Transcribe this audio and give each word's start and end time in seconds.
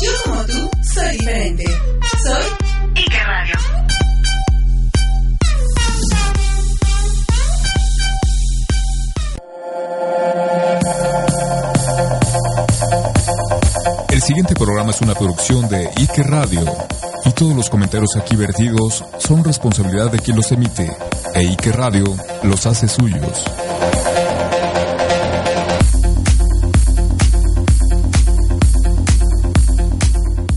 Yo 0.00 0.10
como 0.24 0.46
tú 0.46 0.70
soy 0.94 1.10
diferente. 1.12 1.64
Soy 2.24 2.44
Ike 2.94 3.24
Radio. 3.24 3.54
El 14.08 14.22
siguiente 14.22 14.54
programa 14.54 14.90
es 14.90 15.00
una 15.02 15.14
producción 15.14 15.68
de 15.68 15.90
Ike 15.96 16.22
Radio 16.22 16.64
y 17.26 17.32
todos 17.32 17.54
los 17.54 17.68
comentarios 17.68 18.16
aquí 18.16 18.36
vertidos 18.36 19.04
son 19.18 19.44
responsabilidad 19.44 20.10
de 20.10 20.18
quien 20.18 20.36
los 20.36 20.50
emite 20.50 20.90
e 21.34 21.42
Ike 21.42 21.72
Radio 21.72 22.04
los 22.42 22.66
hace 22.66 22.88
suyos. 22.88 23.44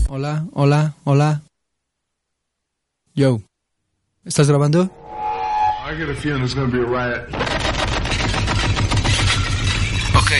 Hola, 0.08 0.46
hola, 0.52 0.94
hola. 1.04 1.42
Yo, 3.14 3.40
¿estás 4.24 4.48
grabando? 4.48 4.90
I 5.86 5.94
get 5.96 6.08
a 6.08 6.14
feeling 6.14 6.38
there's 6.40 6.54
gonna 6.54 6.70
be 6.70 6.78
a 6.78 6.86
riot. 6.86 7.28
Ok, 10.16 10.32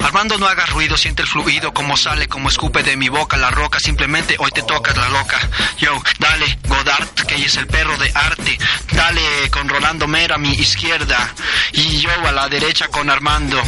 Armando 0.00 0.38
no 0.38 0.46
hagas 0.46 0.70
ruido, 0.70 0.96
siente 0.96 1.22
el 1.22 1.28
fluido, 1.28 1.72
como 1.72 1.96
sale, 1.96 2.26
como 2.26 2.48
escupe 2.48 2.82
de 2.82 2.96
mi 2.96 3.08
boca 3.08 3.36
la 3.36 3.50
roca, 3.50 3.78
simplemente 3.78 4.36
hoy 4.38 4.50
te 4.50 4.62
tocas 4.62 4.96
la 4.96 5.08
loca. 5.08 5.38
Yo, 5.78 5.90
dale, 6.18 6.58
Godard, 6.66 7.08
que 7.26 7.36
es 7.36 7.56
el 7.56 7.66
perro 7.66 7.96
de 7.98 8.10
arte, 8.14 8.58
dale 8.92 9.50
con 9.50 9.68
Rolando 9.68 10.08
Mera 10.08 10.34
a 10.34 10.38
mi 10.38 10.52
izquierda, 10.52 11.32
y 11.72 11.98
yo 11.98 12.10
a 12.26 12.32
la 12.32 12.48
derecha 12.48 12.88
con 12.88 13.08
Armando. 13.10 13.62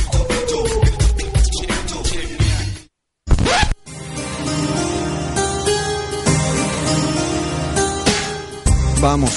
Vamos. 9.00 9.32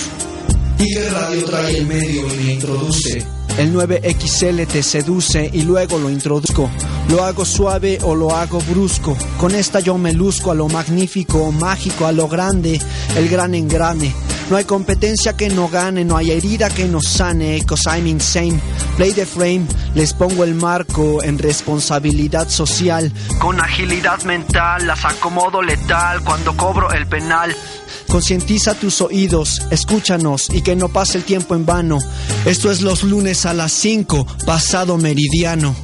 Ike 0.78 1.10
Radio 1.10 1.46
trae 1.46 1.78
el 1.78 1.88
medio 1.88 2.28
y 2.28 2.38
me 2.38 2.54
introduce. 2.54 3.26
El 3.58 3.74
9XL 3.74 4.68
te 4.68 4.84
seduce 4.84 5.50
y 5.54 5.62
luego 5.62 5.98
lo 5.98 6.10
introduzco. 6.10 6.70
Lo 7.10 7.24
hago 7.24 7.46
suave 7.46 8.00
o 8.04 8.14
lo 8.14 8.36
hago 8.36 8.60
brusco. 8.60 9.16
Con 9.38 9.56
esta 9.56 9.80
yo 9.80 9.98
me 9.98 10.12
luzco 10.12 10.52
a 10.52 10.56
lo 10.56 10.68
magnífico, 10.68 11.54
mágico, 11.54 12.06
a 12.06 12.12
lo 12.12 12.28
grande, 12.28 12.82
el 13.16 13.30
gran 13.30 13.56
engrane. 13.56 14.14
No 14.50 14.58
hay 14.58 14.66
competencia 14.66 15.34
que 15.34 15.50
no 15.50 15.70
gane, 15.70 16.06
no 16.06 16.18
hay 16.18 16.32
herida 16.32 16.70
que 16.70 16.86
no 16.86 17.02
sane, 17.02 17.64
cause 17.66 17.90
I'm 17.90 18.06
insane. 18.06 18.60
Play 18.96 19.12
the 19.12 19.26
frame, 19.26 19.66
les 19.96 20.14
pongo 20.14 20.44
el 20.44 20.54
marco 20.54 21.24
en 21.24 21.40
responsabilidad 21.40 22.48
social. 22.50 23.12
Con 23.40 23.60
agilidad 23.60 24.22
mental, 24.24 24.86
las 24.86 25.04
acomodo 25.04 25.64
letal 25.64 26.22
cuando 26.24 26.56
cobro 26.56 26.92
el 26.92 27.08
penal. 27.08 27.56
Concientiza 28.08 28.76
tus 28.76 29.02
oídos, 29.02 29.64
escúchanos 29.72 30.50
y 30.52 30.62
que 30.62 30.76
no 30.76 30.90
pase 30.90 31.18
el 31.18 31.24
tiempo 31.24 31.56
en 31.56 31.66
vano. 31.66 31.98
Esto 32.46 32.72
es 32.72 32.82
los 32.82 33.04
lunes 33.04 33.48
a 33.48 33.54
las 33.54 33.72
5, 33.72 34.28
pasado 34.46 34.98
meridiano. 34.98 35.76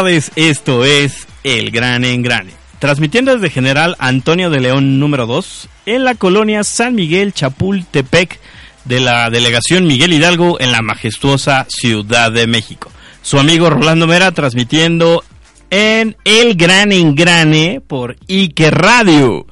Tardes. 0.00 0.32
Esto 0.34 0.84
es 0.86 1.26
El 1.44 1.70
Gran 1.70 2.04
Engrane. 2.06 2.52
Transmitiendo 2.78 3.34
desde 3.34 3.50
General 3.50 3.96
Antonio 3.98 4.48
de 4.48 4.58
León 4.60 4.98
número 4.98 5.26
2 5.26 5.68
en 5.84 6.04
la 6.04 6.14
colonia 6.14 6.64
San 6.64 6.94
Miguel 6.94 7.34
Chapultepec 7.34 8.40
de 8.86 9.00
la 9.00 9.28
delegación 9.28 9.86
Miguel 9.86 10.14
Hidalgo 10.14 10.58
en 10.58 10.72
la 10.72 10.80
majestuosa 10.80 11.66
Ciudad 11.68 12.32
de 12.32 12.46
México. 12.46 12.90
Su 13.20 13.38
amigo 13.38 13.68
Rolando 13.68 14.06
Mera 14.06 14.32
transmitiendo 14.32 15.22
en 15.68 16.16
El 16.24 16.54
Gran 16.54 16.92
Engrane 16.92 17.82
por 17.86 18.16
Ike 18.26 18.70
Radio. 18.70 19.44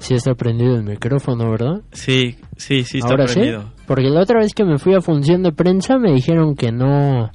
Sí 0.00 0.14
está 0.14 0.34
prendido 0.34 0.74
el 0.74 0.82
micrófono, 0.82 1.48
¿verdad? 1.48 1.82
Sí, 1.92 2.34
sí, 2.56 2.82
sí 2.82 2.98
está 2.98 3.10
Ahora 3.10 3.26
prendido. 3.26 3.62
sí. 3.62 3.68
Porque 3.86 4.10
la 4.10 4.22
otra 4.22 4.40
vez 4.40 4.52
que 4.52 4.64
me 4.64 4.78
fui 4.78 4.94
a 4.96 5.00
función 5.00 5.44
de 5.44 5.52
prensa 5.52 5.96
me 5.96 6.10
dijeron 6.12 6.56
que 6.56 6.72
no... 6.72 7.30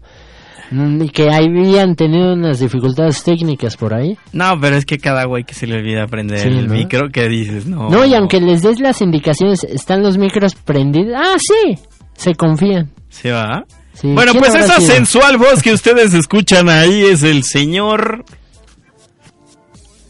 mm, 0.71 1.07
que 1.09 1.29
habían 1.31 1.95
tenido 1.95 2.33
unas 2.33 2.59
dificultades 2.59 3.23
técnicas 3.23 3.77
por 3.77 3.93
ahí. 3.93 4.17
No, 4.33 4.59
pero 4.59 4.75
es 4.77 4.85
que 4.85 4.97
cada 4.97 5.25
güey 5.25 5.43
que 5.43 5.53
se 5.53 5.67
le 5.67 5.75
olvida 5.75 6.07
prender 6.07 6.39
Sí, 6.39 6.47
el 6.47 6.67
¿no? 6.67 6.73
micro, 6.73 7.09
¿qué 7.11 7.27
dices? 7.27 7.65
No. 7.67 7.89
No, 7.89 8.05
y 8.05 8.13
aunque 8.15 8.39
les 8.41 8.61
des 8.63 8.79
las 8.79 9.01
indicaciones, 9.01 9.63
están 9.63 10.01
los 10.01 10.17
micros 10.17 10.55
prendidos. 10.55 11.13
Ah, 11.15 11.35
sí, 11.37 11.77
se 12.15 12.33
confían. 12.35 12.89
¿Se 13.09 13.31
va? 13.31 13.63
Sí, 13.93 14.07
Bueno, 14.13 14.31
¿quién 14.31 14.43
pues 14.43 14.55
esa 14.55 14.79
sido? 14.79 14.93
sensual 14.93 15.37
voz 15.37 15.61
que 15.61 15.73
ustedes 15.73 16.13
escuchan 16.13 16.69
ahí 16.69 17.03
es 17.03 17.23
el 17.23 17.43
señor 17.43 18.23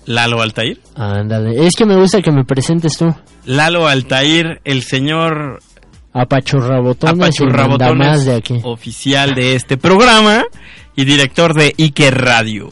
Lalo 0.06 0.42
Altair. 0.42 0.80
Ándale, 0.96 1.66
es 1.66 1.76
que 1.76 1.86
me 1.86 1.96
gusta 1.96 2.22
que 2.22 2.32
me 2.32 2.44
presentes 2.44 2.98
tú. 2.98 3.14
Lalo 3.46 3.88
Altair, 3.88 4.60
el 4.64 4.84
señor 4.84 5.60
Apachurrabotones 6.14 7.16
Apachurrabotones 7.16 8.26
de 8.26 8.36
aquí. 8.36 8.60
oficial 8.64 9.34
de 9.34 9.56
este 9.56 9.78
programa 9.78 10.44
y 10.96 11.06
director 11.06 11.54
de 11.54 11.74
Ike 11.78 12.12
Radio. 12.12 12.70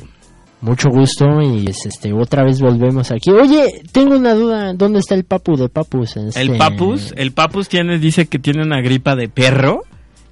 Mucho 0.62 0.90
gusto 0.90 1.42
y 1.42 1.70
es, 1.70 1.86
este 1.86 2.12
otra 2.12 2.44
vez 2.44 2.60
volvemos 2.60 3.12
aquí. 3.12 3.32
Oye, 3.32 3.82
tengo 3.94 4.18
una 4.18 4.34
duda, 4.34 4.74
¿dónde 4.74 5.00
está 5.00 5.16
el 5.16 5.24
papu 5.24 5.56
de 5.56 5.70
papus? 5.70 6.18
Este, 6.18 6.42
El 6.42 6.58
Papus, 6.58 7.14
el 7.16 7.32
Papus 7.32 7.70
tiene, 7.70 7.98
dice 7.98 8.26
que 8.28 8.40
tiene 8.40 8.62
una 8.64 8.82
gripa 8.82 9.16
de 9.16 9.30
perro, 9.30 9.84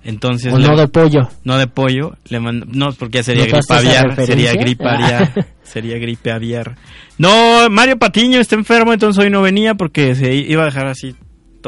entonces... 0.04 0.52
o 0.54 0.58
le- 0.58 0.68
no 0.68 0.76
de 0.76 0.90
pollo. 0.90 1.30
no 1.46 1.58
de 1.58 1.68
pollo, 1.68 2.18
le 2.28 2.42
no, 2.42 2.92
porque 3.00 3.24
sería 3.24 3.46
¿Notaste 3.46 3.74
gripe 3.76 3.90
esa 3.90 4.00
aviar, 4.02 4.26
sería 4.26 4.54
gripe 4.54 4.84
aviar, 4.90 5.46
sería 5.64 5.98
gripe 5.98 6.30
aviar. 6.34 6.76
No, 7.18 7.70
Mario 7.70 7.98
Patiño 7.98 8.42
está 8.42 8.56
enfermo, 8.56 8.92
entonces 8.92 9.24
hoy 9.24 9.30
no 9.30 9.42
venía 9.42 9.76
porque 9.76 10.14
se 10.14 10.36
iba 10.36 10.64
a 10.64 10.66
dejar 10.66 10.88
así 10.88 11.16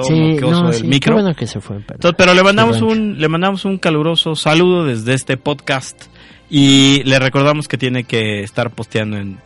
todo 0.02 0.16
Sí, 0.16 0.32
moqueoso 0.34 0.64
no, 0.64 0.74
sí, 0.74 0.84
micro. 0.84 1.16
qué 1.16 1.22
bueno 1.22 1.36
que 1.36 1.48
se 1.48 1.62
fue. 1.62 1.78
Pero, 1.80 1.96
Entonces, 1.96 2.16
pero 2.18 2.34
le 2.34 2.44
mandamos 2.44 2.82
un 2.82 3.20
le 3.20 3.28
mandamos 3.28 3.66
un 3.66 3.78
caluroso 3.78 4.36
saludo 4.36 4.86
desde 4.86 5.14
este 5.14 5.38
podcast 5.38 6.06
y 6.50 7.04
le 7.04 7.20
recordamos 7.20 7.68
que 7.68 7.78
tiene 7.78 8.04
que 8.04 8.42
estar 8.44 8.72
posteando 8.72 9.18
en, 9.18 9.38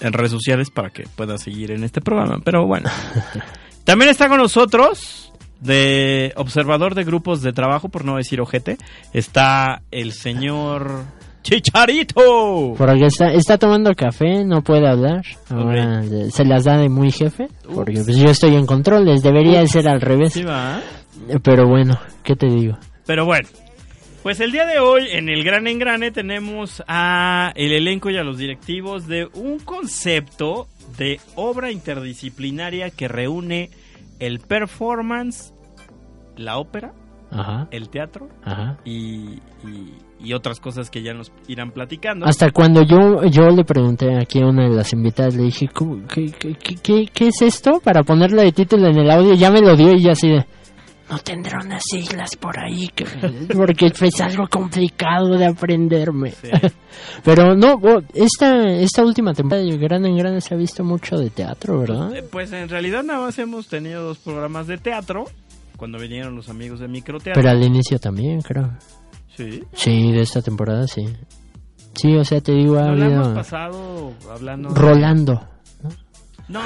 en 0.00 0.12
redes 0.12 0.30
sociales 0.30 0.70
para 0.70 0.90
que 0.90 1.04
pueda 1.16 1.36
seguir 1.38 1.70
en 1.70 1.84
este 1.84 2.00
programa. 2.00 2.38
Pero 2.44 2.66
bueno, 2.66 2.88
también 3.84 4.10
está 4.10 4.28
con 4.28 4.38
nosotros 4.38 5.32
de 5.60 6.32
observador 6.36 6.94
de 6.94 7.04
grupos 7.04 7.42
de 7.42 7.52
trabajo, 7.52 7.88
por 7.90 8.04
no 8.04 8.16
decir 8.16 8.40
ojete, 8.40 8.78
está 9.12 9.82
el 9.90 10.12
señor 10.12 11.04
Chicharito. 11.42 12.74
Por 12.76 12.90
aquí 12.90 13.04
está, 13.04 13.32
está 13.32 13.58
tomando 13.58 13.94
café, 13.94 14.44
no 14.44 14.62
puede 14.62 14.88
hablar. 14.88 15.22
Ahora 15.48 16.02
eh, 16.04 16.30
se 16.30 16.44
las 16.44 16.64
da 16.64 16.76
de 16.76 16.88
muy 16.88 17.10
jefe. 17.10 17.48
Porque 17.74 18.02
pues, 18.04 18.16
yo 18.16 18.28
estoy 18.30 18.54
en 18.56 18.66
controles, 18.66 19.22
debería 19.22 19.60
de 19.60 19.68
ser 19.68 19.88
al 19.88 20.00
revés. 20.00 20.32
Sí, 20.34 20.42
va. 20.42 20.80
Pero 21.42 21.66
bueno, 21.66 21.98
¿qué 22.22 22.36
te 22.36 22.46
digo? 22.46 22.76
Pero 23.06 23.24
bueno, 23.24 23.48
pues 24.22 24.40
el 24.40 24.52
día 24.52 24.66
de 24.66 24.78
hoy 24.78 25.08
en 25.12 25.28
el 25.28 25.42
Gran 25.44 25.66
Engrane 25.66 26.10
tenemos 26.10 26.82
a 26.86 27.52
el 27.56 27.72
elenco 27.72 28.10
y 28.10 28.16
a 28.18 28.22
los 28.22 28.38
directivos 28.38 29.06
de 29.06 29.26
un 29.34 29.58
concepto 29.58 30.66
de 30.98 31.20
obra 31.36 31.70
interdisciplinaria 31.70 32.90
que 32.90 33.08
reúne 33.08 33.70
el 34.18 34.40
performance, 34.40 35.52
la 36.36 36.58
ópera, 36.58 36.92
Ajá, 37.30 37.68
el 37.70 37.88
teatro 37.88 38.28
ajá. 38.44 38.78
y, 38.84 39.38
y- 39.64 39.94
y 40.22 40.32
otras 40.34 40.60
cosas 40.60 40.90
que 40.90 41.02
ya 41.02 41.14
nos 41.14 41.32
irán 41.48 41.70
platicando. 41.70 42.26
Hasta 42.26 42.50
cuando 42.50 42.82
yo, 42.82 43.24
yo 43.24 43.48
le 43.50 43.64
pregunté 43.64 44.16
aquí 44.18 44.40
a 44.42 44.46
una 44.46 44.68
de 44.68 44.74
las 44.76 44.92
invitadas, 44.92 45.34
le 45.34 45.44
dije, 45.44 45.68
¿cómo- 45.72 46.06
qué, 46.06 46.26
qué, 46.38 46.54
qué- 46.82 47.06
qué- 47.12 47.28
es 47.28 47.42
esto? 47.42 47.80
Para 47.82 48.02
ponerle 48.02 48.42
de 48.44 48.52
título 48.52 48.88
en 48.88 48.98
el 48.98 49.10
audio, 49.10 49.34
ya 49.34 49.50
me 49.50 49.60
lo 49.60 49.76
dio 49.76 49.92
y 49.94 50.02
ya 50.02 50.12
así 50.12 50.28
de... 50.28 50.44
No 51.10 51.18
tendrá 51.18 51.58
unas 51.64 51.82
siglas 51.90 52.36
por 52.36 52.56
ahí, 52.58 52.88
que- 52.94 53.04
porque 53.56 53.86
es 53.86 54.20
algo 54.20 54.46
complicado 54.48 55.36
de 55.36 55.46
aprenderme. 55.46 56.30
Sí. 56.30 56.48
Pero 57.24 57.56
no, 57.56 57.80
esta, 58.14 58.68
esta 58.78 59.04
última 59.04 59.32
temporada 59.34 59.64
de 59.66 59.76
Gran 59.76 60.06
en 60.06 60.16
Gran 60.16 60.40
se 60.40 60.54
ha 60.54 60.56
visto 60.56 60.84
mucho 60.84 61.16
de 61.16 61.30
teatro, 61.30 61.80
¿verdad? 61.80 62.14
Eh, 62.14 62.22
Pues 62.30 62.52
en 62.52 62.68
realidad 62.68 63.02
nada 63.02 63.20
más 63.22 63.38
hemos 63.40 63.66
tenido 63.68 64.04
dos 64.04 64.18
programas 64.18 64.66
de 64.68 64.78
teatro 64.78 65.24
cuando 65.76 65.98
vinieron 65.98 66.36
los 66.36 66.48
amigos 66.48 66.78
de 66.78 66.86
microteatro. 66.88 67.40
Pero 67.42 67.50
al 67.50 67.62
inicio 67.64 67.98
también, 67.98 68.40
creo. 68.42 68.70
Sí. 69.40 69.64
Sí, 69.72 70.12
de 70.12 70.20
esta 70.20 70.42
temporada, 70.42 70.86
sí. 70.86 71.06
Sí, 71.94 72.14
o 72.16 72.24
sea, 72.24 72.40
te 72.40 72.52
digo, 72.52 72.78
ha 72.78 72.90
No 72.94 73.04
habido... 73.04 73.34
pasado 73.34 74.12
hablando... 74.30 74.68
Rolando. 74.70 75.48
No, 76.48 76.60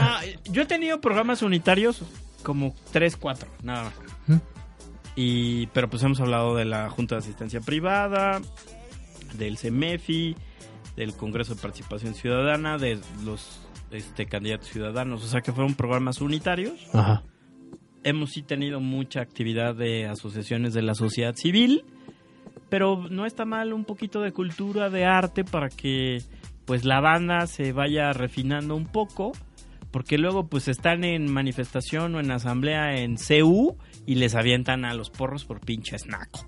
yo 0.50 0.62
he 0.62 0.67
tenido 0.67 1.00
programas 1.00 1.43
unitarios 1.43 2.03
como 2.43 2.75
3, 2.93 3.17
4, 3.17 3.49
nada 3.62 3.85
más. 3.85 3.94
¿Mm? 4.26 4.37
Y, 5.17 5.67
pero 5.69 5.88
pues 5.88 6.03
hemos 6.03 6.21
hablado 6.21 6.56
de 6.56 6.65
la 6.65 6.91
Junta 6.91 7.15
de 7.15 7.21
Asistencia 7.21 7.61
Privada, 7.61 8.41
del 9.38 9.56
CEMEFI, 9.59 10.37
del 10.97 11.15
Congreso 11.15 11.55
de 11.55 11.61
Participación 11.62 12.15
Ciudadana, 12.15 12.79
de 12.79 12.99
los 13.25 13.61
este, 13.91 14.26
candidatos 14.26 14.69
ciudadanos. 14.69 15.23
O 15.23 15.26
sea 15.29 15.41
que 15.43 15.53
fueron 15.53 15.75
programas 15.75 16.21
unitarios. 16.21 16.75
Ajá. 16.93 17.23
Hemos 18.03 18.31
sí 18.32 18.43
tenido 18.43 18.81
mucha 18.81 19.21
actividad 19.21 19.75
de 19.75 20.06
asociaciones 20.06 20.75
de 20.75 20.82
la 20.82 20.94
sociedad 20.94 21.35
civil, 21.37 21.85
pero 22.69 23.08
no 23.11 23.26
está 23.26 23.44
mal 23.44 23.72
un 23.72 23.84
poquito 23.84 24.20
de 24.20 24.32
cultura, 24.32 24.90
de 24.90 25.05
arte, 25.05 25.44
para 25.44 25.69
que 25.69 26.22
pues 26.64 26.84
la 26.84 27.00
banda 27.00 27.46
se 27.46 27.72
vaya 27.72 28.12
refinando 28.12 28.75
un 28.75 28.87
poco, 28.87 29.32
porque 29.90 30.19
luego 30.19 30.49
pues 30.49 30.69
están 30.69 31.05
en 31.05 31.32
manifestación 31.32 32.14
o 32.14 32.20
en 32.20 32.31
asamblea 32.31 32.96
en 32.96 33.16
CU 33.16 33.76
y 34.06 34.16
les 34.16 34.34
avientan 34.34 34.84
a 34.84 34.94
los 34.94 35.11
porros 35.11 35.44
por 35.44 35.61
pinches 35.61 36.06
nacos. 36.06 36.44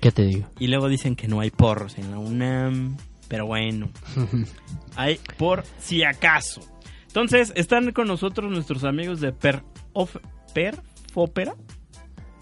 ¿Qué 0.00 0.12
te 0.12 0.22
digo? 0.24 0.48
Y 0.58 0.68
luego 0.68 0.88
dicen 0.88 1.16
que 1.16 1.28
no 1.28 1.40
hay 1.40 1.50
porros 1.50 1.98
en 1.98 2.10
la 2.10 2.18
UNAM, 2.18 2.96
pero 3.26 3.46
bueno, 3.46 3.90
hay 4.96 5.18
por 5.36 5.64
si 5.78 6.04
acaso. 6.04 6.60
Entonces, 7.08 7.52
están 7.56 7.90
con 7.92 8.06
nosotros 8.06 8.50
nuestros 8.50 8.84
amigos 8.84 9.20
de 9.20 9.32
Per, 9.32 9.62
of, 9.92 10.16
per 10.54 10.80
Fópera. 11.12 11.56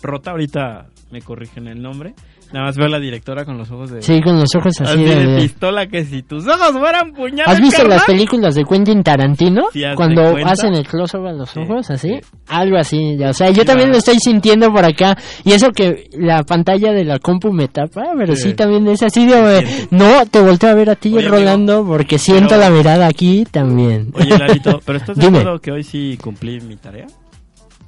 Rota, 0.02 0.32
ahorita 0.32 0.90
me 1.10 1.22
corrigen 1.22 1.68
el 1.68 1.80
nombre. 1.80 2.14
Nada 2.52 2.66
más 2.66 2.76
veo 2.76 2.86
a 2.86 2.90
la 2.90 3.00
directora 3.00 3.44
con 3.44 3.58
los 3.58 3.68
ojos 3.72 3.90
de... 3.90 4.02
Sí, 4.02 4.20
con 4.22 4.38
los 4.38 4.54
ojos 4.54 4.80
así 4.80 4.92
así 4.92 5.04
de... 5.04 5.26
de 5.26 5.40
pistola 5.42 5.88
que 5.88 6.04
si 6.04 6.22
tus 6.22 6.46
ojos 6.46 6.70
fueran 6.78 7.12
puñales, 7.12 7.48
¿Has 7.48 7.60
visto 7.60 7.78
carnal? 7.78 7.96
las 7.98 8.06
películas 8.06 8.54
de 8.54 8.64
Quentin 8.64 9.02
Tarantino? 9.02 9.64
Sí, 9.72 9.82
Cuando 9.96 10.30
cuenta. 10.30 10.52
hacen 10.52 10.74
el 10.74 10.86
close-up 10.86 11.26
a 11.26 11.32
los 11.32 11.50
Sí, 11.50 11.58
ojos, 11.60 11.90
así. 11.90 12.08
sí. 12.08 12.20
Algo 12.46 12.76
así. 12.76 13.16
ya, 13.18 13.30
O 13.30 13.32
sea, 13.32 13.50
yo 13.50 13.64
también 13.64 13.90
lo 13.90 13.96
estoy 13.96 14.18
sintiendo 14.20 14.72
por 14.72 14.84
acá. 14.84 15.16
Y 15.44 15.52
eso 15.52 15.70
que 15.70 16.08
la 16.12 16.44
pantalla 16.44 16.92
de 16.92 17.04
la 17.04 17.18
compu 17.18 17.52
me 17.52 17.66
tapa, 17.66 18.04
pero 18.16 18.36
sí, 18.36 18.54
también 18.54 18.86
es 18.86 19.02
así 19.02 19.26
de... 19.26 19.66
siente. 19.66 19.88
No, 19.90 20.24
te 20.26 20.40
volteo 20.40 20.70
a 20.70 20.74
ver 20.74 20.90
a 20.90 20.94
ti, 20.94 21.14
Oye, 21.16 21.26
Rolando, 21.28 21.84
porque 21.84 22.16
siento 22.18 22.50
pero- 22.50 22.60
la 22.60 22.70
mirada 22.70 23.06
aquí 23.08 23.44
también. 23.50 24.12
Oye, 24.14 24.38
Larito, 24.38 24.80
¿pero 24.86 24.98
estás 24.98 25.16
de 25.16 25.26
acuerdo 25.26 25.58
que 25.60 25.72
hoy 25.72 25.82
sí 25.82 26.16
cumplí 26.22 26.60
mi 26.60 26.76
tarea? 26.76 27.06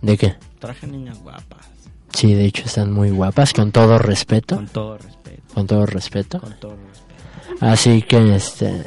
¿De 0.02 0.16
qué? 0.16 0.34
Traje 0.58 0.88
niñas 0.88 1.20
guapas, 1.22 1.67
Sí, 2.18 2.34
de 2.34 2.46
hecho 2.46 2.64
están 2.66 2.92
muy 2.92 3.10
guapas, 3.10 3.52
con 3.52 3.70
todo 3.70 3.98
respeto. 3.98 4.56
con 4.56 4.66
todo 4.68 4.98
respeto, 4.98 5.54
Con 5.54 5.66
todo 5.66 5.86
respeto. 5.86 6.40
con 6.40 6.58
todo 6.58 6.76
respeto. 6.76 7.64
Así 7.64 8.02
que, 8.02 8.34
este... 8.34 8.84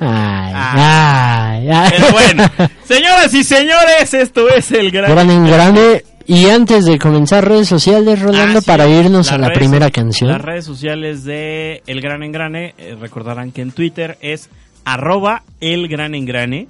Ay, 0.00 0.52
Ah. 0.54 1.50
ay, 1.52 1.68
ay. 1.70 1.90
Pero 1.90 2.12
bueno, 2.12 2.44
señoras 2.84 3.32
y 3.34 3.44
señores, 3.44 4.12
esto 4.14 4.48
es 4.48 4.70
el 4.72 4.90
gran... 4.90 5.10
Gran 5.10 5.30
en 5.30 5.46
grande. 5.46 6.04
Y 6.26 6.46
antes 6.50 6.84
de 6.84 6.98
comenzar 6.98 7.48
redes 7.48 7.68
sociales, 7.68 8.20
Rolando, 8.20 8.58
Ah, 8.58 8.60
sí, 8.60 8.66
para 8.66 8.86
irnos 8.88 9.32
a 9.32 9.38
la 9.38 9.50
primera 9.50 9.86
so- 9.86 9.92
canción. 9.92 10.30
Las 10.30 10.42
redes 10.42 10.64
sociales 10.66 11.24
de 11.24 11.82
El 11.86 12.00
Gran 12.00 12.22
Engrane, 12.22 12.74
eh, 12.76 12.96
recordarán 13.00 13.50
que 13.50 13.62
en 13.62 13.72
Twitter 13.72 14.18
es 14.20 14.50
arroba 14.84 15.42
El 15.60 15.88
Gran 15.88 16.14
Engrane, 16.14 16.66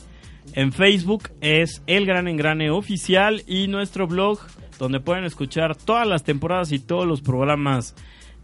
en 0.55 0.73
Facebook 0.73 1.31
es 1.41 1.83
El 1.87 2.07
Gran 2.07 2.29
Engrane 2.29 2.71
Oficial 2.71 3.43
y 3.49 3.67
nuestro 3.69 4.07
blog 4.07 4.39
donde 4.79 5.01
pueden 5.01 5.25
escuchar 5.25 5.77
todas 5.77 6.07
las 6.07 6.25
temporadas 6.25 6.73
y 6.73 6.79
todos 6.79 7.07
los 7.07 7.21
programas 7.21 7.95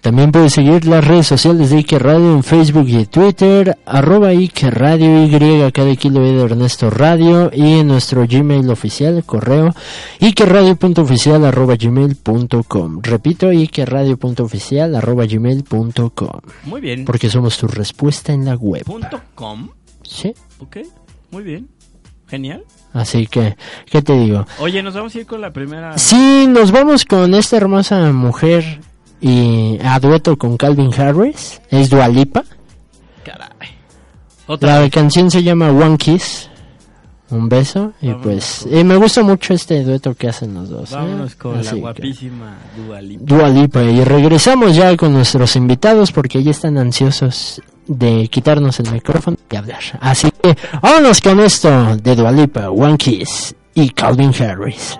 También 0.00 0.32
puedes 0.32 0.54
seguir 0.54 0.86
las 0.86 1.06
redes 1.06 1.26
sociales 1.26 1.68
de 1.68 1.76
Ike 1.76 1.98
Radio 1.98 2.32
en 2.32 2.42
Facebook 2.42 2.88
y 2.88 3.04
Twitter, 3.04 3.76
arroba 3.84 4.28
Ike 4.28 4.70
Radio 4.70 5.24
Y, 5.24 5.72
cada 5.72 5.94
kilo 5.94 6.20
de 6.20 6.42
Ernesto 6.42 6.88
Radio, 6.88 7.50
y 7.52 7.80
en 7.80 7.88
nuestro 7.88 8.26
Gmail 8.26 8.70
oficial, 8.70 9.22
correo, 9.24 9.74
ikeradio.oficial 10.20 11.44
arroba 11.44 11.76
gmail.com. 11.76 13.00
Repito, 13.02 13.52
ikeradio.oficial 13.52 14.94
arroba 14.96 15.26
gmail.com. 15.26 16.40
Muy 16.64 16.80
bien. 16.80 17.04
Porque 17.04 17.28
somos 17.28 17.58
tu 17.58 17.66
respuesta 17.66 18.32
en 18.32 18.46
la 18.46 18.54
web. 18.54 18.84
Punto 18.84 19.20
.com. 19.34 19.68
Sí. 20.02 20.32
Ok, 20.60 20.78
muy 21.30 21.42
bien. 21.42 21.68
Genial. 22.26 22.64
Así 22.94 23.26
que, 23.26 23.56
¿qué 23.90 24.00
te 24.00 24.14
digo? 24.14 24.46
Oye, 24.60 24.82
nos 24.82 24.94
vamos 24.94 25.14
a 25.14 25.18
ir 25.18 25.26
con 25.26 25.42
la 25.42 25.52
primera. 25.52 25.98
Sí, 25.98 26.46
nos 26.48 26.70
vamos 26.72 27.04
con 27.04 27.34
esta 27.34 27.58
hermosa 27.58 28.12
mujer 28.12 28.80
y 29.20 29.78
a 29.82 29.98
dueto 30.00 30.36
con 30.36 30.56
Calvin 30.56 30.90
Harris. 30.98 31.60
Es 31.70 31.90
Dualipa. 31.90 32.44
Caray. 33.24 33.68
Otra 34.46 34.80
La 34.80 34.90
canción 34.90 35.30
se 35.30 35.42
llama 35.42 35.70
One 35.70 35.96
Kiss. 35.96 36.48
Un 37.30 37.48
beso. 37.48 37.92
Y 38.02 38.12
pues 38.14 38.60
con- 38.64 38.74
eh, 38.74 38.82
me 38.82 38.96
gusta 38.96 39.22
mucho 39.22 39.54
este 39.54 39.84
dueto 39.84 40.14
que 40.14 40.28
hacen 40.28 40.52
los 40.54 40.68
dos. 40.68 40.90
¿eh? 40.90 40.96
Vámonos 40.96 41.36
con 41.36 41.58
Así 41.58 41.76
la 41.76 41.80
guapísima 41.80 42.56
Dua 42.76 43.00
Lipa. 43.00 43.22
Dua 43.24 43.48
Lipa. 43.48 43.82
Y 43.84 44.02
regresamos 44.02 44.74
ya 44.74 44.96
con 44.96 45.12
nuestros 45.12 45.54
invitados 45.54 46.10
porque 46.10 46.42
ya 46.42 46.50
están 46.50 46.76
ansiosos 46.76 47.62
de 47.86 48.26
quitarnos 48.28 48.80
el 48.80 48.90
micrófono 48.90 49.36
y 49.48 49.54
hablar. 49.56 49.78
Así 50.00 50.28
que 50.42 50.56
vámonos 50.82 51.20
con 51.20 51.38
esto 51.40 51.96
de 51.96 52.16
Dua 52.16 52.32
Lipa, 52.32 52.68
One 52.70 52.96
Kiss 52.96 53.54
y 53.74 53.90
Calvin 53.90 54.32
Harris. 54.34 54.98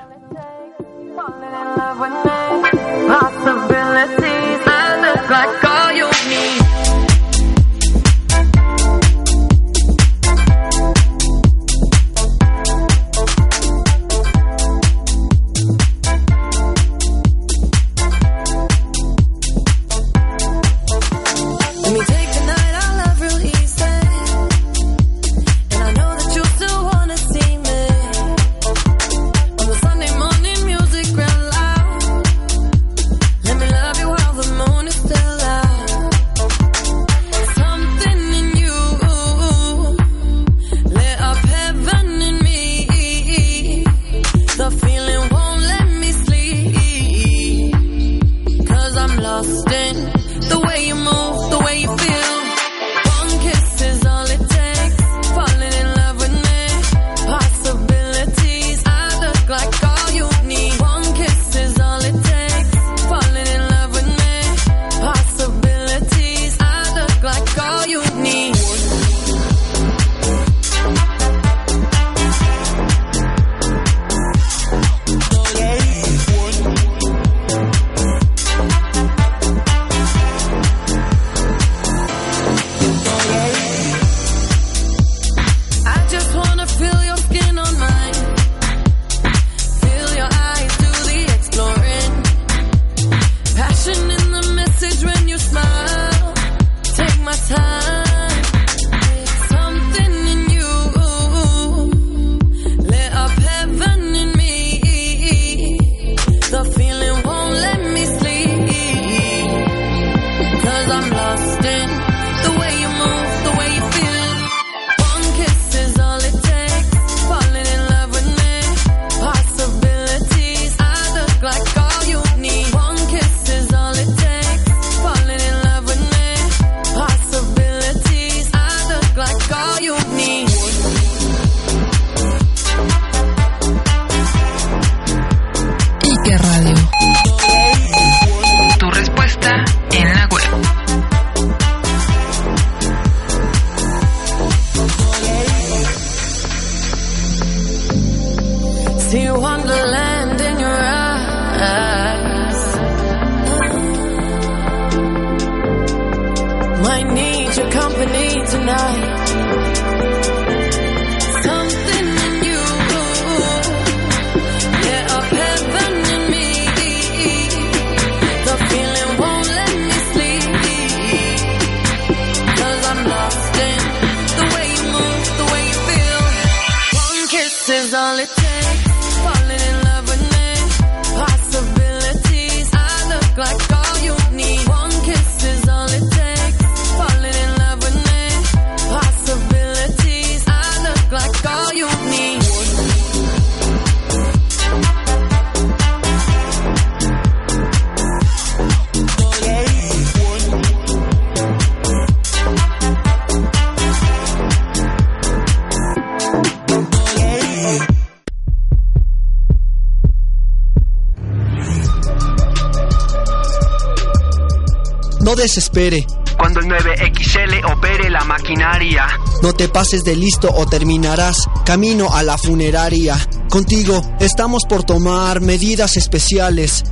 Desespere, 215.51 216.07
Cuando 216.39 216.61
el 216.61 216.67
9XL 216.67 217.73
opere 217.73 218.09
la 218.09 218.23
maquinaria. 218.25 219.07
no 219.43 219.53
te 219.53 219.69
pases 219.69 220.05
de 220.05 220.15
listo 220.15 220.49
o 220.49 220.65
terminarás 220.67 221.37
camino 221.65 222.15
a 222.15 222.23
la 222.23 222.39
funeraria. 222.39 223.17
Contigo 223.51 224.01
estamos 224.21 224.63
por 224.69 224.85
tomar 224.85 225.41
medidas 225.41 225.97
especiales. 225.97 226.85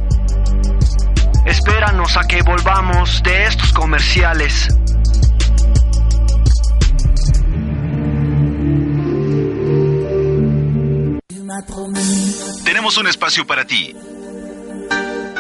Espéranos 1.47 2.17
a 2.17 2.23
que 2.27 2.43
volvamos 2.43 3.23
de 3.23 3.47
estos 3.47 3.73
comerciales. 3.73 4.69
Tenemos 12.65 12.97
un 12.99 13.07
espacio 13.07 13.47
para 13.47 13.65
ti. 13.65 13.95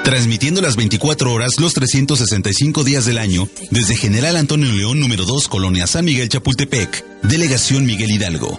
Transmitiendo 0.09 0.62
las 0.62 0.77
24 0.77 1.31
horas, 1.31 1.61
los 1.61 1.75
365 1.75 2.83
días 2.83 3.05
del 3.05 3.19
año, 3.19 3.47
desde 3.71 3.95
General 3.95 4.37
Antonio 4.37 4.73
León, 4.73 5.00
número 5.00 5.27
2, 5.27 5.49
Colonia 5.49 5.87
San 5.87 6.07
Miguel 6.07 6.31
Chapultepec, 6.31 7.05
Delegación 7.25 7.85
Miguel 7.85 8.12
Hidalgo. 8.12 8.59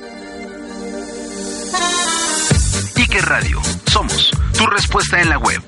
Ike 2.98 3.22
Radio. 3.22 3.60
Somos 3.92 4.30
tu 4.56 4.68
respuesta 4.68 5.20
en 5.24 5.30
la 5.30 5.40
web. 5.40 5.60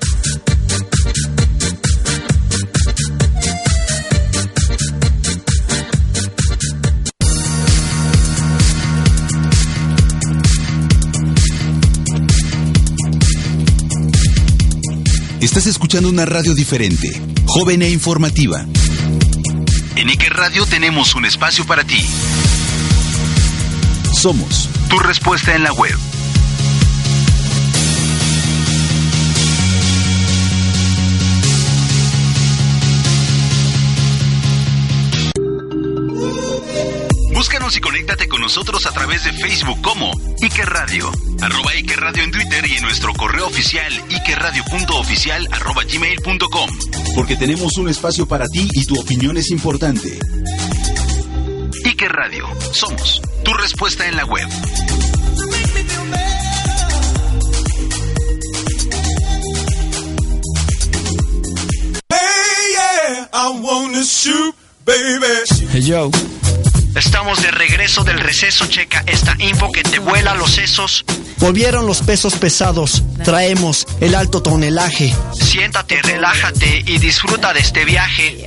Estás 15.42 15.66
escuchando 15.66 16.08
una 16.08 16.24
radio 16.24 16.54
diferente, 16.54 17.20
joven 17.46 17.82
e 17.82 17.90
informativa. 17.90 18.64
En 19.96 20.08
Ike 20.08 20.28
Radio 20.28 20.64
tenemos 20.66 21.16
un 21.16 21.24
espacio 21.24 21.66
para 21.66 21.82
ti. 21.82 21.98
Somos 24.12 24.68
Tu 24.88 25.00
respuesta 25.00 25.56
en 25.56 25.64
la 25.64 25.72
web. 25.72 25.98
Búscanos 37.34 37.76
y 37.76 37.80
conéctate 37.80 38.28
con 38.28 38.40
nosotros 38.40 38.86
a 38.86 38.91
través 39.12 39.24
de 39.24 39.32
Facebook 39.42 39.80
como 39.82 40.10
Ike 40.40 40.64
Radio, 40.64 41.10
arroba 41.42 41.74
Ike 41.74 41.96
Radio 41.96 42.22
en 42.22 42.30
Twitter 42.30 42.64
y 42.66 42.76
en 42.76 42.82
nuestro 42.82 43.12
correo 43.12 43.46
oficial 43.46 43.92
ikeradio.oficial 44.08 45.48
arroba 45.50 45.82
gmail.com. 45.84 46.70
Porque 47.14 47.36
tenemos 47.36 47.76
un 47.76 47.90
espacio 47.90 48.26
para 48.26 48.48
ti 48.48 48.68
y 48.72 48.86
tu 48.86 48.98
opinión 48.98 49.36
es 49.36 49.50
importante. 49.50 50.18
Ike 51.84 52.08
Radio. 52.08 52.46
Somos 52.72 53.20
tu 53.44 53.52
respuesta 53.52 54.06
en 54.08 54.16
la 54.16 54.24
web. 54.24 54.48
Hey 65.70 65.82
yo, 65.82 66.10
Estamos 66.94 67.40
de 67.42 67.50
regreso 67.50 68.04
del 68.04 68.18
receso. 68.18 68.66
Checa 68.66 69.02
esta 69.06 69.34
info 69.38 69.70
que 69.72 69.82
te 69.82 69.98
vuela 69.98 70.34
los 70.34 70.52
sesos. 70.52 71.04
volvieron 71.38 71.86
los 71.86 72.02
pesos 72.02 72.34
pesados. 72.34 73.02
Traemos 73.24 73.86
el 74.00 74.14
alto 74.14 74.42
tonelaje. 74.42 75.14
Siéntate, 75.32 76.00
relájate 76.02 76.82
y 76.86 76.98
disfruta 76.98 77.52
de 77.52 77.60
este 77.60 77.84
viaje. 77.84 78.46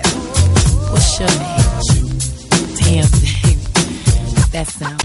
What's 0.92 1.20
your 1.20 1.30
name? 1.30 1.66
Damn, 2.80 3.10
baby. 3.22 3.58
That 4.52 4.68
sound. 4.70 5.05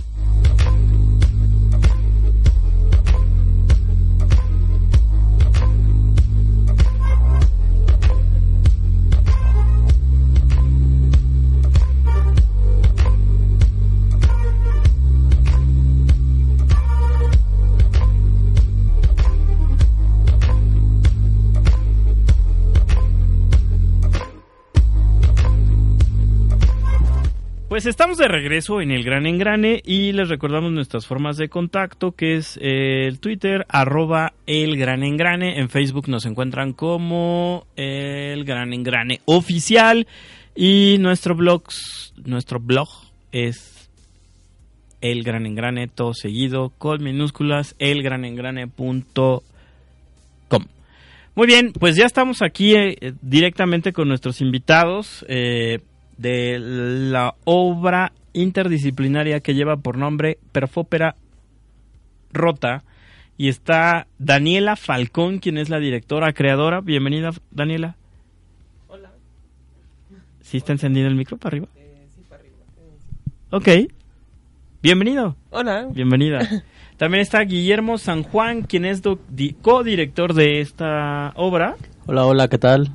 Pues 27.70 27.86
estamos 27.86 28.18
de 28.18 28.26
regreso 28.26 28.80
en 28.80 28.90
el 28.90 29.04
Gran 29.04 29.26
Engrane 29.26 29.80
y 29.86 30.10
les 30.10 30.28
recordamos 30.28 30.72
nuestras 30.72 31.06
formas 31.06 31.36
de 31.36 31.48
contacto 31.48 32.10
que 32.10 32.34
es 32.34 32.58
eh, 32.60 33.06
el 33.06 33.20
Twitter 33.20 33.64
arroba 33.68 34.32
el 34.48 34.76
Gran 34.76 35.04
Engrane, 35.04 35.60
en 35.60 35.68
Facebook 35.68 36.08
nos 36.08 36.26
encuentran 36.26 36.72
como 36.72 37.68
el 37.76 38.44
Gran 38.44 38.72
Engrane 38.72 39.20
oficial 39.24 40.08
y 40.56 40.96
nuestro 40.98 41.36
blog, 41.36 41.62
nuestro 42.24 42.58
blog 42.58 42.88
es 43.30 43.88
el 45.00 45.22
Gran 45.22 45.46
Engrane 45.46 45.86
todo 45.86 46.12
seguido 46.12 46.72
con 46.76 47.04
minúsculas 47.04 47.76
elgranengrane.com. 47.78 50.64
Muy 51.36 51.46
bien, 51.46 51.72
pues 51.72 51.94
ya 51.94 52.04
estamos 52.04 52.42
aquí 52.42 52.74
eh, 52.74 53.12
directamente 53.22 53.92
con 53.92 54.08
nuestros 54.08 54.40
invitados. 54.40 55.24
eh, 55.28 55.78
de 56.20 56.58
la 56.58 57.34
obra 57.44 58.12
interdisciplinaria 58.34 59.40
que 59.40 59.54
lleva 59.54 59.78
por 59.78 59.96
nombre 59.96 60.38
Perfópera 60.52 61.16
Rota. 62.32 62.84
Y 63.38 63.48
está 63.48 64.06
Daniela 64.18 64.76
Falcón, 64.76 65.38
quien 65.38 65.56
es 65.56 65.70
la 65.70 65.78
directora, 65.78 66.34
creadora. 66.34 66.82
Bienvenida, 66.82 67.30
Daniela. 67.50 67.96
Hola. 68.88 69.12
¿Sí 70.42 70.58
está 70.58 70.72
encendido 70.72 71.08
el 71.08 71.14
micro 71.14 71.38
para 71.38 71.54
arriba? 71.54 71.68
sí, 72.14 72.22
para 72.28 72.42
arriba. 72.42 72.56
Ok. 73.50 73.90
Bienvenido. 74.82 75.36
Hola. 75.48 75.88
Bienvenida. 75.90 76.40
También 76.98 77.22
está 77.22 77.40
Guillermo 77.40 77.96
San 77.96 78.24
Juan, 78.24 78.60
quien 78.60 78.84
es 78.84 79.00
co-director 79.62 80.34
de 80.34 80.60
esta 80.60 81.32
obra. 81.34 81.76
Hola, 82.04 82.26
hola, 82.26 82.48
¿qué 82.48 82.58
tal? 82.58 82.92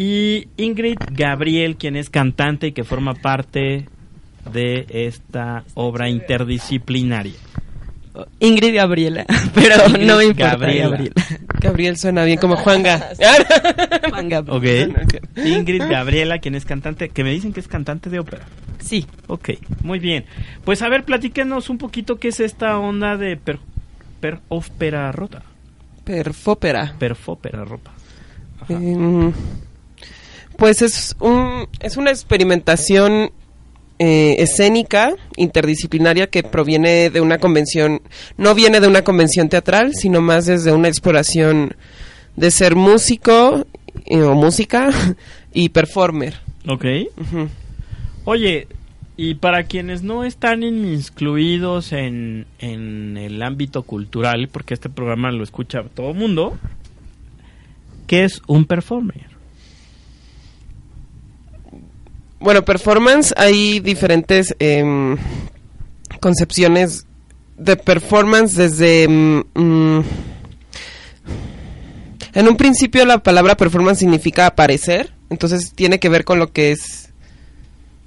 Y 0.00 0.46
Ingrid 0.56 0.96
Gabriel, 1.10 1.76
quien 1.76 1.96
es 1.96 2.08
cantante 2.08 2.68
y 2.68 2.72
que 2.72 2.84
forma 2.84 3.14
parte 3.14 3.88
de 4.52 4.86
esta 4.90 5.64
obra 5.74 6.08
interdisciplinaria? 6.08 7.34
Ingrid 8.38 8.74
Gabriela, 8.76 9.26
pero 9.54 9.74
Ingrid 9.88 10.06
no 10.06 10.16
me 10.18 10.24
importa 10.26 10.50
Gabriela. 10.52 10.90
Gabriela. 10.90 11.14
Gabriel 11.60 11.96
suena 11.96 12.22
bien 12.22 12.38
como 12.38 12.54
Juanga. 12.56 13.08
Juan 14.10 14.30
Gab- 14.30 14.48
Ok. 14.50 15.36
Ingrid 15.44 15.82
Gabriela, 15.88 16.38
quien 16.38 16.54
es 16.54 16.64
cantante, 16.64 17.08
que 17.08 17.24
me 17.24 17.30
dicen 17.32 17.52
que 17.52 17.58
es 17.58 17.66
cantante 17.66 18.08
de 18.08 18.20
ópera. 18.20 18.44
Sí. 18.78 19.04
Ok, 19.26 19.50
muy 19.82 19.98
bien. 19.98 20.26
Pues 20.64 20.80
a 20.82 20.88
ver, 20.88 21.04
platíquenos 21.04 21.70
un 21.70 21.78
poquito 21.78 22.18
qué 22.20 22.28
es 22.28 22.38
esta 22.38 22.78
onda 22.78 23.16
de 23.16 23.36
per, 23.36 23.58
per 24.20 24.38
ópera 24.48 25.10
rota. 25.10 25.42
Perfópera. 26.04 26.94
Perfópera 27.00 27.64
rota. 27.64 27.90
Em, 28.68 29.32
pues 30.58 30.82
es 30.82 31.16
un 31.20 31.66
es 31.80 31.96
una 31.96 32.10
experimentación 32.10 33.30
eh, 33.98 34.36
escénica 34.38 35.14
interdisciplinaria 35.36 36.26
que 36.26 36.42
proviene 36.42 37.08
de 37.08 37.22
una 37.22 37.38
convención 37.38 38.02
no 38.36 38.54
viene 38.54 38.80
de 38.80 38.88
una 38.88 39.02
convención 39.02 39.48
teatral 39.48 39.94
sino 39.94 40.20
más 40.20 40.44
desde 40.44 40.72
una 40.72 40.88
exploración 40.88 41.74
de 42.36 42.50
ser 42.50 42.76
músico 42.76 43.66
eh, 44.04 44.20
o 44.20 44.34
música 44.34 44.90
y 45.54 45.70
performer 45.70 46.34
Ok. 46.68 46.84
Oye, 48.24 48.68
y 49.16 49.34
para 49.36 49.64
quienes 49.64 50.02
no 50.02 50.24
están 50.24 50.62
incluidos 50.62 51.92
en, 51.92 52.46
en 52.58 53.16
el 53.16 53.42
ámbito 53.42 53.84
cultural, 53.84 54.48
porque 54.48 54.74
este 54.74 54.90
programa 54.90 55.32
lo 55.32 55.42
escucha 55.42 55.82
todo 55.82 56.10
el 56.10 56.16
mundo, 56.16 56.58
¿qué 58.06 58.24
es 58.24 58.42
un 58.46 58.66
performer? 58.66 59.27
Bueno, 62.40 62.64
performance, 62.64 63.34
hay 63.36 63.80
diferentes 63.80 64.54
em, 64.58 65.16
concepciones 66.20 67.06
de 67.56 67.76
performance 67.76 68.54
desde... 68.54 69.08
mm, 69.08 69.42
mm, 69.54 70.04
en 72.34 72.48
un 72.48 72.56
principio 72.56 73.04
la 73.04 73.18
palabra 73.18 73.56
performance 73.56 73.98
significa 73.98 74.46
aparecer, 74.46 75.12
entonces 75.30 75.72
tiene 75.74 75.98
que 75.98 76.08
ver 76.08 76.24
con 76.24 76.38
lo 76.38 76.52
que 76.52 76.70
es, 76.70 77.10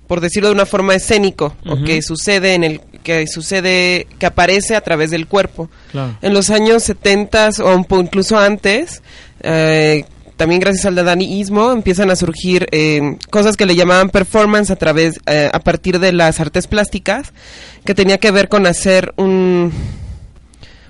por 0.08 0.22
decirlo 0.22 0.48
de 0.48 0.56
una 0.56 0.66
forma 0.66 0.96
escénico, 0.96 1.56
o 1.66 1.74
Ujú. 1.74 1.84
que 1.84 2.02
sucede 2.02 2.54
en 2.54 2.64
el, 2.64 2.82
que 3.04 3.28
sucede, 3.28 4.08
que 4.20 4.26
aparece 4.26 4.76
a 4.76 4.82
través 4.82 5.12
del 5.12 5.28
cuerpo. 5.28 5.70
Claro. 5.92 6.18
En 6.22 6.34
los 6.34 6.50
años 6.50 6.84
70 6.84 7.50
o 7.64 7.86
incluso 8.00 8.38
antes, 8.38 9.02
eh, 9.42 10.06
también 10.42 10.60
gracias 10.60 10.88
al 10.88 10.96
dadaísmo 10.96 11.72
empiezan 11.72 12.10
a 12.10 12.16
surgir 12.16 12.66
eh, 12.72 13.16
cosas 13.30 13.58
que 13.58 13.68
le 13.68 13.76
llamaban 13.76 14.10
performance 14.10 14.72
a 14.72 14.76
través, 14.76 15.20
eh, 15.28 15.52
a 15.54 15.60
partir 15.60 16.00
de 16.00 16.12
las 16.14 16.40
artes 16.40 16.66
plásticas, 16.66 17.32
que 17.86 17.94
tenía 17.94 18.18
que 18.18 18.32
ver 18.32 18.50
con 18.50 18.66
hacer 18.66 19.14
un, 19.18 19.72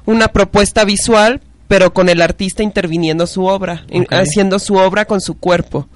una 0.05 0.29
propuesta 0.29 0.85
visual, 0.85 1.41
pero 1.67 1.93
con 1.93 2.07
el 2.07 2.21
artista 2.21 2.63
interviniendo 2.63 3.27
su 3.27 3.43
obra, 3.43 3.85
haciendo 4.11 4.57
su 4.57 4.75
obra 4.75 5.03
con 5.03 5.19
su 5.19 5.37
cuerpo. 5.37 5.89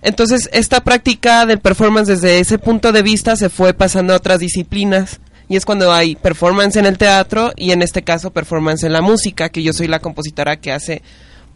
Entonces, 0.00 0.48
esta 0.54 0.82
práctica 0.82 1.44
del 1.44 1.58
performance 1.60 2.08
desde 2.08 2.40
ese 2.40 2.56
punto 2.58 2.90
de 2.90 3.02
vista 3.02 3.36
se 3.36 3.50
fue 3.50 3.74
pasando 3.74 4.14
a 4.14 4.16
otras 4.16 4.38
disciplinas. 4.38 5.20
Y 5.50 5.56
es 5.56 5.66
cuando 5.66 5.92
hay 5.92 6.16
performance 6.16 6.76
en 6.76 6.86
el 6.86 6.96
teatro 6.96 7.52
y 7.54 7.72
en 7.72 7.82
este 7.82 8.02
caso 8.02 8.30
performance 8.30 8.84
en 8.84 8.94
la 8.94 9.02
música, 9.02 9.50
que 9.50 9.62
yo 9.62 9.74
soy 9.74 9.88
la 9.88 10.00
compositora 10.00 10.56
que 10.56 10.72
hace 10.72 11.02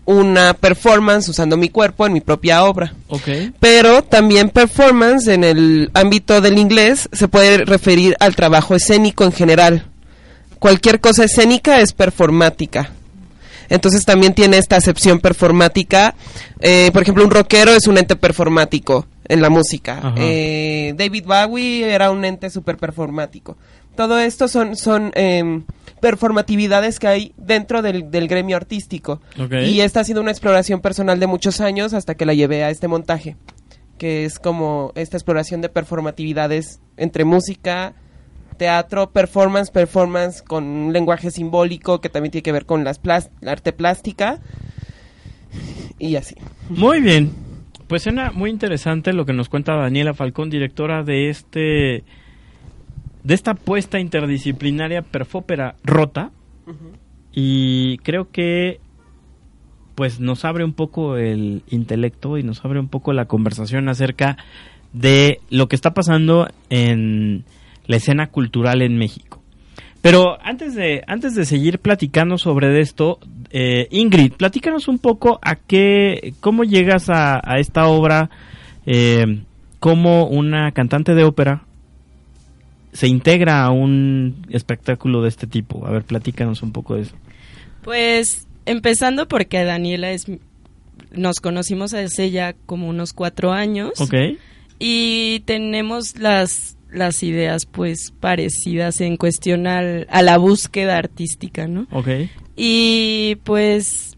una 0.04 0.54
performance 0.54 1.28
usando 1.28 1.56
mi 1.56 1.68
cuerpo 1.68 2.06
en 2.06 2.12
mi 2.12 2.20
propia 2.20 2.64
obra. 2.64 2.94
Ok. 3.08 3.28
Pero 3.60 4.02
también 4.02 4.50
performance 4.50 5.28
en 5.28 5.44
el 5.44 5.90
ámbito 5.94 6.40
del 6.40 6.58
inglés 6.58 7.08
se 7.12 7.28
puede 7.28 7.64
referir 7.64 8.16
al 8.20 8.34
trabajo 8.34 8.74
escénico 8.74 9.24
en 9.24 9.32
general. 9.32 9.86
Cualquier 10.58 11.00
cosa 11.00 11.24
escénica 11.24 11.80
es 11.80 11.92
performática. 11.92 12.90
Entonces 13.68 14.04
también 14.04 14.34
tiene 14.34 14.58
esta 14.58 14.76
acepción 14.76 15.18
performática. 15.18 16.14
Eh, 16.60 16.90
por 16.92 17.02
ejemplo, 17.02 17.24
un 17.24 17.30
rockero 17.30 17.72
es 17.72 17.86
un 17.86 17.96
ente 17.96 18.16
performático 18.16 19.06
en 19.26 19.40
la 19.40 19.48
música. 19.48 20.12
Eh, 20.16 20.94
David 20.96 21.24
Bowie 21.24 21.90
era 21.90 22.10
un 22.10 22.24
ente 22.24 22.50
super 22.50 22.76
performático. 22.76 23.56
Todo 23.96 24.18
esto 24.18 24.48
son, 24.48 24.76
son 24.76 25.10
em, 25.14 25.64
performatividades 26.02 26.98
que 26.98 27.06
hay 27.06 27.32
dentro 27.36 27.80
del, 27.80 28.10
del 28.10 28.26
gremio 28.26 28.56
artístico. 28.56 29.22
Ok. 29.40 29.52
Y 29.66 29.80
esta 29.80 30.00
ha 30.00 30.04
sido 30.04 30.20
una 30.20 30.32
exploración 30.32 30.80
personal 30.80 31.20
de 31.20 31.28
muchos 31.28 31.60
años 31.60 31.94
hasta 31.94 32.16
que 32.16 32.26
la 32.26 32.34
llevé 32.34 32.64
a 32.64 32.70
este 32.70 32.88
montaje, 32.88 33.36
que 33.98 34.24
es 34.24 34.40
como 34.40 34.90
esta 34.96 35.16
exploración 35.16 35.60
de 35.60 35.68
performatividades 35.68 36.80
entre 36.96 37.24
música, 37.24 37.94
teatro, 38.58 39.10
performance, 39.12 39.70
performance 39.70 40.42
con 40.42 40.64
un 40.64 40.92
lenguaje 40.92 41.30
simbólico 41.30 42.00
que 42.00 42.08
también 42.08 42.32
tiene 42.32 42.42
que 42.42 42.52
ver 42.52 42.66
con 42.66 42.82
las 42.82 43.00
plas- 43.00 43.30
la 43.40 43.52
arte 43.52 43.72
plástica 43.72 44.40
y 46.00 46.16
así. 46.16 46.34
Muy 46.68 47.00
bien. 47.00 47.30
Pues 47.86 48.02
suena 48.02 48.32
muy 48.32 48.50
interesante 48.50 49.12
lo 49.12 49.24
que 49.24 49.32
nos 49.34 49.48
cuenta 49.48 49.76
Daniela 49.76 50.14
Falcón, 50.14 50.50
directora 50.50 51.04
de 51.04 51.28
este 51.28 52.04
de 53.24 53.34
esta 53.34 53.52
apuesta 53.52 54.00
interdisciplinaria 54.00 55.02
Perfópera 55.02 55.76
Rota. 55.84 56.30
Y 57.32 57.98
creo 57.98 58.30
que 58.30 58.80
pues 59.94 60.20
nos 60.20 60.44
abre 60.44 60.64
un 60.64 60.72
poco 60.72 61.16
el 61.16 61.62
intelecto 61.68 62.38
y 62.38 62.42
nos 62.42 62.64
abre 62.64 62.80
un 62.80 62.88
poco 62.88 63.12
la 63.12 63.26
conversación 63.26 63.88
acerca 63.88 64.36
de 64.92 65.40
lo 65.50 65.68
que 65.68 65.76
está 65.76 65.92
pasando 65.92 66.48
en 66.70 67.44
la 67.86 67.96
escena 67.96 68.28
cultural 68.28 68.82
en 68.82 68.96
México. 68.96 69.42
Pero 70.00 70.36
antes 70.42 70.74
de, 70.74 71.02
antes 71.06 71.34
de 71.34 71.44
seguir 71.44 71.78
platicando 71.78 72.36
sobre 72.36 72.80
esto, 72.80 73.18
eh, 73.50 73.86
Ingrid, 73.90 74.32
platícanos 74.32 74.88
un 74.88 74.98
poco 74.98 75.38
a 75.42 75.56
qué, 75.56 76.34
cómo 76.40 76.64
llegas 76.64 77.08
a, 77.08 77.40
a 77.44 77.58
esta 77.58 77.86
obra, 77.86 78.28
eh, 78.84 79.42
cómo 79.78 80.26
una 80.26 80.72
cantante 80.72 81.14
de 81.14 81.24
ópera 81.24 81.62
se 82.92 83.08
integra 83.08 83.64
a 83.64 83.70
un 83.70 84.46
espectáculo 84.50 85.22
de 85.22 85.28
este 85.28 85.46
tipo. 85.46 85.86
A 85.86 85.90
ver, 85.90 86.04
platícanos 86.04 86.62
un 86.62 86.72
poco 86.72 86.96
de 86.96 87.02
eso. 87.02 87.14
Pues 87.82 88.46
empezando 88.66 89.26
porque 89.28 89.64
Daniela 89.64 90.10
es 90.12 90.26
nos 91.10 91.40
conocimos 91.40 91.92
hace 91.94 92.30
ya 92.30 92.54
como 92.66 92.88
unos 92.88 93.12
cuatro 93.12 93.52
años 93.52 94.00
Ok. 94.00 94.14
y 94.78 95.40
tenemos 95.46 96.18
las 96.18 96.76
las 96.90 97.22
ideas 97.22 97.64
pues 97.66 98.12
parecidas 98.20 99.00
en 99.00 99.16
cuestión 99.16 99.66
al- 99.66 100.06
a 100.10 100.20
la 100.22 100.36
búsqueda 100.38 100.98
artística, 100.98 101.66
¿no? 101.66 101.86
Ok. 101.90 102.08
Y 102.56 103.36
pues 103.44 104.16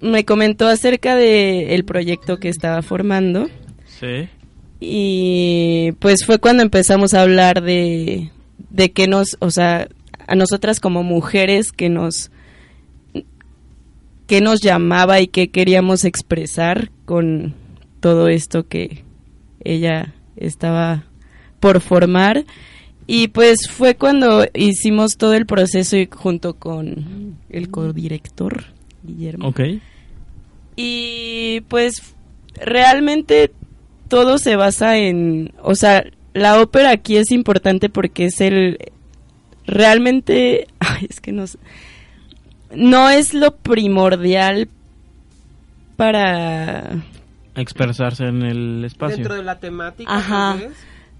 me 0.00 0.24
comentó 0.24 0.68
acerca 0.68 1.16
de 1.16 1.74
el 1.74 1.84
proyecto 1.84 2.38
que 2.38 2.48
estaba 2.48 2.82
formando 2.82 3.48
Sí. 4.00 4.28
Y 4.84 5.92
pues 6.00 6.26
fue 6.26 6.38
cuando 6.40 6.64
empezamos 6.64 7.14
a 7.14 7.22
hablar 7.22 7.62
de, 7.62 8.32
de 8.70 8.90
que 8.90 9.06
nos, 9.06 9.36
o 9.38 9.52
sea, 9.52 9.86
a 10.26 10.34
nosotras 10.34 10.80
como 10.80 11.04
mujeres 11.04 11.70
que 11.70 11.88
nos 11.88 12.32
que 14.26 14.40
nos 14.40 14.60
llamaba 14.60 15.20
y 15.20 15.28
que 15.28 15.50
queríamos 15.50 16.04
expresar 16.04 16.90
con 17.04 17.54
todo 18.00 18.26
esto 18.26 18.66
que 18.66 19.04
ella 19.62 20.14
estaba 20.36 21.04
por 21.60 21.80
formar 21.80 22.44
y 23.06 23.28
pues 23.28 23.68
fue 23.70 23.94
cuando 23.94 24.46
hicimos 24.52 25.16
todo 25.16 25.34
el 25.34 25.46
proceso 25.46 25.96
y 25.96 26.08
junto 26.10 26.54
con 26.54 27.36
el 27.50 27.70
codirector 27.70 28.64
Guillermo 29.04 29.48
Ok. 29.48 29.60
y 30.74 31.60
pues 31.68 32.14
realmente 32.56 33.52
todo 34.12 34.36
se 34.36 34.56
basa 34.56 34.98
en, 34.98 35.54
o 35.62 35.74
sea, 35.74 36.04
la 36.34 36.60
ópera 36.60 36.90
aquí 36.90 37.16
es 37.16 37.30
importante 37.30 37.88
porque 37.88 38.26
es 38.26 38.42
el 38.42 38.76
realmente, 39.66 40.66
ay, 40.80 41.06
es 41.08 41.18
que 41.18 41.32
no 41.32 41.46
sé, 41.46 41.58
no 42.74 43.08
es 43.08 43.32
lo 43.32 43.56
primordial 43.56 44.68
para 45.96 47.02
Expresarse 47.54 48.24
en 48.24 48.42
el 48.42 48.84
espacio. 48.84 49.16
Dentro 49.16 49.34
de 49.34 49.44
la 49.44 49.58
temática. 49.58 50.14
Ajá. 50.14 50.58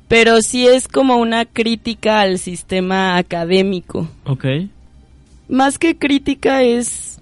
pero 0.07 0.43
sí 0.43 0.67
es 0.67 0.87
como 0.87 1.17
una 1.17 1.47
crítica 1.47 2.21
al 2.21 2.39
sistema 2.39 3.17
académico. 3.17 4.07
Ok. 4.25 4.45
Más 5.49 5.79
que 5.79 5.97
crítica 5.97 6.63
es 6.63 7.21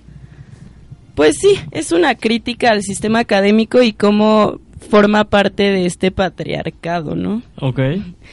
pues 1.15 1.37
sí, 1.39 1.61
es 1.71 1.93
una 1.93 2.17
crítica 2.17 2.73
al 2.73 2.83
sistema 2.83 3.21
académico 3.21 3.81
y 3.83 3.93
cómo 3.93 4.59
forma 4.88 5.25
parte 5.25 5.64
de 5.64 5.87
este 5.87 6.11
patriarcado, 6.11 7.14
¿no? 7.14 7.43
Ok. 7.61 7.81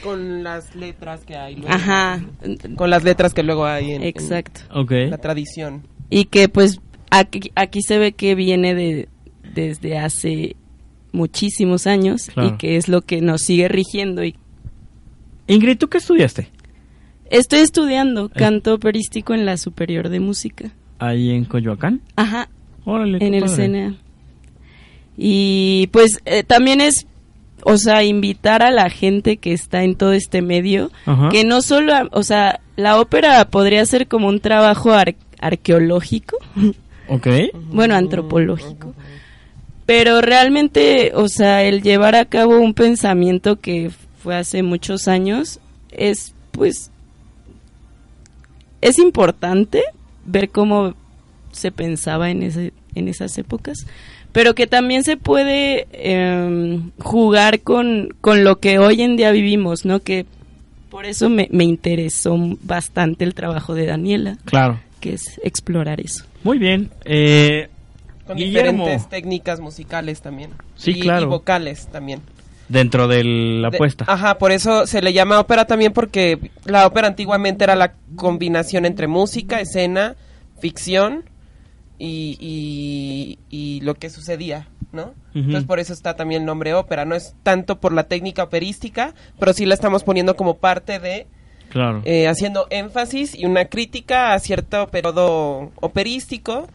Con 0.02 0.42
las 0.42 0.74
letras 0.74 1.24
que 1.24 1.36
hay. 1.36 1.56
luego. 1.56 1.72
Ajá. 1.72 2.20
Con 2.76 2.90
las 2.90 3.04
letras 3.04 3.34
que 3.34 3.42
luego 3.42 3.66
hay 3.66 3.92
en, 3.92 4.02
en 4.02 4.08
Exacto. 4.08 4.60
Ok. 4.74 4.92
la 5.10 5.18
tradición. 5.18 5.82
Y 6.10 6.24
que 6.24 6.48
pues 6.48 6.80
aquí, 7.10 7.52
aquí 7.54 7.82
se 7.82 7.98
ve 7.98 8.12
que 8.12 8.34
viene 8.34 8.74
de 8.74 9.08
desde 9.54 9.98
hace 9.98 10.56
muchísimos 11.12 11.86
años 11.86 12.26
Claro. 12.32 12.50
y 12.50 12.56
que 12.58 12.76
es 12.76 12.88
lo 12.88 13.00
que 13.02 13.20
nos 13.20 13.42
sigue 13.42 13.68
rigiendo 13.68 14.24
y 14.24 14.36
Ingrid, 15.46 15.78
¿tú 15.78 15.88
qué 15.88 15.98
estudiaste? 15.98 16.48
Estoy 17.30 17.60
estudiando 17.60 18.28
canto 18.28 18.74
operístico 18.74 19.32
en 19.34 19.46
la 19.46 19.56
Superior 19.56 20.08
de 20.10 20.20
Música. 20.20 20.70
Ahí 20.98 21.30
en 21.30 21.44
Coyoacán. 21.46 22.00
Ajá. 22.16 22.48
Órale, 22.84 23.18
qué 23.18 23.26
En 23.26 23.34
el. 23.34 23.48
CNA. 23.48 23.96
Y 25.20 25.88
pues 25.88 26.20
eh, 26.26 26.44
también 26.44 26.80
es, 26.80 27.06
o 27.64 27.76
sea, 27.76 28.04
invitar 28.04 28.62
a 28.62 28.70
la 28.70 28.88
gente 28.88 29.36
que 29.36 29.52
está 29.52 29.82
en 29.82 29.96
todo 29.96 30.12
este 30.12 30.42
medio, 30.42 30.92
Ajá. 31.06 31.28
que 31.30 31.42
no 31.44 31.60
solo, 31.60 31.92
o 32.12 32.22
sea, 32.22 32.60
la 32.76 33.00
ópera 33.00 33.44
podría 33.50 33.84
ser 33.84 34.06
como 34.06 34.28
un 34.28 34.38
trabajo 34.38 34.92
ar- 34.92 35.16
arqueológico, 35.40 36.36
Ok. 37.08 37.26
bueno, 37.72 37.96
antropológico. 37.96 38.94
Pero 39.86 40.20
realmente, 40.20 41.12
o 41.14 41.28
sea, 41.28 41.64
el 41.64 41.82
llevar 41.82 42.14
a 42.14 42.26
cabo 42.26 42.58
un 42.60 42.74
pensamiento 42.74 43.58
que 43.58 43.90
fue 44.22 44.36
hace 44.36 44.62
muchos 44.62 45.08
años 45.08 45.58
es, 45.90 46.34
pues, 46.52 46.90
es 48.80 48.98
importante 48.98 49.82
ver 50.26 50.50
cómo 50.50 50.94
se 51.58 51.70
pensaba 51.72 52.30
en, 52.30 52.42
ese, 52.42 52.72
en 52.94 53.08
esas 53.08 53.36
épocas, 53.38 53.86
pero 54.32 54.54
que 54.54 54.66
también 54.66 55.04
se 55.04 55.16
puede 55.16 55.86
em, 55.92 56.90
jugar 56.98 57.60
con, 57.60 58.14
con 58.20 58.44
lo 58.44 58.58
que 58.60 58.78
hoy 58.78 59.02
en 59.02 59.16
día 59.16 59.30
vivimos, 59.32 59.84
¿no? 59.84 60.00
Que 60.00 60.26
por 60.90 61.04
eso 61.06 61.28
me, 61.28 61.48
me 61.50 61.64
interesó 61.64 62.36
bastante 62.62 63.24
el 63.24 63.34
trabajo 63.34 63.74
de 63.74 63.86
Daniela, 63.86 64.38
Claro. 64.44 64.80
que 65.00 65.14
es 65.14 65.38
explorar 65.44 66.00
eso. 66.00 66.24
Muy 66.44 66.58
bien. 66.58 66.90
Eh, 67.04 67.68
Con 68.26 68.36
Guillermo, 68.36 68.84
diferentes 68.84 69.08
técnicas 69.08 69.60
musicales 69.60 70.20
también. 70.22 70.50
Sí, 70.76 70.92
y, 70.92 71.00
claro. 71.00 71.26
Y 71.26 71.28
vocales 71.28 71.88
también. 71.88 72.20
dentro 72.68 73.08
de 73.08 73.24
la 73.24 73.70
De- 73.70 73.76
apuesta. 73.76 74.04
Ajá, 74.08 74.36
por 74.38 74.52
eso 74.52 74.86
se 74.86 75.00
le 75.02 75.12
llama 75.14 75.40
ópera 75.40 75.64
también 75.66 75.92
porque 75.94 76.50
la 76.66 76.86
ópera 76.86 77.08
antiguamente 77.08 77.64
era 77.64 77.74
la 77.76 77.94
combinación 78.16 78.84
entre 78.84 79.06
música, 79.08 79.60
escena, 79.60 80.16
ficción 80.60 81.24
y, 81.98 82.36
y, 82.40 83.38
y 83.50 83.80
lo 83.80 83.94
que 83.94 84.10
sucedía, 84.10 84.68
¿no? 84.92 85.14
Entonces 85.34 85.64
por 85.64 85.78
eso 85.80 85.92
está 85.92 86.14
también 86.16 86.42
el 86.42 86.46
nombre 86.46 86.74
ópera. 86.74 87.04
No 87.04 87.14
es 87.14 87.34
tanto 87.42 87.78
por 87.80 87.92
la 87.92 88.04
técnica 88.04 88.42
operística, 88.44 89.14
pero 89.38 89.52
sí 89.52 89.66
la 89.66 89.74
estamos 89.74 90.02
poniendo 90.04 90.36
como 90.36 90.58
parte 90.58 90.98
de, 90.98 91.26
Claro. 91.70 92.00
eh, 92.06 92.26
haciendo 92.28 92.66
énfasis 92.70 93.34
y 93.38 93.44
una 93.44 93.66
crítica 93.66 94.32
a 94.32 94.38
cierto 94.38 94.86
periodo 94.88 95.70
operístico. 95.80 96.66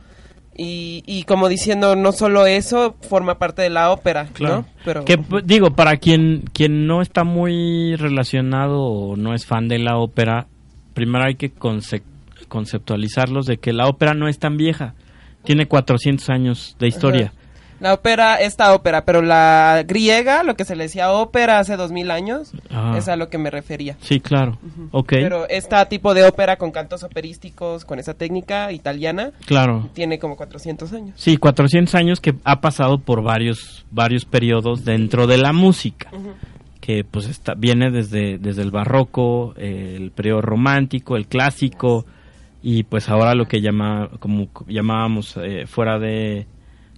Y, 0.56 1.02
y 1.08 1.24
como 1.24 1.50
diciendo, 1.50 1.96
no 1.96 2.12
solo 2.12 2.46
eso 2.46 2.96
forma 3.02 3.40
parte 3.40 3.64
de 3.64 3.72
la 3.72 3.92
ópera, 3.92 4.28
Claro. 4.34 4.58
¿no? 4.58 4.66
Pero, 4.86 5.04
Que 5.04 5.18
digo, 5.44 5.72
para 5.72 5.98
quien, 5.98 6.44
quien 6.54 6.86
no 6.86 7.02
está 7.02 7.24
muy 7.24 7.96
relacionado 7.96 8.80
o 8.84 9.16
no 9.16 9.34
es 9.34 9.48
fan 9.48 9.68
de 9.68 9.80
la 9.80 9.98
ópera, 9.98 10.46
primero 10.94 11.26
hay 11.26 11.36
que 11.36 11.52
conce- 11.52 12.04
conceptualizarlos 12.50 13.46
de 13.46 13.58
que 13.58 13.74
la 13.74 13.88
ópera 13.88 14.14
no 14.14 14.28
es 14.28 14.38
tan 14.40 14.58
vieja. 14.58 14.94
Tiene 15.44 15.68
400 15.68 16.30
años 16.30 16.76
de 16.80 16.88
historia. 16.88 17.26
Ajá. 17.28 17.34
La 17.80 17.94
ópera, 17.96 18.36
esta 18.38 18.74
ópera, 18.74 19.04
pero 19.04 19.22
la 19.22 19.84
griega, 19.86 20.44
lo 20.44 20.56
que 20.56 20.64
se 20.64 20.74
le 20.74 20.84
decía 20.86 21.12
ópera 21.12 21.60
hace 21.60 21.76
dos 21.76 21.92
mil 21.92 22.12
años, 22.12 22.54
Ah. 22.70 22.96
es 22.98 23.10
a 23.10 23.18
lo 23.18 23.28
que 23.28 23.38
me 23.38 23.50
refería. 23.50 23.98
Sí, 24.00 24.22
claro. 24.22 24.58
Ok. 24.92 25.10
Pero 25.10 25.50
este 25.50 25.76
tipo 25.88 26.14
de 26.14 26.24
ópera 26.24 26.56
con 26.56 26.72
cantos 26.72 27.04
operísticos, 27.04 27.84
con 27.84 28.00
esa 28.00 28.14
técnica 28.14 28.72
italiana, 28.72 29.32
Claro. 29.46 29.90
tiene 29.94 30.18
como 30.18 30.38
400 30.38 30.94
años. 30.94 31.14
Sí, 31.18 31.36
400 31.36 31.94
años 31.96 32.22
que 32.22 32.36
ha 32.46 32.62
pasado 32.62 33.00
por 33.00 33.22
varios 33.22 33.86
varios 33.92 34.24
periodos 34.24 34.86
dentro 34.86 35.28
de 35.28 35.40
la 35.40 35.52
música. 35.52 36.10
Que 36.80 37.04
pues 37.04 37.28
está, 37.28 37.54
viene 37.54 37.92
desde, 37.92 38.38
desde 38.38 38.62
el 38.62 38.72
barroco, 38.72 39.56
eh, 39.58 39.96
el 39.98 40.12
periodo 40.12 40.42
romántico, 40.42 41.18
el 41.18 41.28
clásico 41.28 42.06
y 42.64 42.84
pues 42.84 43.10
ahora 43.10 43.36
lo 43.36 43.46
que 43.48 43.62
llama 43.62 44.10
como 44.20 44.48
llamábamos 44.68 45.38
eh, 45.38 45.66
fuera 45.68 46.00
de 46.00 46.48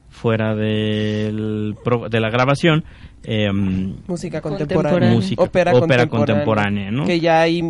fuera 0.10 0.56
del 0.56 1.76
pro- 1.84 2.08
de 2.08 2.20
la 2.22 2.30
grabación 2.30 2.86
em, 3.24 3.96
Música 4.08 4.40
Contemporánea. 4.42 4.92
contemporánea. 4.92 5.12
Música- 5.12 5.44
ópera, 5.44 5.72
ópera 5.74 6.08
contemporánea. 6.08 6.10
contemporánea, 6.10 6.92
¿no? 6.92 7.06
Que 7.06 7.20
ya 7.20 7.42
hay 7.42 7.62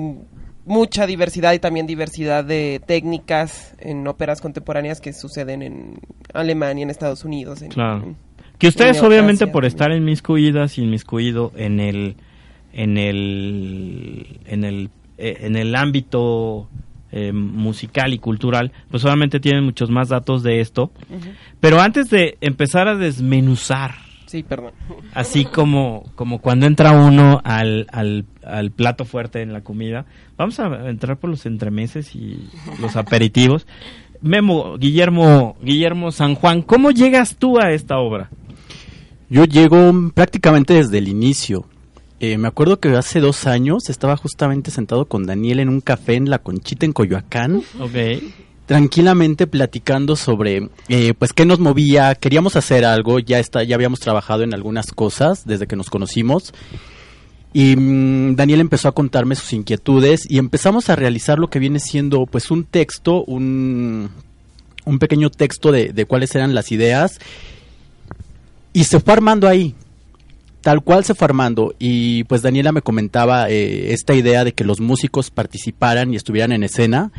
mucha 0.65 1.07
diversidad 1.07 1.53
y 1.53 1.59
también 1.59 1.87
diversidad 1.87 2.43
de 2.43 2.81
técnicas 2.85 3.75
en 3.79 4.05
óperas 4.07 4.41
contemporáneas 4.41 4.99
que 4.99 5.13
suceden 5.13 5.61
en 5.61 5.93
Alemania, 6.33 6.83
en 6.83 6.89
Estados 6.89 7.23
Unidos. 7.23 7.61
En, 7.61 7.69
Claro. 7.69 8.03
en- 8.03 8.15
Que 8.59 8.67
ustedes 8.67 8.97
en 8.99 9.05
obviamente 9.05 9.47
por 9.47 9.65
estar 9.65 9.91
inmiscuidas 9.91 10.77
y 10.77 10.83
inmiscuido 10.83 11.51
en 11.55 11.79
el 11.79 12.15
en 12.73 12.97
el 12.97 14.39
en 14.45 14.63
el 14.65 14.89
eh, 15.17 15.37
en 15.41 15.55
el 15.55 15.75
ámbito 15.75 16.67
eh, 17.15 17.31
musical 17.31 18.13
y 18.13 18.19
cultural, 18.19 18.71
pues 18.91 19.03
obviamente 19.05 19.39
tienen 19.39 19.63
muchos 19.63 19.89
más 19.89 20.09
datos 20.09 20.43
de 20.43 20.59
esto. 20.59 20.91
Pero 21.59 21.79
antes 21.81 22.09
de 22.09 22.37
empezar 22.41 22.87
a 22.87 22.95
desmenuzar, 22.95 23.95
Sí, 24.27 24.43
perdón. 24.43 24.73
así 25.13 25.45
como 25.45 26.03
como 26.15 26.39
cuando 26.39 26.65
entra 26.65 26.91
uno 26.91 27.39
al, 27.45 27.87
al, 27.91 28.25
al 28.43 28.71
plato 28.71 29.05
fuerte 29.05 29.41
en 29.41 29.53
la 29.53 29.61
comida, 29.61 30.05
vamos 30.37 30.59
a 30.59 30.89
entrar 30.89 31.17
por 31.17 31.29
los 31.29 31.45
entremeses 31.45 32.13
y 32.15 32.49
los 32.81 32.95
aperitivos. 32.97 33.65
Memo, 34.21 34.77
Guillermo, 34.77 35.55
Guillermo 35.61 36.11
San 36.11 36.35
Juan, 36.35 36.63
¿cómo 36.63 36.91
llegas 36.91 37.35
tú 37.37 37.59
a 37.59 37.71
esta 37.71 37.97
obra? 37.97 38.29
Yo 39.29 39.45
llego 39.45 39.91
prácticamente 40.13 40.73
desde 40.73 40.97
el 40.97 41.07
inicio. 41.07 41.65
Eh, 42.19 42.37
me 42.37 42.47
acuerdo 42.47 42.79
que 42.79 42.89
hace 42.89 43.19
dos 43.19 43.45
años 43.45 43.89
estaba 43.89 44.15
justamente 44.15 44.71
sentado 44.71 45.05
con 45.05 45.25
Daniel 45.25 45.59
en 45.59 45.69
un 45.69 45.81
café 45.81 46.15
en 46.15 46.29
La 46.29 46.39
Conchita 46.39 46.85
en 46.85 46.93
Coyoacán, 46.93 47.61
Ok. 47.79 48.23
tranquilamente 48.65 49.47
platicando 49.47 50.15
sobre, 50.15 50.69
eh, 50.87 51.13
pues, 51.19 51.33
qué 51.33 51.45
nos 51.45 51.59
movía. 51.59 52.15
Queríamos 52.15 52.55
hacer 52.55 52.85
algo, 52.85 53.19
ya 53.19 53.39
está, 53.39 53.63
ya 53.63 53.75
habíamos 53.75 53.99
trabajado 53.99 54.43
en 54.43 54.53
algunas 54.53 54.87
cosas 54.87 55.45
desde 55.45 55.67
que 55.67 55.75
nos 55.75 55.89
conocimos. 55.89 56.53
Y 57.53 57.75
mm, 57.75 58.35
Daniel 58.35 58.61
empezó 58.61 58.87
a 58.87 58.93
contarme 58.93 59.35
sus 59.35 59.51
inquietudes 59.53 60.21
y 60.29 60.37
empezamos 60.39 60.89
a 60.89 60.95
realizar 60.95 61.37
lo 61.37 61.49
que 61.49 61.59
viene 61.59 61.79
siendo, 61.79 62.25
pues, 62.25 62.49
un 62.49 62.63
texto, 62.63 63.23
un, 63.25 64.09
un 64.85 64.99
pequeño 64.99 65.29
texto 65.29 65.71
de, 65.71 65.91
de 65.93 66.05
cuáles 66.05 66.33
eran 66.33 66.55
las 66.55 66.71
ideas. 66.71 67.19
Y 68.73 68.85
se 68.85 68.99
fue 68.99 69.13
armando 69.13 69.47
ahí, 69.47 69.73
tal 70.65 70.81
cual 70.81 71.03
se 71.05 71.13
fue 71.13 71.25
armando. 71.25 71.75
Y 71.77 72.23
pues 72.23 72.41
Daniela 72.41 72.71
me 72.71 72.81
comentaba 72.81 73.51
eh, 73.51 73.93
esta 73.93 74.15
idea 74.15 74.43
de 74.43 74.53
que 74.53 74.63
los 74.63 74.81
músicos 74.81 75.29
participaran 75.29 76.11
y 76.11 76.15
estuvieran 76.15 76.51
en 76.53 76.63
escena. 76.63 77.11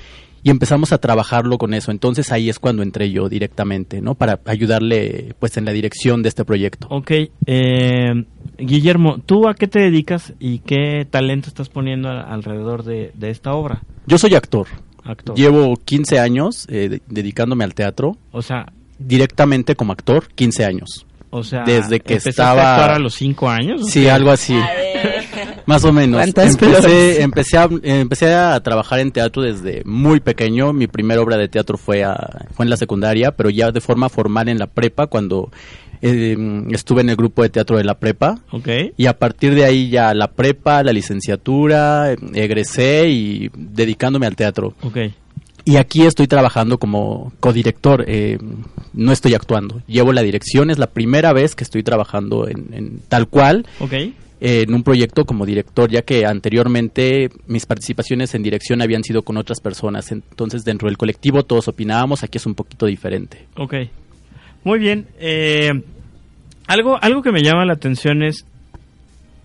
Y 0.42 0.50
empezamos 0.50 0.92
a 0.92 0.98
trabajarlo 0.98 1.56
con 1.56 1.72
eso. 1.72 1.92
Entonces 1.92 2.32
ahí 2.32 2.48
es 2.48 2.58
cuando 2.58 2.82
entré 2.82 3.12
yo 3.12 3.28
directamente, 3.28 4.00
¿no? 4.00 4.16
Para 4.16 4.40
ayudarle, 4.46 5.34
pues, 5.38 5.56
en 5.56 5.64
la 5.64 5.70
dirección 5.72 6.22
de 6.24 6.28
este 6.28 6.44
proyecto. 6.44 6.88
Ok, 6.90 7.10
eh, 7.46 8.24
Guillermo, 8.58 9.18
¿tú 9.24 9.48
a 9.48 9.54
qué 9.54 9.68
te 9.68 9.78
dedicas 9.80 10.34
y 10.40 10.58
qué 10.58 11.06
talento 11.08 11.46
estás 11.48 11.68
poniendo 11.68 12.08
alrededor 12.10 12.82
de, 12.82 13.12
de 13.14 13.30
esta 13.30 13.52
obra? 13.54 13.82
Yo 14.08 14.18
soy 14.18 14.34
actor. 14.34 14.66
Actor. 15.04 15.36
Llevo 15.36 15.76
15 15.84 16.18
años 16.18 16.66
eh, 16.68 16.88
de- 16.88 17.02
dedicándome 17.08 17.62
al 17.62 17.74
teatro. 17.74 18.16
O 18.32 18.42
sea, 18.42 18.72
Directamente 18.98 19.76
como 19.76 19.92
actor, 19.92 20.26
15 20.34 20.64
años. 20.64 21.05
O 21.36 21.44
sea, 21.44 21.64
Desde 21.64 22.00
que 22.00 22.14
¿empezaste 22.14 22.30
estaba... 22.30 22.62
a 22.62 22.74
actuar 22.76 22.90
a 22.92 22.98
los 22.98 23.14
cinco 23.14 23.48
años? 23.48 23.82
¿o 23.82 23.84
Sí, 23.86 24.02
qué? 24.02 24.10
algo 24.10 24.30
así. 24.30 24.58
Más 25.66 25.84
o 25.84 25.92
menos. 25.92 26.18
¿Cuántas 26.20 26.52
Empecé, 26.54 27.22
empecé, 27.22 27.58
a, 27.58 27.68
empecé 27.82 28.34
a 28.34 28.58
trabajar 28.60 29.00
en 29.00 29.10
teatro 29.12 29.42
desde 29.42 29.82
muy 29.84 30.20
pequeño. 30.20 30.72
Mi 30.72 30.86
primera 30.86 31.20
obra 31.20 31.36
de 31.36 31.48
teatro 31.48 31.76
fue, 31.76 32.04
a- 32.04 32.46
fue 32.54 32.64
en 32.64 32.70
la 32.70 32.76
secundaria, 32.76 33.32
pero 33.32 33.50
ya 33.50 33.70
de 33.72 33.80
forma 33.80 34.08
formal 34.08 34.48
en 34.48 34.58
la 34.58 34.66
prepa, 34.68 35.06
cuando 35.08 35.50
eh, 36.02 36.36
estuve 36.70 37.00
en 37.00 37.10
el 37.10 37.16
grupo 37.16 37.42
de 37.42 37.48
teatro 37.50 37.76
de 37.78 37.84
la 37.84 37.98
prepa. 37.98 38.38
Ok. 38.52 38.68
Y 38.96 39.06
a 39.06 39.18
partir 39.18 39.54
de 39.54 39.64
ahí 39.64 39.88
ya 39.90 40.14
la 40.14 40.28
prepa, 40.30 40.82
la 40.82 40.92
licenciatura, 40.92 42.12
egresé 42.34 43.08
y 43.08 43.50
dedicándome 43.56 44.26
al 44.26 44.36
teatro. 44.36 44.74
Ok. 44.82 44.98
Y 45.68 45.76
aquí 45.78 46.02
estoy 46.02 46.28
trabajando 46.28 46.78
como 46.78 47.32
codirector, 47.40 48.04
eh, 48.06 48.38
no 48.94 49.10
estoy 49.10 49.34
actuando. 49.34 49.82
Llevo 49.88 50.12
la 50.12 50.22
dirección, 50.22 50.70
es 50.70 50.78
la 50.78 50.86
primera 50.86 51.32
vez 51.32 51.56
que 51.56 51.64
estoy 51.64 51.82
trabajando 51.82 52.46
en, 52.48 52.68
en 52.72 53.00
tal 53.08 53.26
cual 53.26 53.66
Ok. 53.80 53.92
eh, 53.92 54.12
en 54.40 54.72
un 54.72 54.84
proyecto 54.84 55.24
como 55.24 55.44
director, 55.44 55.90
ya 55.90 56.02
que 56.02 56.24
anteriormente 56.24 57.30
mis 57.48 57.66
participaciones 57.66 58.32
en 58.36 58.44
dirección 58.44 58.80
habían 58.80 59.02
sido 59.02 59.22
con 59.22 59.36
otras 59.38 59.58
personas. 59.60 60.12
Entonces, 60.12 60.64
dentro 60.64 60.86
del 60.88 60.96
colectivo 60.96 61.42
todos 61.42 61.66
opinábamos, 61.66 62.22
aquí 62.22 62.38
es 62.38 62.46
un 62.46 62.54
poquito 62.54 62.86
diferente. 62.86 63.46
Ok. 63.56 63.74
Muy 64.62 64.78
bien. 64.78 65.06
eh, 65.18 65.72
algo, 66.68 66.96
algo 67.02 67.22
que 67.22 67.32
me 67.32 67.42
llama 67.42 67.64
la 67.64 67.72
atención 67.72 68.22
es, 68.22 68.44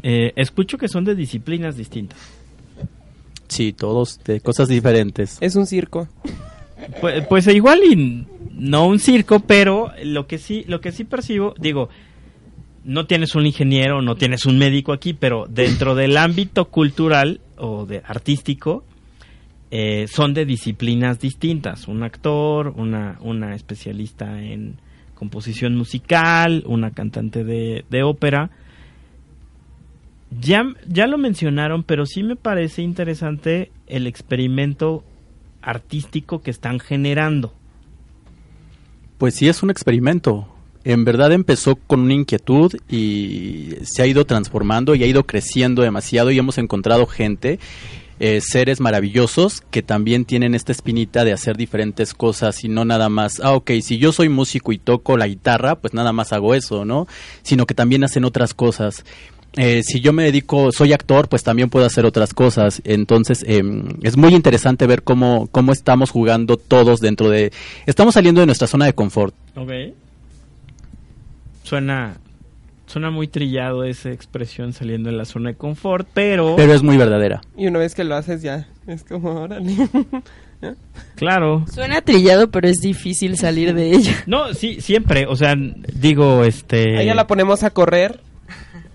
eh, 0.03 0.34
escucho 0.36 0.77
que 0.77 0.88
son 0.88 1.03
de 1.03 1.15
disciplinas 1.15 1.77
distintas. 1.77 2.19
Sí, 3.51 3.73
todos 3.73 4.23
de 4.23 4.39
cosas 4.39 4.69
diferentes. 4.69 5.37
Es 5.41 5.57
un 5.57 5.67
circo. 5.67 6.07
Pues, 7.01 7.27
pues 7.27 7.47
igual 7.47 7.81
y 7.83 8.25
no 8.53 8.87
un 8.87 8.97
circo, 8.97 9.41
pero 9.41 9.91
lo 10.05 10.25
que 10.25 10.37
sí, 10.37 10.63
lo 10.69 10.79
que 10.79 10.93
sí 10.93 11.03
percibo, 11.03 11.53
digo, 11.59 11.89
no 12.85 13.07
tienes 13.07 13.35
un 13.35 13.45
ingeniero, 13.45 14.01
no 14.01 14.15
tienes 14.15 14.45
un 14.45 14.57
médico 14.57 14.93
aquí, 14.93 15.11
pero 15.11 15.47
dentro 15.49 15.95
del 15.95 16.15
ámbito 16.15 16.69
cultural 16.69 17.41
o 17.57 17.85
de 17.85 18.01
artístico, 18.05 18.85
eh, 19.69 20.05
son 20.07 20.33
de 20.33 20.45
disciplinas 20.45 21.19
distintas. 21.19 21.89
Un 21.89 22.03
actor, 22.03 22.73
una, 22.77 23.17
una 23.19 23.53
especialista 23.53 24.41
en 24.41 24.77
composición 25.13 25.75
musical, 25.75 26.63
una 26.67 26.91
cantante 26.91 27.43
de, 27.43 27.83
de 27.89 28.03
ópera. 28.03 28.49
Ya, 30.39 30.65
ya 30.88 31.08
lo 31.08 31.17
mencionaron, 31.17 31.84
pero 31.84 32.06
sí 32.06 32.24
me 32.24 32.36
parece 32.36 32.82
interesante 32.82 33.72
el 33.88 34.08
experimento 34.08 35.04
artístico 35.62 36.41
que 36.41 36.52
están 36.52 36.80
generando. 36.80 37.54
Pues 39.17 39.36
sí, 39.36 39.48
es 39.50 39.62
un 39.62 39.70
experimento. 39.70 40.48
En 40.84 41.06
verdad 41.06 41.32
empezó 41.32 41.76
con 41.76 42.00
una 42.00 42.13
inquietud 42.13 42.74
y 42.89 43.76
se 43.84 44.02
ha 44.02 44.08
ido 44.08 44.26
transformando 44.26 44.96
y 44.96 45.04
ha 45.04 45.08
ido 45.08 45.28
creciendo 45.28 45.84
demasiado 45.84 46.32
y 46.32 46.39
hemos 46.39 46.58
encontrado 46.58 47.06
gente, 47.06 47.60
eh, 48.20 48.41
seres 48.41 48.80
maravillosos 48.80 49.62
que 49.70 49.84
también 49.84 50.26
tienen 50.26 50.56
esta 50.56 50.72
espinita 50.72 51.24
de 51.24 51.34
hacer 51.34 51.56
diferentes 51.56 52.15
cosas 52.15 52.63
y 52.63 52.70
no 52.70 52.84
nada 52.84 53.10
más, 53.10 53.39
ah, 53.44 53.52
ok, 53.52 53.72
si 53.82 54.00
yo 54.00 54.12
soy 54.12 54.30
músico 54.30 54.72
y 54.72 54.80
toco 54.80 55.17
la 55.17 55.28
guitarra, 55.28 55.76
pues 55.76 55.94
nada 55.94 56.13
más 56.13 56.34
hago 56.34 56.56
eso, 56.56 56.84
¿no? 56.84 57.08
Sino 57.44 57.67
que 57.67 57.76
también 57.76 58.04
hacen 58.04 58.24
otras 58.24 58.56
cosas. 58.56 59.06
Eh, 59.57 59.81
si 59.83 59.99
yo 59.99 60.13
me 60.13 60.23
dedico, 60.23 60.71
soy 60.71 60.93
actor, 60.93 61.27
pues 61.27 61.43
también 61.43 61.69
puedo 61.69 61.85
hacer 61.85 62.05
otras 62.05 62.33
cosas. 62.33 62.81
Entonces, 62.85 63.43
em, 63.47 63.89
es 64.01 64.15
muy 64.15 64.33
interesante 64.33 64.87
ver 64.87 65.03
cómo, 65.03 65.47
cómo 65.51 65.73
estamos 65.73 66.09
jugando 66.09 66.57
todos 66.57 67.01
dentro 67.01 67.29
de... 67.29 67.51
Estamos 67.85 68.13
saliendo 68.13 68.41
de 68.41 68.47
nuestra 68.47 68.67
zona 68.67 68.85
de 68.85 68.93
confort. 68.93 69.35
Ok. 69.55 69.71
Suena, 71.63 72.17
suena 72.85 73.11
muy 73.11 73.27
trillado 73.27 73.83
esa 73.83 74.11
expresión 74.11 74.71
saliendo 74.71 75.09
de 75.09 75.17
la 75.17 75.25
zona 75.25 75.49
de 75.49 75.55
confort, 75.55 76.07
pero... 76.13 76.55
Pero 76.55 76.73
es 76.73 76.81
muy 76.81 76.97
verdadera. 76.97 77.41
Y 77.57 77.67
una 77.67 77.79
vez 77.79 77.93
que 77.93 78.05
lo 78.05 78.15
haces 78.15 78.41
ya, 78.41 78.69
es 78.87 79.03
como, 79.03 79.41
órale. 79.41 79.75
Claro. 81.15 81.65
Suena 81.73 82.01
trillado, 82.01 82.51
pero 82.51 82.67
es 82.67 82.81
difícil 82.81 83.35
salir 83.35 83.73
de 83.73 83.91
ella. 83.91 84.23
No, 84.27 84.53
sí, 84.53 84.79
siempre. 84.79 85.25
O 85.25 85.35
sea, 85.35 85.55
digo, 85.55 86.43
este... 86.43 86.99
A 86.99 87.01
ella 87.01 87.15
la 87.15 87.25
ponemos 87.25 87.63
a 87.63 87.71
correr. 87.71 88.19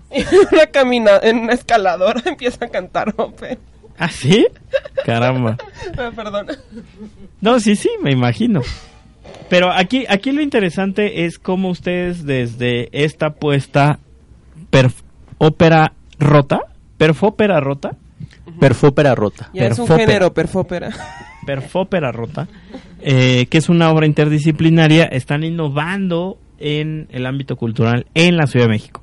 En 0.09 0.25
una, 0.51 0.65
camina 0.67 1.11
en 1.21 1.37
una 1.39 1.53
escaladora 1.53 2.21
empieza 2.25 2.65
a 2.65 2.69
cantar 2.69 3.13
ópera. 3.17 3.57
¿Ah, 3.97 4.09
sí? 4.09 4.45
Caramba. 5.05 5.57
Ah, 5.97 6.11
Perdón. 6.15 6.47
No, 7.41 7.59
sí, 7.59 7.75
sí, 7.75 7.89
me 8.01 8.11
imagino. 8.11 8.61
Pero 9.49 9.71
aquí, 9.71 10.05
aquí 10.09 10.31
lo 10.31 10.41
interesante 10.41 11.25
es 11.25 11.39
cómo 11.39 11.69
ustedes 11.69 12.25
desde 12.25 12.89
esta 12.91 13.31
puesta 13.31 13.99
perf- 14.71 15.01
ópera 15.37 15.93
rota, 16.19 16.59
perfópera 16.97 17.59
rota, 17.59 17.91
Perfópera 18.59 19.13
rota. 19.13 19.49
Ya 19.53 19.67
es 19.67 19.77
un 19.77 19.87
género, 19.87 20.33
perfópera. 20.33 20.89
perfópera 21.45 22.11
rota, 22.11 22.47
eh, 23.01 23.45
que 23.49 23.57
es 23.59 23.69
una 23.69 23.91
obra 23.91 24.07
interdisciplinaria, 24.07 25.03
están 25.05 25.43
innovando 25.43 26.37
en 26.57 27.07
el 27.11 27.25
ámbito 27.27 27.55
cultural 27.55 28.07
en 28.15 28.35
la 28.35 28.47
Ciudad 28.47 28.65
de 28.65 28.71
México. 28.71 29.01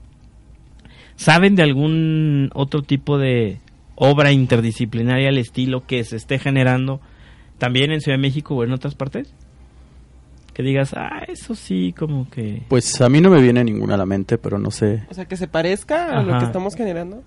¿Saben 1.16 1.55
de 1.55 1.62
algún 1.62 2.50
otro 2.55 2.83
tipo 2.83 3.18
de 3.18 3.61
obra 3.94 4.33
interdisciplinaria 4.33 5.29
al 5.29 5.38
estilo 5.38 5.87
que 5.87 6.03
se 6.05 6.16
esté 6.16 6.38
generando 6.38 7.00
también 7.59 7.92
en 7.92 8.00
Ciudad 8.00 8.18
de 8.18 8.22
México 8.22 8.55
o 8.55 8.64
en 8.64 8.72
otras 8.72 8.94
partes? 8.94 9.33
Que 10.53 10.62
digas, 10.62 10.94
ah, 10.96 11.24
eso 11.27 11.55
sí, 11.55 11.92
como 11.96 12.31
que... 12.31 12.62
Pues 12.68 13.00
a 13.00 13.09
mí 13.09 13.20
no 13.20 13.31
me 13.31 13.40
viene 13.42 13.64
ninguna 13.64 13.94
a 13.94 13.98
la 13.98 14.07
mente, 14.07 14.38
pero 14.38 14.59
no 14.59 14.70
sé. 14.70 15.03
O 15.11 15.14
sea, 15.14 15.24
que 15.24 15.37
se 15.37 15.48
parezca 15.48 16.18
a 16.18 16.22
lo 16.22 16.38
que 16.38 16.44
estamos 16.44 16.77
generando. 16.77 17.22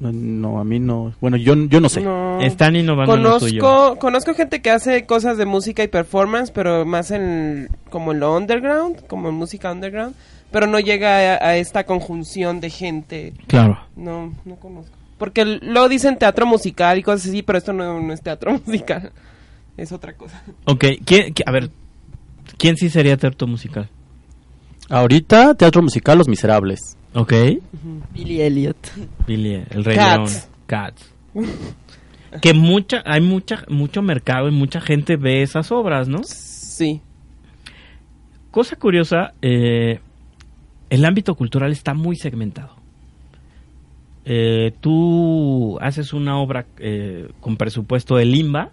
No, 0.00 0.12
no, 0.12 0.60
a 0.60 0.64
mí 0.64 0.78
no. 0.78 1.12
Bueno, 1.20 1.36
yo, 1.36 1.54
yo 1.54 1.80
no 1.80 1.88
sé. 1.88 2.00
No. 2.00 2.40
Están 2.40 2.76
innovando 2.76 3.14
en 3.14 3.22
lo 3.22 3.40
suyo. 3.40 3.62
Conozco, 3.62 3.98
conozco 3.98 4.34
gente 4.34 4.62
que 4.62 4.70
hace 4.70 5.06
cosas 5.06 5.38
de 5.38 5.44
música 5.44 5.82
y 5.82 5.88
performance, 5.88 6.52
pero 6.52 6.86
más 6.86 7.10
en 7.10 7.68
como 7.90 8.12
en 8.12 8.20
lo 8.20 8.36
underground, 8.36 9.06
como 9.08 9.28
en 9.28 9.34
música 9.34 9.72
underground, 9.72 10.14
pero 10.50 10.66
no 10.66 10.78
llega 10.80 11.34
a, 11.34 11.48
a 11.48 11.56
esta 11.56 11.84
conjunción 11.84 12.60
de 12.60 12.70
gente. 12.70 13.32
Claro. 13.46 13.78
No, 13.96 14.32
no 14.44 14.56
conozco. 14.56 14.96
Porque 15.18 15.44
luego 15.44 15.88
dicen 15.88 16.16
teatro 16.16 16.46
musical 16.46 16.96
y 16.98 17.02
cosas 17.02 17.28
así, 17.28 17.42
pero 17.42 17.58
esto 17.58 17.72
no, 17.72 18.00
no 18.00 18.12
es 18.12 18.22
teatro 18.22 18.52
musical. 18.66 19.12
Es 19.76 19.92
otra 19.92 20.12
cosa. 20.14 20.42
Ok, 20.64 20.84
¿quién- 21.04 21.34
qui- 21.34 21.42
a 21.46 21.50
ver, 21.52 21.70
¿quién 22.56 22.76
sí 22.76 22.88
sería 22.90 23.16
teatro 23.16 23.46
musical? 23.46 23.88
Ahorita, 24.88 25.54
teatro 25.54 25.82
musical, 25.82 26.18
Los 26.18 26.28
Miserables. 26.28 26.96
Ok. 27.14 27.32
Billy 28.12 28.40
Elliot. 28.42 28.76
Billy, 29.26 29.64
el 29.70 29.84
Rey 29.84 29.96
Cats. 29.96 30.32
León. 30.32 30.42
Cats. 30.66 31.12
Que 32.40 32.52
mucha, 32.54 33.02
hay 33.06 33.20
mucha, 33.20 33.64
mucho 33.68 34.02
mercado 34.02 34.48
y 34.48 34.52
mucha 34.52 34.80
gente 34.80 35.16
ve 35.16 35.42
esas 35.42 35.70
obras, 35.72 36.08
¿no? 36.08 36.22
Sí. 36.24 37.00
Cosa 38.50 38.76
curiosa, 38.76 39.34
eh, 39.42 40.00
el 40.90 41.04
ámbito 41.04 41.34
cultural 41.34 41.72
está 41.72 41.94
muy 41.94 42.16
segmentado. 42.16 42.76
Eh, 44.24 44.72
tú 44.80 45.78
haces 45.80 46.12
una 46.12 46.38
obra 46.38 46.66
eh, 46.78 47.28
con 47.40 47.56
presupuesto 47.56 48.16
de 48.16 48.26
Limba, 48.26 48.70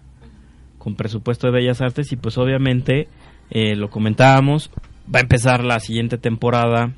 con 0.78 0.96
presupuesto 0.96 1.46
de 1.46 1.52
Bellas 1.52 1.80
Artes 1.80 2.12
y 2.12 2.16
pues 2.16 2.36
obviamente, 2.38 3.08
eh, 3.50 3.74
lo 3.74 3.88
comentábamos, 3.90 4.70
va 5.12 5.20
a 5.20 5.22
empezar 5.22 5.64
la 5.64 5.80
siguiente 5.80 6.18
temporada 6.18 6.92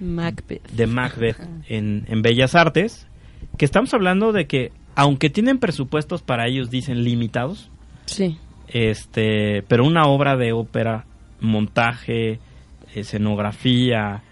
Macbeth. 0.00 0.70
de 0.72 0.86
Macbeth 0.86 1.38
en, 1.68 2.04
en 2.08 2.22
Bellas 2.22 2.54
Artes, 2.54 3.06
que 3.58 3.64
estamos 3.66 3.92
hablando 3.92 4.32
de 4.32 4.46
que, 4.46 4.72
aunque 4.94 5.28
tienen 5.28 5.58
presupuestos 5.58 6.22
para 6.22 6.46
ellos, 6.48 6.70
dicen 6.70 7.04
limitados, 7.04 7.70
Sí. 8.06 8.38
este, 8.68 9.62
pero 9.68 9.84
una 9.84 10.04
obra 10.04 10.36
de 10.36 10.52
ópera, 10.52 11.04
montaje, 11.40 12.40
escenografía, 12.94 14.22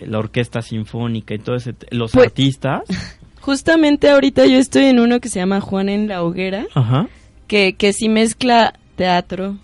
la 0.00 0.18
orquesta 0.18 0.62
sinfónica 0.62 1.34
y 1.34 1.38
todo 1.38 1.56
ese, 1.56 1.72
t- 1.74 1.86
los 1.90 2.12
Pues- 2.12 2.26
artistas, 2.26 2.82
Justamente 3.40 4.08
ahorita 4.08 4.46
yo 4.46 4.56
estoy 4.58 4.84
en 4.86 4.98
uno 4.98 5.20
que 5.20 5.28
se 5.28 5.38
llama 5.38 5.60
Juan 5.60 5.90
en 5.90 6.08
la 6.08 6.22
Hoguera, 6.22 6.66
ajá, 6.74 7.08
que, 7.46 7.74
que 7.74 7.92
sí 7.92 8.08
mezcla 8.08 8.72
teatro, 8.96 9.56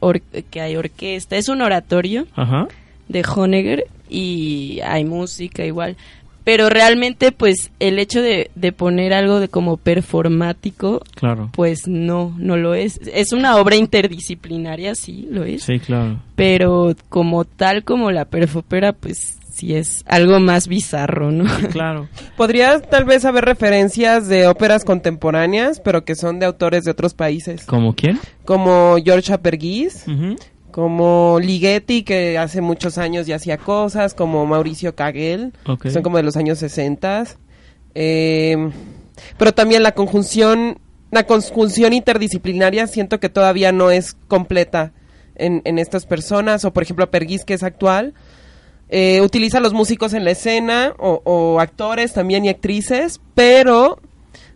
or- 0.00 0.22
que 0.22 0.60
hay 0.62 0.74
orquesta, 0.76 1.36
es 1.36 1.50
un 1.50 1.60
oratorio 1.60 2.26
ajá, 2.34 2.66
de 3.08 3.22
Honegger 3.28 3.84
y 4.08 4.80
hay 4.82 5.04
música 5.04 5.66
igual. 5.66 5.96
Pero 6.44 6.68
realmente, 6.70 7.30
pues, 7.32 7.72
el 7.80 7.98
hecho 7.98 8.22
de, 8.22 8.50
de 8.54 8.70
poner 8.72 9.12
algo 9.12 9.38
de 9.40 9.48
como 9.48 9.76
performático, 9.76 11.02
claro, 11.16 11.50
pues 11.52 11.88
no, 11.88 12.34
no 12.38 12.56
lo 12.56 12.74
es. 12.74 13.00
Es 13.12 13.32
una 13.32 13.56
obra 13.56 13.76
interdisciplinaria, 13.76 14.94
sí, 14.94 15.26
lo 15.30 15.44
es. 15.44 15.64
sí, 15.64 15.78
claro, 15.78 16.20
Pero 16.36 16.94
como 17.08 17.44
tal, 17.44 17.84
como 17.84 18.12
la 18.12 18.24
perfopera, 18.26 18.92
pues 18.92 19.38
sí 19.56 19.74
es 19.74 20.02
algo 20.06 20.38
más 20.38 20.68
bizarro, 20.68 21.30
¿no? 21.32 21.44
claro, 21.70 22.08
Podría 22.36 22.78
tal 22.80 23.04
vez 23.04 23.24
haber 23.24 23.44
referencias 23.46 24.28
de 24.28 24.46
óperas 24.46 24.84
contemporáneas, 24.84 25.80
pero 25.80 26.04
que 26.04 26.14
son 26.14 26.38
de 26.38 26.46
autores 26.46 26.84
de 26.84 26.90
otros 26.90 27.14
países. 27.14 27.64
¿como 27.64 27.94
quién? 27.94 28.20
Como 28.44 28.96
George 29.02 29.32
Apergis, 29.32 30.04
Ujú. 30.06 30.36
como 30.70 31.38
Ligeti, 31.40 32.02
que 32.02 32.36
hace 32.36 32.60
muchos 32.60 32.98
años 32.98 33.26
ya 33.26 33.36
hacía 33.36 33.56
cosas, 33.56 34.12
como 34.12 34.44
Mauricio 34.44 34.94
Caguel, 34.94 35.54
Ok. 35.66 35.82
que 35.84 35.90
son 35.90 36.02
como 36.02 36.18
de 36.18 36.22
los 36.22 36.36
años 36.36 36.58
60. 36.58 37.24
Eh, 37.94 38.70
pero 39.38 39.54
también 39.54 39.82
la 39.82 39.92
conjunción, 39.92 40.78
la 41.10 41.24
conjunción 41.24 41.94
interdisciplinaria 41.94 42.86
siento 42.86 43.20
que 43.20 43.30
todavía 43.30 43.72
no 43.72 43.90
es 43.90 44.12
completa 44.28 44.92
en, 45.34 45.62
en 45.64 45.78
estas 45.78 46.04
personas, 46.04 46.64
o 46.66 46.72
por 46.74 46.82
ejemplo 46.82 47.04
Apergis, 47.06 47.44
que 47.46 47.54
es 47.54 47.62
actual. 47.62 48.12
Eh, 48.88 49.20
utiliza 49.20 49.58
a 49.58 49.60
los 49.60 49.72
músicos 49.72 50.12
en 50.14 50.24
la 50.24 50.30
escena 50.32 50.94
o, 50.98 51.20
o 51.24 51.60
actores 51.60 52.12
también 52.12 52.44
y 52.44 52.48
actrices, 52.48 53.20
pero 53.34 53.98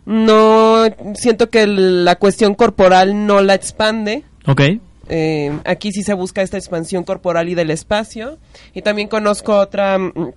no 0.05 0.85
siento 1.15 1.49
que 1.49 1.67
la 1.67 2.15
cuestión 2.15 2.55
corporal 2.55 3.25
no 3.27 3.41
la 3.41 3.53
expande. 3.55 4.23
Ok, 4.47 4.61
Eh, 5.13 5.51
aquí 5.65 5.91
sí 5.91 6.03
se 6.03 6.13
busca 6.13 6.41
esta 6.41 6.57
expansión 6.57 7.03
corporal 7.03 7.49
y 7.49 7.55
del 7.55 7.69
espacio. 7.69 8.37
Y 8.73 8.81
también 8.81 9.09
conozco 9.09 9.57
otra 9.57 9.97
mm, 9.97 10.31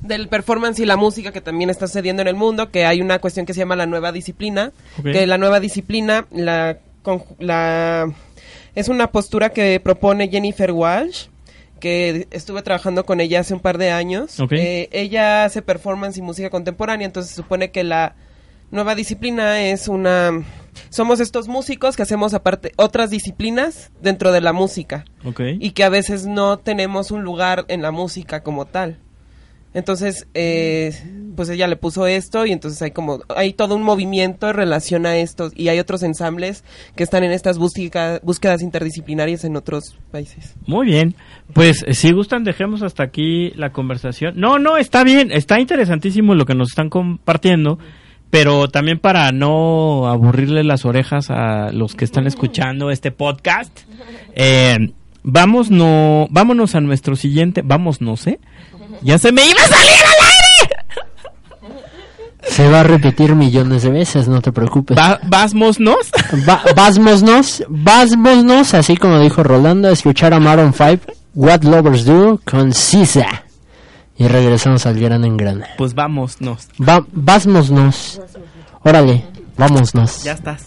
del 0.00 0.28
performance 0.28 0.78
y 0.80 0.86
la 0.86 0.96
música 0.96 1.32
que 1.32 1.42
también 1.42 1.68
está 1.68 1.86
sucediendo 1.86 2.22
en 2.22 2.28
el 2.28 2.34
mundo, 2.34 2.70
que 2.70 2.86
hay 2.86 3.02
una 3.02 3.18
cuestión 3.18 3.44
que 3.44 3.52
se 3.52 3.58
llama 3.60 3.76
la 3.76 3.84
nueva 3.86 4.10
disciplina, 4.10 4.72
Ok. 4.98 5.12
que 5.12 5.26
la 5.26 5.36
nueva 5.36 5.60
disciplina 5.60 6.26
la, 6.30 6.78
conju- 7.04 7.36
la 7.38 8.10
es 8.74 8.88
una 8.88 9.08
postura 9.12 9.50
que 9.50 9.78
propone 9.80 10.28
Jennifer 10.28 10.72
Walsh, 10.72 11.26
que 11.80 12.28
estuve 12.30 12.62
trabajando 12.62 13.04
con 13.04 13.20
ella 13.20 13.40
hace 13.40 13.54
un 13.54 13.60
par 13.60 13.78
de 13.78 13.90
años. 13.90 14.38
Eh, 14.50 14.88
ella 14.92 15.44
hace 15.44 15.62
performance 15.62 16.16
y 16.18 16.22
música 16.22 16.50
contemporánea, 16.50 17.06
entonces 17.06 17.30
se 17.30 17.36
supone 17.36 17.70
que 17.72 17.82
la 17.82 18.14
nueva 18.70 18.94
disciplina 18.94 19.60
es 19.62 19.88
una 19.88 20.44
somos 20.90 21.18
estos 21.20 21.48
músicos 21.48 21.96
que 21.96 22.02
hacemos 22.02 22.34
aparte 22.34 22.72
otras 22.76 23.10
disciplinas 23.10 23.90
dentro 24.00 24.30
de 24.32 24.40
la 24.40 24.52
música 24.52 25.04
Ok. 25.24 25.40
y 25.58 25.72
que 25.72 25.82
a 25.84 25.88
veces 25.88 26.26
no 26.26 26.58
tenemos 26.58 27.10
un 27.10 27.22
lugar 27.22 27.64
en 27.68 27.82
la 27.82 27.90
música 27.90 28.42
como 28.42 28.66
tal. 28.66 28.98
Entonces, 29.72 30.26
eh, 30.34 30.92
pues 31.36 31.48
ella 31.48 31.68
le 31.68 31.76
puso 31.76 32.06
esto 32.06 32.44
y 32.44 32.52
entonces 32.52 32.82
hay 32.82 32.90
como, 32.90 33.20
hay 33.34 33.52
todo 33.52 33.76
un 33.76 33.82
movimiento 33.82 34.48
en 34.48 34.54
relación 34.56 35.06
a 35.06 35.16
esto 35.16 35.50
y 35.54 35.68
hay 35.68 35.78
otros 35.78 36.02
ensambles 36.02 36.64
que 36.96 37.04
están 37.04 37.22
en 37.22 37.30
estas 37.30 37.56
búsqueda- 37.58 38.20
búsquedas 38.22 38.62
interdisciplinarias 38.62 39.44
en 39.44 39.56
otros 39.56 39.96
países. 40.10 40.54
Muy 40.66 40.86
bien. 40.86 41.14
Pues 41.54 41.84
eh, 41.86 41.94
si 41.94 42.10
gustan, 42.12 42.42
dejemos 42.42 42.82
hasta 42.82 43.04
aquí 43.04 43.50
la 43.56 43.70
conversación. 43.70 44.34
No, 44.36 44.58
no, 44.58 44.76
está 44.76 45.04
bien. 45.04 45.30
Está 45.30 45.60
interesantísimo 45.60 46.34
lo 46.34 46.46
que 46.46 46.54
nos 46.54 46.70
están 46.70 46.90
compartiendo. 46.90 47.78
Pero 48.30 48.68
también 48.68 49.00
para 49.00 49.32
no 49.32 50.06
aburrirle 50.06 50.62
las 50.62 50.84
orejas 50.84 51.30
a 51.30 51.72
los 51.72 51.96
que 51.96 52.04
están 52.04 52.28
escuchando 52.28 52.92
este 52.92 53.10
podcast, 53.10 53.76
eh, 54.36 54.92
vamos 55.22 55.70
no, 55.70 56.26
vámonos 56.30 56.74
a 56.74 56.80
nuestro 56.80 57.16
siguiente. 57.16 57.62
Vamos, 57.64 58.00
no 58.00 58.16
sé. 58.16 58.40
Ya 59.02 59.18
se 59.18 59.32
me 59.32 59.44
iba 59.44 59.60
a 59.60 59.68
salir 59.68 60.04
al 60.04 60.26
aire. 60.26 60.40
Se 62.48 62.68
va 62.68 62.80
a 62.80 62.82
repetir 62.82 63.34
millones 63.34 63.82
de 63.82 63.90
veces, 63.90 64.28
no 64.28 64.40
te 64.40 64.50
preocupes. 64.50 64.96
Va, 64.96 65.20
¿Vásmonos? 65.24 66.10
Va, 66.48 66.62
vásmonos, 66.74 68.74
así 68.74 68.96
como 68.96 69.20
dijo 69.20 69.42
Rolando, 69.42 69.88
a 69.88 69.92
escuchar 69.92 70.34
a 70.34 70.40
Maroon 70.40 70.72
5, 70.72 71.12
What 71.34 71.62
Lovers 71.62 72.04
Do, 72.04 72.40
con 72.44 72.72
Sisa. 72.72 73.44
Y 74.16 74.28
regresamos 74.28 74.84
al 74.86 74.98
gran 74.98 75.24
engrane. 75.24 75.66
Pues 75.78 75.94
vámonos. 75.94 76.68
Va, 76.78 77.04
vásmonos. 77.12 78.20
Órale, 78.82 79.24
vámonos. 79.56 80.24
Ya 80.24 80.32
estás. 80.32 80.66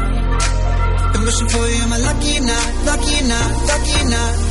Been 1.21 1.27
wishing 1.27 1.49
for 1.49 1.67
you, 1.67 1.83
am 1.83 1.93
I 1.93 1.97
lucky 1.97 2.39
not, 2.39 2.85
lucky 2.85 3.21
not, 3.27 3.67
lucky 3.67 4.09
not? 4.09 4.50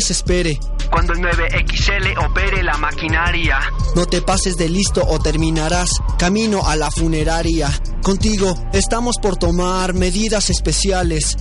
Desespere, 0.00 0.58
Cuando 0.90 1.12
el 1.12 1.18
9XL 1.20 2.24
opere 2.26 2.62
la 2.62 2.76
maquinaria. 2.78 3.58
no 3.94 4.06
te 4.06 4.22
pases 4.22 4.56
de 4.56 4.68
listo 4.68 5.04
o 5.06 5.18
terminarás 5.18 5.90
camino 6.18 6.66
a 6.66 6.74
la 6.76 6.90
funeraria. 6.90 7.68
Contigo 8.02 8.54
estamos 8.72 9.18
por 9.18 9.36
tomar 9.36 9.92
medidas 9.92 10.48
especiales. 10.48 11.36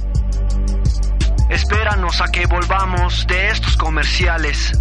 Espéranos 1.49 2.19
a 2.21 2.27
que 2.27 2.45
volvamos 2.47 3.25
de 3.27 3.49
estos 3.49 3.77
comerciales. 3.77 4.73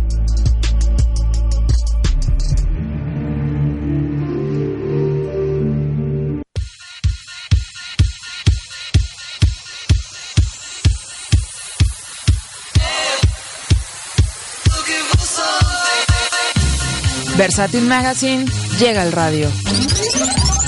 Versátil 17.38 17.86
Magazine 17.86 18.46
llega 18.80 19.02
al 19.02 19.12
radio. 19.12 19.48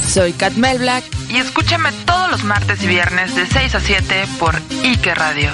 Soy 0.08 0.32
Kat 0.32 0.52
Mel 0.52 0.78
Black 0.78 1.02
y 1.28 1.38
escúchame 1.38 1.90
todos 2.06 2.30
los 2.30 2.44
martes 2.44 2.80
y 2.84 2.86
viernes 2.86 3.34
de 3.34 3.44
6 3.44 3.74
a 3.74 3.80
7 3.80 4.24
por 4.38 4.54
Ike 4.84 5.12
Radio. 5.16 5.50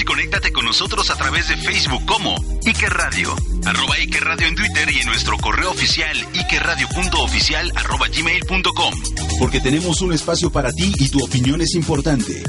Y 0.00 0.04
conéctate 0.04 0.52
con 0.52 0.64
nosotros 0.64 1.10
a 1.10 1.16
través 1.16 1.48
de 1.48 1.56
Facebook 1.56 2.04
como 2.04 2.34
Iker 2.66 2.92
Radio, 2.92 3.34
arroba 3.64 3.94
Iker 3.94 4.22
Radio 4.22 4.46
en 4.46 4.54
Twitter 4.54 4.88
y 4.92 5.00
en 5.00 5.06
nuestro 5.06 5.38
correo 5.38 5.70
oficial 5.70 6.16
ikerradio.oficial 6.34 7.72
arroba 7.74 8.06
gmail.com. 8.08 8.94
Porque 9.38 9.60
tenemos 9.60 10.00
un 10.02 10.12
espacio 10.12 10.50
para 10.50 10.72
ti 10.72 10.92
y 10.98 11.08
tu 11.08 11.24
opinión 11.24 11.60
es 11.60 11.74
importante. 11.74 12.42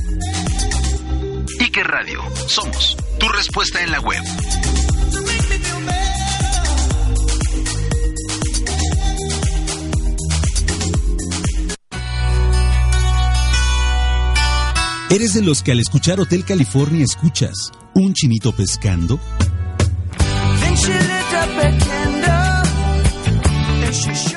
Iker 1.59 1.87
Radio, 1.87 2.21
somos 2.47 2.97
tu 3.19 3.27
respuesta 3.29 3.81
en 3.81 3.91
la 3.91 3.99
web. 4.01 4.23
¿Eres 15.11 15.33
de 15.33 15.41
los 15.41 15.63
que 15.63 15.71
al 15.71 15.79
escuchar 15.79 16.19
Hotel 16.19 16.45
California 16.45 17.03
escuchas 17.03 17.71
un 17.95 18.13
chinito 18.13 18.51
pescando? 18.51 19.19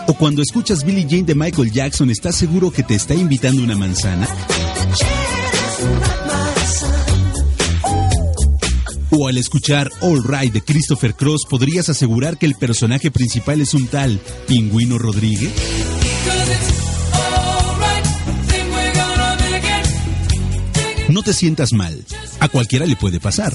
¿O 0.06 0.14
cuando 0.14 0.40
escuchas 0.40 0.82
Billie 0.82 1.06
Jean 1.06 1.26
de 1.26 1.34
Michael 1.34 1.70
Jackson 1.70 2.08
estás 2.08 2.36
seguro 2.36 2.70
que 2.70 2.82
te 2.82 2.94
está 2.94 3.14
invitando 3.14 3.62
una 3.62 3.76
manzana? 3.76 4.26
¿O 9.10 9.28
al 9.28 9.36
escuchar 9.36 9.90
All 10.00 10.24
Right 10.24 10.54
de 10.54 10.62
Christopher 10.62 11.14
Cross 11.14 11.42
podrías 11.50 11.90
asegurar 11.90 12.38
que 12.38 12.46
el 12.46 12.54
personaje 12.54 13.10
principal 13.10 13.60
es 13.60 13.74
un 13.74 13.88
tal 13.88 14.18
Pingüino 14.48 14.96
Rodríguez? 14.96 15.52
No 21.12 21.22
te 21.22 21.34
sientas 21.34 21.74
mal, 21.74 22.02
a 22.40 22.48
cualquiera 22.48 22.86
le 22.86 22.96
puede 22.96 23.20
pasar. 23.20 23.54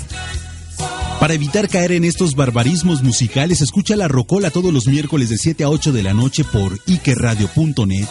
Para 1.20 1.34
evitar 1.34 1.68
caer 1.68 1.92
en 1.94 2.04
estos 2.04 2.36
barbarismos 2.36 3.02
musicales, 3.02 3.62
escucha 3.62 3.96
la 3.96 4.08
Rocola 4.08 4.52
todos 4.52 4.72
los 4.72 4.86
miércoles 4.86 5.30
de 5.30 5.40
7 5.40 5.64
a 5.64 5.70
8 5.70 5.92
de 5.92 6.04
la 6.04 6.14
noche 6.14 6.44
por 6.44 6.80
ikerradio.net 6.86 8.08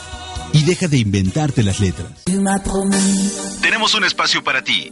y 0.52 0.64
deja 0.64 0.88
de 0.88 0.98
inventarte 0.98 1.62
las 1.62 1.78
letras. 1.78 2.08
Tenemos 3.62 3.94
un 3.94 4.04
espacio 4.04 4.42
para 4.42 4.64
ti. 4.64 4.90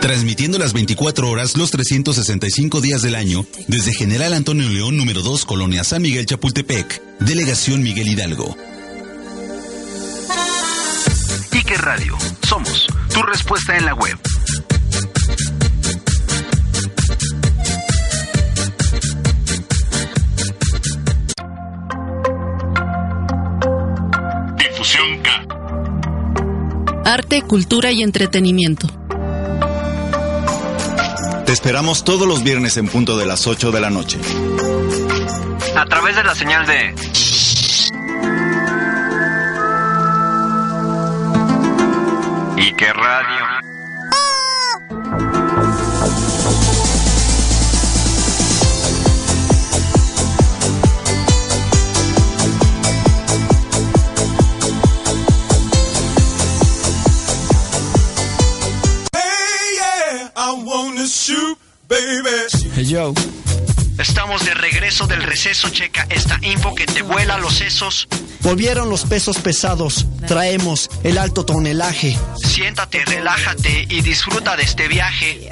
Transmitiendo 0.00 0.58
las 0.58 0.72
24 0.72 1.30
horas, 1.30 1.56
los 1.56 1.70
365 1.70 2.80
días 2.80 3.02
del 3.02 3.14
año, 3.14 3.46
desde 3.68 3.94
General 3.94 4.34
Antonio 4.34 4.68
León, 4.68 4.96
número 4.96 5.22
2, 5.22 5.44
Colonia 5.44 5.84
San 5.84 6.02
Miguel 6.02 6.26
Chapultepec, 6.26 7.00
Delegación 7.20 7.84
Miguel 7.84 8.08
Hidalgo. 8.08 8.56
Iker 11.52 11.80
Radio, 11.80 12.16
somos 12.46 12.86
tu 13.16 13.22
respuesta 13.22 13.74
en 13.74 13.86
la 13.86 13.94
web. 13.94 14.18
Difusión 24.58 25.22
K. 25.22 25.46
Arte, 27.06 27.40
cultura 27.40 27.90
y 27.90 28.02
entretenimiento. 28.02 28.86
Te 31.46 31.52
esperamos 31.52 32.04
todos 32.04 32.28
los 32.28 32.42
viernes 32.42 32.76
en 32.76 32.86
punto 32.86 33.16
de 33.16 33.24
las 33.24 33.46
8 33.46 33.72
de 33.72 33.80
la 33.80 33.88
noche. 33.88 34.18
A 35.74 35.86
través 35.86 36.16
de 36.16 36.22
la 36.22 36.34
señal 36.34 36.66
de 36.66 36.94
Ike 42.66 42.92
Radio. 42.92 43.66
Hey 62.74 62.84
yo. 62.84 63.14
Estamos 63.98 64.44
de 64.44 64.52
regreso 64.52 65.06
del 65.06 65.22
receso, 65.22 65.70
checa 65.70 66.06
esta 66.10 66.38
info 66.42 66.74
que 66.74 66.84
te 66.84 67.02
vuela 67.02 67.38
los 67.38 67.54
sesos. 67.54 68.06
Volvieron 68.42 68.88
los 68.88 69.04
pesos 69.04 69.38
pesados, 69.38 70.06
traemos 70.26 70.88
el 71.02 71.18
alto 71.18 71.44
tonelaje. 71.44 72.16
Siéntate, 72.36 73.04
relájate 73.04 73.86
y 73.90 74.00
disfruta 74.02 74.56
de 74.56 74.62
este 74.62 74.88
viaje. 74.88 75.50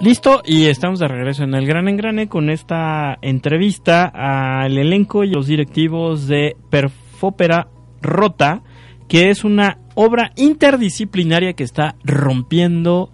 Listo, 0.00 0.42
y 0.44 0.66
estamos 0.66 0.98
de 0.98 1.08
regreso 1.08 1.44
en 1.44 1.54
el 1.54 1.66
Gran 1.66 1.88
Engrane 1.88 2.28
con 2.28 2.50
esta 2.50 3.16
entrevista 3.22 4.12
al 4.12 4.76
elenco 4.76 5.24
y 5.24 5.30
los 5.30 5.46
directivos 5.46 6.26
de 6.26 6.56
Perfópera 6.68 7.68
Rota, 8.04 8.62
que 9.08 9.30
es 9.30 9.42
una 9.42 9.78
obra 9.94 10.32
interdisciplinaria 10.36 11.54
que 11.54 11.64
está 11.64 11.96
rompiendo 12.04 13.10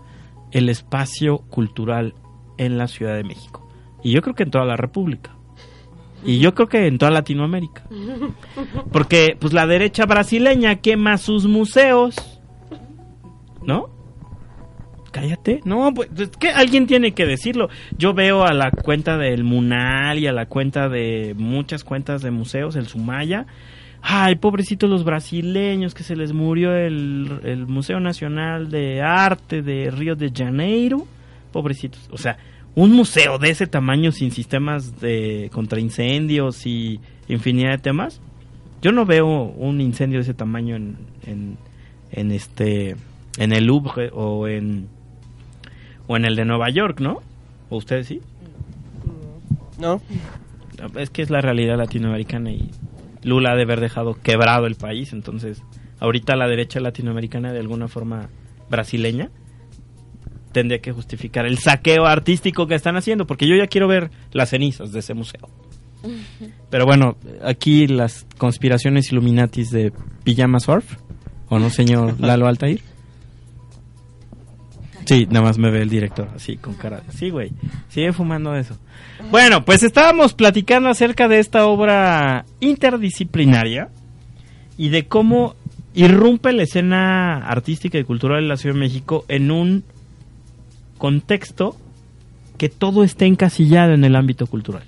el 0.51 0.69
espacio 0.69 1.39
cultural 1.39 2.15
en 2.59 2.77
la 2.77 2.89
Ciudad 2.89 3.15
de 3.15 3.25
México. 3.25 3.67
Y 4.03 4.13
yo 4.13 4.21
creo 4.23 4.35
que 4.35 4.43
en 4.43 4.51
toda 4.51 4.65
la 4.65 4.77
República. 4.77 5.37
Y 6.25 6.39
yo 6.39 6.55
creo 6.55 6.69
que 6.69 6.87
en 6.87 6.99
toda 6.99 7.11
Latinoamérica. 7.11 7.85
Porque 8.93 9.37
pues 9.39 9.53
la 9.53 9.67
derecha 9.67 10.05
brasileña 10.07 10.77
quema 10.77 11.17
sus 11.19 11.47
museos. 11.47 12.41
¿No? 13.63 13.89
Cállate. 15.13 15.61
No, 15.65 15.93
pues 15.93 16.09
es 16.17 16.31
que 16.31 16.51
alguien 16.51 16.87
tiene 16.87 17.13
que 17.13 17.27
decirlo. 17.27 17.69
Yo 17.97 18.15
veo 18.15 18.45
a 18.45 18.53
la 18.53 18.71
cuenta 18.71 19.17
del 19.17 19.45
Munal 19.45 20.19
y 20.19 20.27
a 20.27 20.33
la 20.33 20.47
cuenta 20.47 20.89
de 20.89 21.35
muchas 21.37 21.85
cuentas 21.85 22.23
de 22.23 22.31
museos, 22.31 22.77
el 22.77 22.87
Sumaya. 22.87 23.47
Ay, 24.03 24.37
pobrecitos 24.37 24.89
los 24.89 25.05
brasileños 25.05 25.95
que 25.95 26.03
se 26.03 26.17
les 26.17 26.33
murió 26.33 26.75
el, 26.75 27.41
el 27.45 27.67
Museo 27.67 28.01
Nacional 28.01 28.71
de 28.71 29.03
Arte 29.03 29.63
de 29.63 29.91
Río 29.91 30.17
de 30.17 30.33
Janeiro. 30.35 31.07
Pobrecitos. 31.53 32.09
O 32.11 32.17
sea, 32.17 32.39
un 32.75 32.93
museo 32.93 33.39
de 33.39 33.51
ese 33.51 33.67
tamaño 33.67 34.13
sin 34.13 34.31
sistemas 34.31 35.01
de 35.01 35.51
contra 35.53 35.81
incendios 35.81 36.67
y 36.67 37.01
infinidad 37.29 37.73
de 37.73 37.79
temas. 37.79 38.21
Yo 38.83 38.93
no 38.93 39.05
veo 39.05 39.27
un 39.27 39.81
incendio 39.81 40.19
de 40.19 40.23
ese 40.23 40.35
tamaño 40.35 40.77
en, 40.77 40.97
en, 41.27 41.59
en 42.13 42.33
este 42.33 42.97
en 43.39 43.53
el 43.53 43.67
Louvre 43.67 44.11
o 44.13 44.49
en 44.49 44.89
o 46.07 46.17
en 46.17 46.25
el 46.25 46.37
de 46.37 46.45
Nueva 46.45 46.71
York, 46.71 47.01
¿no? 47.01 47.21
¿O 47.69 47.77
ustedes 47.77 48.07
sí? 48.07 48.21
No. 49.79 50.01
Es 50.97 51.11
que 51.11 51.23
es 51.23 51.31
la 51.31 51.41
realidad 51.41 51.77
latinoamericana 51.77 52.51
y 52.51 52.71
Lula 53.23 53.53
ha 53.53 53.57
de 53.57 53.63
haber 53.63 53.81
dejado 53.81 54.15
quebrado 54.15 54.67
el 54.67 54.77
país, 54.77 55.13
entonces 55.13 55.63
ahorita 55.99 56.37
la 56.37 56.49
derecha 56.49 56.81
latinoamericana 56.81 57.53
de 57.53 57.61
alguna 57.61 57.89
forma 57.89 58.29
brasileña 58.69 59.31
tendría 60.53 60.81
que 60.81 60.93
justificar 60.93 61.47
el 61.47 61.59
saqueo 61.59 62.07
artístico 62.07 62.67
que 62.67 62.75
están 62.75 62.97
haciendo, 62.97 63.27
porque 63.27 63.47
yo 63.47 63.55
ya 63.57 63.67
quiero 63.67 63.89
ver 63.89 64.11
las 64.33 64.51
cenizas 64.51 64.93
de 64.93 65.01
ese 65.01 65.15
museo. 65.15 65.49
Pero 66.71 66.87
bueno, 66.87 67.17
aquí 67.43 67.87
las 67.87 68.27
conspiraciones 68.39 69.13
Illuminatis 69.13 69.71
de 69.71 69.93
Pijama 70.25 70.61
Surf, 70.61 70.97
¿o 71.49 71.59
no, 71.59 71.71
señor 71.71 72.15
Lalo 72.21 72.47
Altair? 72.47 72.81
Sí, 75.11 75.27
nada 75.29 75.45
más 75.45 75.59
me 75.59 75.73
ve 75.73 75.83
el 75.83 75.89
director, 75.89 76.29
así, 76.37 76.57
con 76.57 76.75
cara. 76.75 77.03
Sí, 77.09 77.31
güey, 77.31 77.51
sigue 77.89 78.13
fumando 78.13 78.55
eso. 78.55 78.79
Bueno, 79.33 79.65
pues 79.65 79.83
estábamos 79.83 80.35
platicando 80.35 80.89
acerca 80.89 81.27
de 81.27 81.41
esta 81.41 81.67
obra 81.67 82.45
interdisciplinaria 82.61 83.89
y 84.79 84.91
de 84.91 85.09
cómo 85.09 85.57
irrumpe 85.95 86.53
la 86.53 86.63
escena 86.63 87.39
artística 87.39 87.99
y 87.99 88.05
cultural 88.05 88.43
de 88.43 88.47
la 88.51 88.57
Ciudad 88.57 88.77
de 88.77 88.83
México 88.83 89.25
en 89.27 89.51
un 89.51 89.83
contexto 90.97 91.75
que 92.57 92.69
todo 92.69 93.03
esté 93.03 93.27
encasillado 93.27 93.95
en 93.95 94.05
el 94.05 94.15
ámbito 94.15 94.47
cultural. 94.47 94.85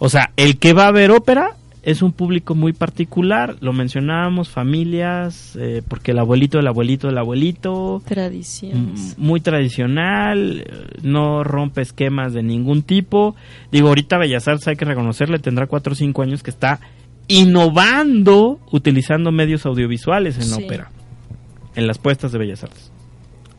O 0.00 0.08
sea, 0.08 0.32
el 0.36 0.58
que 0.58 0.72
va 0.72 0.88
a 0.88 0.92
ver 0.92 1.12
ópera 1.12 1.52
es 1.86 2.00
un 2.02 2.12
público 2.12 2.54
muy 2.54 2.72
particular, 2.72 3.56
lo 3.60 3.72
mencionábamos, 3.74 4.48
familias, 4.48 5.54
eh, 5.60 5.82
porque 5.86 6.12
el 6.12 6.18
abuelito 6.18 6.56
del 6.58 6.66
abuelito 6.66 7.08
del 7.08 7.18
abuelito, 7.18 8.02
Tradiciones. 8.06 9.16
muy 9.18 9.40
tradicional, 9.40 10.64
eh, 10.66 10.86
no 11.02 11.44
rompe 11.44 11.82
esquemas 11.82 12.32
de 12.32 12.42
ningún 12.42 12.82
tipo. 12.82 13.36
Digo, 13.70 13.88
ahorita 13.88 14.16
Bellas 14.18 14.48
Artes 14.48 14.66
hay 14.68 14.76
que 14.76 14.86
reconocerle, 14.86 15.38
tendrá 15.38 15.66
4 15.66 15.92
o 15.92 15.96
5 15.96 16.22
años 16.22 16.42
que 16.42 16.50
está 16.50 16.80
innovando 17.28 18.60
utilizando 18.70 19.30
medios 19.32 19.66
audiovisuales 19.66 20.36
en 20.36 20.44
Sí. 20.44 20.64
ópera, 20.64 20.90
en 21.76 21.86
las 21.86 21.98
puestas 21.98 22.32
de 22.32 22.38
Bellas 22.38 22.62
Artes. 22.64 22.90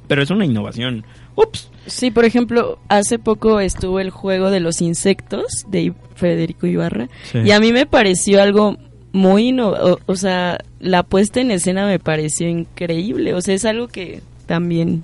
Pero 0.07 0.21
es 0.21 0.29
una 0.29 0.45
innovación. 0.45 1.03
Ups. 1.35 1.69
Sí, 1.85 2.11
por 2.11 2.25
ejemplo, 2.25 2.79
hace 2.89 3.19
poco 3.19 3.59
estuvo 3.59 3.99
el 3.99 4.09
juego 4.09 4.49
de 4.49 4.59
los 4.59 4.81
insectos 4.81 5.45
de 5.67 5.93
Federico 6.15 6.65
Ibarra 6.65 7.09
Sí. 7.31 7.39
y 7.45 7.51
a 7.51 7.59
mí 7.59 7.71
me 7.71 7.85
pareció 7.85 8.41
algo 8.41 8.77
muy 9.11 9.57
o, 9.59 10.15
sea, 10.15 10.57
la 10.79 11.03
puesta 11.03 11.39
en 11.39 11.51
escena 11.51 11.87
me 11.87 11.99
pareció 11.99 12.49
increíble, 12.49 13.33
o 13.33 13.41
sea, 13.41 13.55
es 13.55 13.63
algo 13.63 13.87
que 13.87 14.21
también 14.45 15.03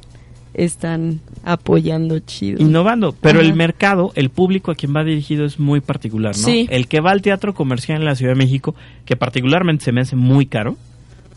están 0.54 1.22
apoyando 1.46 2.20
chido. 2.20 2.62
innovando, 2.62 3.16
pero 3.20 3.40
el 3.40 3.54
mercado, 3.54 4.12
el 4.16 4.30
público 4.30 4.70
a 4.72 4.76
quien 4.76 4.94
va 4.94 5.06
dirigido 5.06 5.46
es 5.46 5.60
muy 5.60 5.80
particular, 5.80 6.36
¿no? 6.36 6.44
Sí. 6.44 6.68
El 6.70 6.88
que 6.88 7.00
va 7.00 7.12
al 7.12 7.22
teatro 7.22 7.54
comercial 7.54 8.00
en 8.00 8.06
la 8.06 8.16
Ciudad 8.16 8.34
de 8.34 8.38
México, 8.40 8.76
que 9.06 9.16
particularmente 9.16 9.86
se 9.86 9.94
me 9.94 10.02
hace 10.02 10.18
muy 10.18 10.46
caro, 10.46 10.76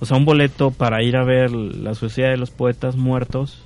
o 0.00 0.06
sea, 0.06 0.16
un 0.16 0.24
boleto 0.24 0.72
para 0.72 1.00
ir 1.04 1.16
a 1.16 1.22
ver 1.24 1.52
la 1.52 1.94
Sociedad 1.94 2.30
de 2.30 2.38
los 2.38 2.50
Poetas 2.50 2.96
Muertos 2.96 3.63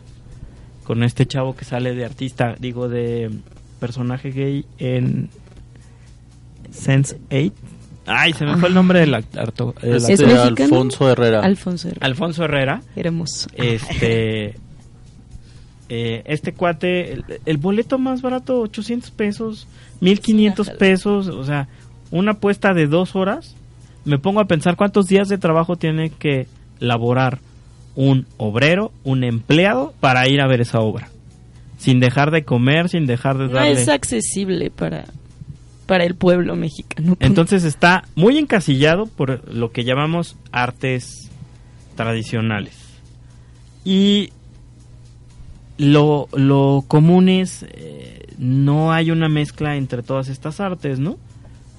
con 0.88 1.02
este 1.02 1.26
chavo 1.26 1.54
que 1.54 1.66
sale 1.66 1.94
de 1.94 2.06
artista, 2.06 2.56
digo, 2.58 2.88
de 2.88 3.30
personaje 3.78 4.30
gay 4.30 4.64
en 4.78 5.28
Sense 6.70 7.18
8. 7.30 7.52
Ay, 8.06 8.32
se 8.32 8.46
me 8.46 8.56
fue 8.56 8.70
el 8.70 8.74
nombre 8.74 9.00
del 9.00 9.12
actor. 9.12 9.74
el 9.82 9.96
Este. 9.96 10.24
Alfonso 10.24 11.10
Herrera. 11.10 11.40
Alfonso 11.40 11.88
Herrera. 11.88 12.06
Alfonso 12.06 12.44
Herrera. 12.44 12.82
Hermoso. 12.96 13.50
Este. 13.52 14.46
eh, 15.90 16.22
este 16.24 16.54
cuate, 16.54 17.12
el, 17.12 17.24
el 17.44 17.58
boleto 17.58 17.98
más 17.98 18.22
barato, 18.22 18.58
800 18.62 19.10
pesos, 19.10 19.68
1500 20.00 20.70
pesos, 20.70 21.28
o 21.28 21.44
sea, 21.44 21.68
una 22.10 22.32
apuesta 22.32 22.72
de 22.72 22.86
dos 22.86 23.14
horas. 23.14 23.56
Me 24.06 24.18
pongo 24.18 24.40
a 24.40 24.46
pensar 24.46 24.76
cuántos 24.76 25.06
días 25.06 25.28
de 25.28 25.36
trabajo 25.36 25.76
tiene 25.76 26.08
que 26.08 26.46
laborar 26.78 27.40
un 27.98 28.26
obrero, 28.36 28.92
un 29.02 29.24
empleado, 29.24 29.92
para 29.98 30.28
ir 30.28 30.40
a 30.40 30.46
ver 30.46 30.60
esa 30.60 30.78
obra. 30.78 31.08
Sin 31.78 31.98
dejar 31.98 32.30
de 32.30 32.44
comer, 32.44 32.88
sin 32.88 33.06
dejar 33.06 33.38
de 33.38 33.48
No 33.48 33.54
darle. 33.54 33.72
es 33.72 33.88
accesible 33.88 34.70
para, 34.70 35.06
para 35.84 36.04
el 36.04 36.14
pueblo 36.14 36.54
mexicano. 36.54 37.16
Entonces 37.20 37.64
está 37.64 38.04
muy 38.14 38.38
encasillado 38.38 39.06
por 39.06 39.52
lo 39.52 39.72
que 39.72 39.82
llamamos 39.82 40.36
artes 40.52 41.28
tradicionales. 41.96 42.76
Y 43.84 44.30
lo, 45.76 46.28
lo 46.34 46.84
común 46.86 47.28
es, 47.28 47.66
eh, 47.68 48.28
no 48.38 48.92
hay 48.92 49.10
una 49.10 49.28
mezcla 49.28 49.74
entre 49.74 50.04
todas 50.04 50.28
estas 50.28 50.60
artes, 50.60 51.00
¿no? 51.00 51.18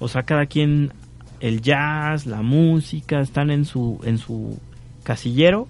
O 0.00 0.08
sea, 0.08 0.24
cada 0.24 0.44
quien, 0.44 0.92
el 1.40 1.62
jazz, 1.62 2.26
la 2.26 2.42
música, 2.42 3.22
están 3.22 3.50
en 3.50 3.64
su, 3.64 4.00
en 4.04 4.18
su 4.18 4.58
casillero, 5.02 5.66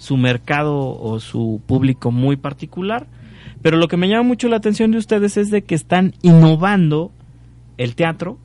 su 0.00 0.16
mercado 0.16 0.98
o 0.98 1.20
su 1.20 1.60
público 1.66 2.10
muy 2.10 2.36
particular. 2.36 3.06
Pero 3.60 3.76
lo 3.76 3.86
que 3.86 3.98
me 3.98 4.08
llama 4.08 4.22
mucho 4.22 4.48
la 4.48 4.56
atención 4.56 4.90
de 4.92 4.96
ustedes 4.96 5.36
es 5.36 5.50
de 5.50 5.62
que 5.62 5.74
están 5.74 6.14
innovando 6.22 7.12
el 7.76 7.94
teatro, 7.94 8.38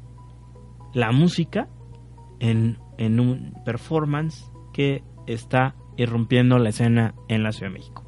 la 0.93 1.14
música, 1.14 1.70
en, 2.41 2.78
en 2.97 3.22
un 3.22 3.53
performance 3.64 4.51
que 4.74 5.01
está 5.28 5.76
irrumpiendo 5.95 6.60
la 6.60 6.70
escena 6.70 7.16
en 7.30 7.43
la 7.43 7.53
Ciudad 7.53 7.72
de 7.72 7.80
México. 7.80 8.03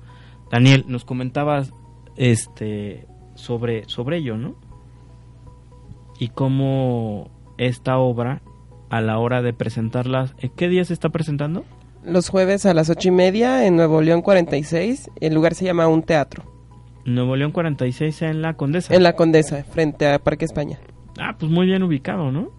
Daniel, 0.52 0.84
nos 0.90 1.06
comentabas 1.06 1.72
este 2.18 3.08
sobre, 3.36 3.88
sobre 3.88 4.18
ello, 4.18 4.36
¿no? 4.36 4.56
Y 6.20 6.28
cómo 6.30 7.32
esta 7.58 7.98
obra, 7.98 8.42
a 8.90 9.00
la 9.00 9.20
hora 9.20 9.42
de 9.42 9.54
presentarla, 9.54 10.34
¿en 10.40 10.50
qué 10.50 10.68
día 10.68 10.84
se 10.84 10.94
está 10.94 11.08
presentando? 11.08 11.64
Los 12.04 12.30
jueves 12.30 12.66
a 12.66 12.74
las 12.74 12.90
ocho 12.90 13.10
y 13.10 13.12
media 13.12 13.66
en 13.66 13.76
Nuevo 13.76 14.02
León 14.02 14.22
46. 14.22 15.10
El 15.20 15.34
lugar 15.34 15.56
se 15.56 15.66
llama 15.66 15.88
Un 15.88 16.04
Teatro. 16.04 16.44
Nuevo 17.06 17.36
León 17.36 17.52
46 17.52 18.22
en 18.24 18.42
la 18.42 18.56
Condesa. 18.56 18.94
En 18.94 19.04
la 19.04 19.14
Condesa, 19.14 19.64
frente 19.64 20.08
a 20.08 20.20
Parque 20.20 20.46
España. 20.46 20.80
Ah, 21.20 21.36
pues 21.38 21.52
muy 21.52 21.66
bien 21.66 21.84
ubicado, 21.84 22.32
¿no? 22.32 22.52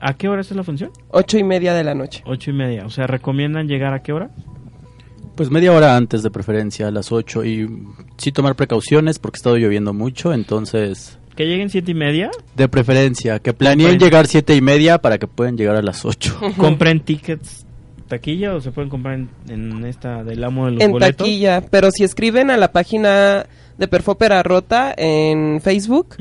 ¿A 0.00 0.14
qué 0.14 0.28
hora 0.28 0.40
es 0.40 0.50
la 0.50 0.64
función? 0.64 0.90
Ocho 1.10 1.38
y 1.38 1.44
media 1.44 1.74
de 1.74 1.84
la 1.84 1.94
noche. 1.94 2.22
Ocho 2.26 2.50
y 2.50 2.54
media. 2.54 2.84
O 2.86 2.90
sea, 2.90 3.06
¿recomiendan 3.06 3.68
llegar 3.68 3.94
a 3.94 4.02
qué 4.02 4.12
hora? 4.12 4.30
Pues 5.36 5.50
media 5.50 5.72
hora 5.72 5.96
antes 5.96 6.22
de 6.22 6.30
preferencia, 6.30 6.88
a 6.88 6.90
las 6.90 7.12
8. 7.12 7.44
Y 7.44 7.68
sí 8.16 8.32
tomar 8.32 8.56
precauciones 8.56 9.18
porque 9.18 9.36
ha 9.36 9.40
estado 9.40 9.56
lloviendo 9.56 9.92
mucho, 9.92 10.32
entonces... 10.32 11.18
Que 11.36 11.46
lleguen 11.46 11.68
siete 11.68 11.90
y 11.90 11.94
media. 11.94 12.30
De 12.56 12.68
preferencia, 12.68 13.40
que 13.40 13.52
planeen 13.52 13.90
Compren. 13.90 14.08
llegar 14.08 14.26
siete 14.28 14.54
y 14.54 14.60
media 14.60 14.98
para 14.98 15.18
que 15.18 15.26
puedan 15.26 15.56
llegar 15.56 15.76
a 15.76 15.82
las 15.82 16.04
8. 16.04 16.40
¿Compren 16.56 17.00
tickets 17.00 17.63
taquilla 18.08 18.54
o 18.54 18.60
se 18.60 18.70
pueden 18.70 18.90
comprar 18.90 19.14
en, 19.14 19.28
en 19.48 19.84
esta 19.86 20.22
del 20.24 20.42
amo 20.44 20.66
de 20.66 20.72
los 20.72 20.82
En 20.82 20.92
boletos? 20.92 21.16
taquilla. 21.16 21.62
Pero 21.70 21.90
si 21.90 22.04
escriben 22.04 22.50
a 22.50 22.56
la 22.56 22.72
página 22.72 23.46
de 23.78 23.88
Perfópera 23.88 24.42
Rota 24.42 24.94
en 24.96 25.60
Facebook, 25.60 26.16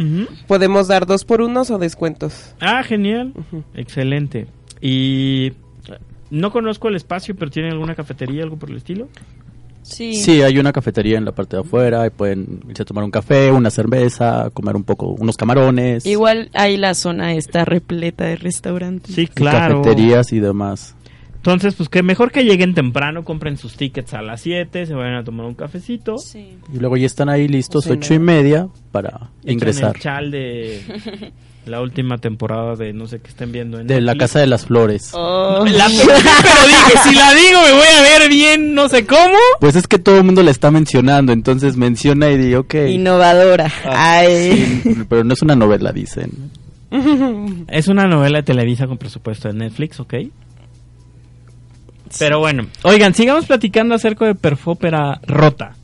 podemos 0.47 0.87
dar 0.87 1.05
dos 1.05 1.23
por 1.25 1.41
unos 1.41 1.69
o 1.71 1.77
descuentos. 1.77 2.55
Ah, 2.59 2.83
genial. 2.83 3.33
Excelente. 3.75 4.47
Y 4.81 5.53
no 6.31 6.51
conozco 6.51 6.87
el 6.87 6.95
espacio, 6.95 7.35
pero 7.35 7.51
¿tienen 7.51 7.71
alguna 7.73 7.95
cafetería, 7.95 8.43
algo 8.43 8.57
por 8.57 8.69
el 8.71 8.77
estilo? 8.77 9.07
Sí. 9.83 10.13
Sí, 10.15 10.41
hay 10.41 10.57
una 10.57 10.71
cafetería 10.71 11.17
en 11.17 11.25
la 11.25 11.33
parte 11.33 11.57
de 11.57 11.61
afuera 11.61 12.07
y 12.07 12.09
pueden 12.09 12.61
irse 12.69 12.83
a 12.83 12.85
tomar 12.85 13.03
un 13.03 13.11
café, 13.11 13.51
una 13.51 13.69
cerveza, 13.69 14.49
comer 14.53 14.77
un 14.77 14.85
poco, 14.85 15.07
unos 15.07 15.35
camarones, 15.35 16.05
Igual 16.05 16.49
ahí 16.53 16.77
la 16.77 16.93
zona 16.93 17.33
está 17.33 17.65
repleta 17.65 18.23
de 18.23 18.37
restaurantes. 18.37 19.13
Sí, 19.13 19.23
y 19.23 19.27
claro. 19.27 19.81
cafeterías 19.81 20.31
y 20.31 20.39
demás. 20.39 20.95
Entonces, 21.43 21.75
pues 21.75 21.89
que 21.89 22.03
mejor 22.03 22.31
que 22.31 22.45
lleguen 22.45 22.73
temprano, 22.73 23.25
compren 23.25 23.57
sus 23.57 23.75
tickets 23.75 24.13
a 24.13 24.21
las 24.21 24.39
7, 24.39 24.85
se 24.85 24.93
vayan 24.93 25.15
a 25.15 25.23
tomar 25.25 25.45
un 25.45 25.55
cafecito. 25.55 26.15
Y 26.73 26.79
luego 26.79 26.95
ya 26.95 27.05
están 27.05 27.27
ahí 27.27 27.49
listos, 27.49 27.85
ocho 27.87 28.13
y 28.13 28.19
media, 28.19 28.69
para 28.93 29.09
echan 29.41 29.53
ingresar. 29.53 29.93
el 29.93 30.01
chal 30.01 30.31
de 30.31 30.81
la 31.65 31.81
última 31.81 32.17
temporada 32.17 32.77
de 32.77 32.93
no 32.93 33.07
sé 33.07 33.19
qué 33.19 33.27
estén 33.27 33.51
viendo 33.51 33.77
en 33.77 33.87
De 33.87 33.99
la. 33.99 34.15
Casa 34.15 34.39
de 34.39 34.47
las 34.47 34.67
Flores. 34.67 35.11
Oh. 35.13 35.65
La- 35.67 35.87
pero 35.87 36.17
dije, 36.67 37.09
si 37.09 37.13
la 37.13 37.33
digo 37.33 37.59
me 37.61 37.71
voy 37.73 37.87
a 37.97 38.01
ver 38.19 38.29
bien, 38.29 38.73
no 38.73 38.87
sé 38.87 39.05
cómo. 39.05 39.35
Pues 39.59 39.75
es 39.75 39.85
que 39.85 39.99
todo 39.99 40.19
el 40.19 40.23
mundo 40.23 40.43
la 40.43 40.51
está 40.51 40.71
mencionando, 40.71 41.33
entonces 41.33 41.75
menciona 41.75 42.29
y 42.31 42.37
digo, 42.37 42.61
ok. 42.61 42.75
Innovadora. 42.87 43.69
Ay. 43.85 44.79
Sí, 44.81 44.95
pero 45.09 45.25
no 45.25 45.33
es 45.33 45.41
una 45.41 45.57
novela, 45.57 45.91
dicen. 45.91 46.31
Es 47.67 47.87
una 47.89 48.07
novela 48.07 48.37
de 48.37 48.43
Televisa 48.43 48.87
con 48.87 48.97
presupuesto 48.97 49.47
de 49.49 49.55
Netflix, 49.55 49.99
¿ok? 49.99 50.13
Pero 52.19 52.39
bueno, 52.39 52.67
oigan, 52.83 53.13
sigamos 53.13 53.45
platicando 53.45 53.95
acerca 53.95 54.25
de 54.25 54.35
Perfópera 54.35 55.19
Rota. 55.25 55.75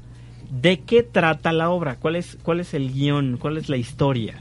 ¿De 0.49 0.79
qué 0.79 1.03
trata 1.03 1.51
la 1.51 1.69
obra? 1.69 1.95
¿Cuál 1.95 2.15
es, 2.15 2.37
cuál 2.43 2.59
es 2.59 2.73
el 2.73 2.91
guion? 2.91 3.37
¿Cuál 3.37 3.57
es 3.57 3.69
la 3.69 3.77
historia? 3.77 4.35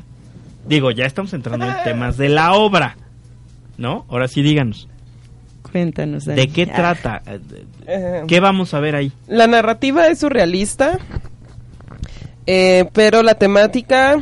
Digo, 0.67 0.91
ya 0.91 1.05
estamos 1.07 1.33
entrando 1.33 1.67
en 1.67 1.75
temas 1.85 2.17
de 2.17 2.29
la 2.29 2.53
obra, 2.55 2.97
¿no? 3.77 4.05
Ahora 4.09 4.29
sí 4.29 4.43
díganos. 4.43 4.89
Cuéntanos, 5.71 6.25
Dani. 6.25 6.41
¿De 6.41 6.49
qué 6.49 6.63
Ah. 6.71 6.75
trata? 6.75 7.23
Eh, 7.87 8.23
¿Qué 8.27 8.41
vamos 8.41 8.73
a 8.75 8.81
ver 8.81 8.95
ahí? 8.97 9.13
La 9.27 9.47
narrativa 9.47 10.07
es 10.09 10.19
surrealista, 10.21 10.99
eh, 12.47 12.87
pero 12.95 13.23
la 13.23 13.35
temática, 13.35 14.19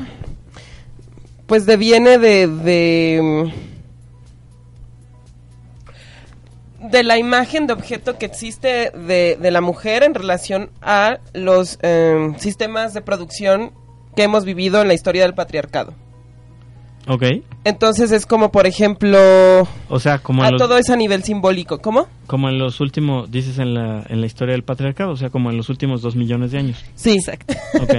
pues 1.47 1.65
deviene 1.67 2.19
de, 2.19 2.49
de 2.49 3.53
de 6.91 7.03
la 7.03 7.19
imagen 7.19 7.67
de 7.67 7.73
objeto 7.73 8.19
que 8.19 8.27
existe 8.27 8.91
de, 8.91 9.39
de 9.41 9.51
la 9.51 9.61
mujer 9.61 10.03
en 10.03 10.15
relación 10.15 10.71
a 10.83 11.19
los 11.33 11.79
eh, 11.83 12.33
sistemas 12.39 12.95
de 12.95 13.03
producción 13.03 13.73
que 14.15 14.23
hemos 14.25 14.45
vivido 14.45 14.81
en 14.83 14.89
la 14.89 14.95
historia 14.95 15.23
del 15.23 15.35
patriarcado. 15.35 15.95
Ok. 17.09 17.23
Entonces 17.65 18.11
es 18.11 18.27
como, 18.27 18.51
por 18.51 18.67
ejemplo, 18.67 19.19
O 19.89 20.01
sea, 20.01 20.19
como 20.19 20.43
a 20.43 20.51
los, 20.51 20.61
todo 20.61 20.77
es 20.77 20.91
a 20.91 20.97
nivel 20.97 21.23
simbólico. 21.23 21.79
¿Cómo? 21.79 22.09
como 22.27 22.49
en 22.49 22.59
los 22.59 22.81
últimos, 22.81 23.31
dices 23.31 23.59
en 23.59 23.75
la, 23.75 24.05
en 24.09 24.21
la 24.21 24.27
historia 24.27 24.53
del 24.53 24.65
patriarcado, 24.65 25.13
o 25.13 25.17
sea, 25.17 25.31
como 25.31 25.51
en 25.51 25.57
los 25.57 25.69
últimos 25.69 26.03
dos 26.03 26.17
millones 26.17 26.51
de 26.51 26.59
años. 26.59 26.85
Sí, 26.97 27.13
exacto. 27.13 27.55
Ok. 27.81 27.95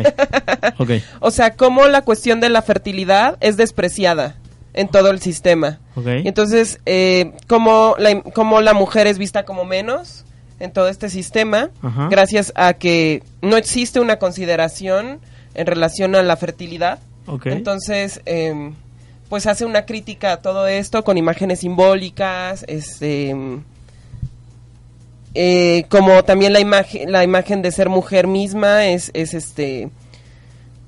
Ok. 0.79 0.89
O 1.21 1.31
sea, 1.31 1.55
cómo 1.55 1.87
la 1.87 2.01
cuestión 2.01 2.39
de 2.41 2.49
la 2.49 2.61
fertilidad 2.61 3.37
es 3.39 3.55
despreciada 3.57 4.35
en 4.77 4.87
todo 4.87 5.09
el 5.09 5.19
sistema. 5.19 5.79
Y 5.95 6.27
Entonces, 6.27 6.79
eh, 6.85 7.33
cómo, 7.47 7.95
la, 7.97 8.21
cómo 8.21 8.61
la 8.61 8.73
mujer 8.73 9.07
es 9.07 9.17
vista 9.17 9.43
como 9.43 9.65
menos 9.65 10.23
en 10.59 10.71
todo 10.71 10.87
este 10.87 11.09
sistema, 11.09 11.71
Ajá. 11.81 12.07
gracias 12.09 12.53
a 12.55 12.73
que 12.73 13.23
no 13.41 13.57
existe 13.57 13.99
una 13.99 14.19
consideración 14.19 15.19
en 15.55 15.65
relación 15.65 16.15
a 16.15 16.21
la 16.21 16.37
fertilidad. 16.37 16.99
Entonces, 17.45 18.21
eh, 18.25 18.71
pues 19.29 19.47
hace 19.47 19.65
una 19.65 19.85
crítica 19.85 20.33
a 20.33 20.41
todo 20.41 20.67
esto 20.67 21.03
con 21.03 21.17
imágenes 21.17 21.61
simbólicas, 21.61 22.63
este 22.67 23.35
eh, 25.33 25.85
como 25.89 26.23
también 26.23 26.53
la 26.53 26.59
imagen 26.59 27.11
la 27.11 27.23
imagen 27.23 27.61
de 27.61 27.71
ser 27.71 27.89
mujer 27.89 28.27
misma 28.27 28.85
es, 28.87 29.11
es 29.13 29.33
este 29.33 29.89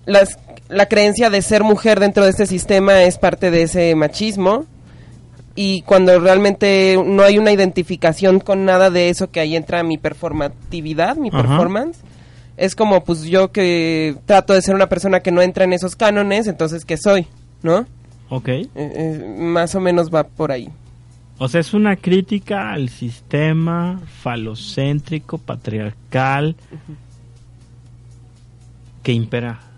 las, 0.09 0.39
la 0.69 0.87
creencia 0.87 1.29
de 1.29 1.41
ser 1.41 1.63
mujer 1.63 1.99
dentro 1.99 2.23
de 2.23 2.31
este 2.31 2.47
sistema 2.47 3.03
es 3.03 3.17
parte 3.17 3.51
de 3.51 3.63
ese 3.63 3.95
machismo 3.95 4.65
y 5.55 5.83
cuando 5.83 6.19
realmente 6.19 7.01
no 7.05 7.23
hay 7.23 7.37
una 7.37 7.51
identificación 7.51 8.39
con 8.39 8.65
nada 8.65 8.89
de 8.89 9.09
eso 9.09 9.29
que 9.29 9.39
ahí 9.39 9.55
entra 9.55 9.83
mi 9.83 9.97
performatividad, 9.97 11.15
mi 11.15 11.29
Ajá. 11.29 11.41
performance, 11.41 11.99
es 12.57 12.75
como 12.75 13.03
pues 13.03 13.23
yo 13.23 13.51
que 13.51 14.15
trato 14.25 14.53
de 14.53 14.61
ser 14.61 14.75
una 14.75 14.89
persona 14.89 15.19
que 15.19 15.31
no 15.31 15.41
entra 15.41 15.63
en 15.63 15.73
esos 15.73 15.95
cánones, 15.95 16.47
entonces 16.47 16.85
¿qué 16.85 16.97
soy? 16.97 17.27
¿No? 17.61 17.85
Ok. 18.29 18.47
Eh, 18.47 18.69
eh, 18.75 19.35
más 19.37 19.75
o 19.75 19.79
menos 19.79 20.13
va 20.13 20.23
por 20.23 20.51
ahí. 20.51 20.69
O 21.37 21.47
sea, 21.47 21.61
es 21.61 21.73
una 21.73 21.95
crítica 21.95 22.71
al 22.71 22.89
sistema 22.89 24.01
falocéntrico, 24.21 25.37
patriarcal, 25.37 26.55
que 29.03 29.13
impera 29.13 29.68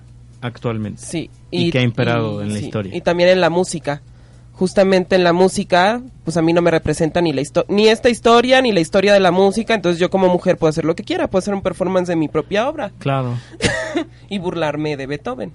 actualmente. 0.41 1.01
Sí. 1.01 1.29
Y, 1.51 1.71
que 1.71 1.79
ha 1.79 1.83
imperado 1.83 2.41
y- 2.41 2.47
en 2.47 2.53
la 2.53 2.59
sí, 2.59 2.65
historia. 2.65 2.95
Y 2.95 3.01
también 3.01 3.29
en 3.29 3.41
la 3.41 3.49
música. 3.49 4.01
Justamente 4.53 5.15
en 5.15 5.23
la 5.23 5.33
música, 5.33 6.01
pues 6.23 6.37
a 6.37 6.41
mí 6.43 6.53
no 6.53 6.61
me 6.61 6.69
representa 6.69 7.19
ni 7.21 7.33
la 7.33 7.41
histo- 7.41 7.65
ni 7.67 7.87
esta 7.87 8.09
historia 8.09 8.61
ni 8.61 8.71
la 8.71 8.79
historia 8.79 9.11
de 9.13 9.19
la 9.19 9.31
música, 9.31 9.73
entonces 9.73 9.99
yo 9.99 10.11
como 10.11 10.27
mujer 10.27 10.57
puedo 10.57 10.69
hacer 10.69 10.85
lo 10.85 10.93
que 10.95 11.03
quiera, 11.03 11.27
puedo 11.29 11.39
hacer 11.39 11.53
un 11.55 11.61
performance 11.63 12.09
de 12.09 12.15
mi 12.15 12.27
propia 12.27 12.69
obra 12.69 12.91
Claro, 12.99 13.37
y 14.29 14.37
burlarme 14.37 14.97
de 14.97 15.07
Beethoven. 15.07 15.51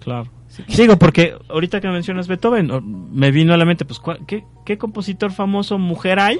claro. 0.00 0.28
Digo, 0.76 0.98
porque 0.98 1.34
ahorita 1.48 1.80
que 1.80 1.88
mencionas 1.88 2.28
Beethoven, 2.28 2.70
me 3.10 3.30
vino 3.30 3.54
a 3.54 3.56
la 3.56 3.64
mente, 3.64 3.86
pues, 3.86 3.98
¿cuál- 3.98 4.18
¿qué, 4.26 4.44
qué 4.66 4.76
compositor 4.76 5.32
famoso 5.32 5.78
mujer 5.78 6.18
hay? 6.18 6.38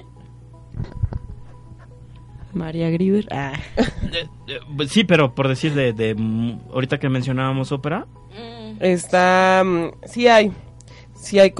María 2.55 2.90
Grieber. 2.90 3.26
Ah. 3.30 3.53
Eh, 3.76 4.59
Sí, 4.88 5.05
pero 5.05 5.34
por 5.34 5.48
decir 5.48 5.74
de, 5.74 5.92
de 5.92 6.14
mm, 6.14 6.70
ahorita 6.72 6.98
que 6.98 7.09
mencionábamos 7.09 7.72
ópera, 7.72 8.07
Está, 8.80 9.62
mm, 9.64 9.90
sí 10.07 10.26
hay, 10.28 10.50
sí 11.14 11.38
hay 11.38 11.53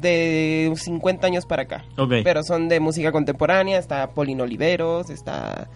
de 0.00 0.72
50 0.74 1.26
años 1.26 1.44
para 1.46 1.62
acá, 1.62 1.84
pero 2.24 2.42
son 2.42 2.68
de 2.68 2.80
música 2.80 3.12
contemporánea, 3.12 3.78
está 3.78 4.08
Paulino 4.14 4.44
Oliveros, 4.44 5.10
está, 5.10 5.68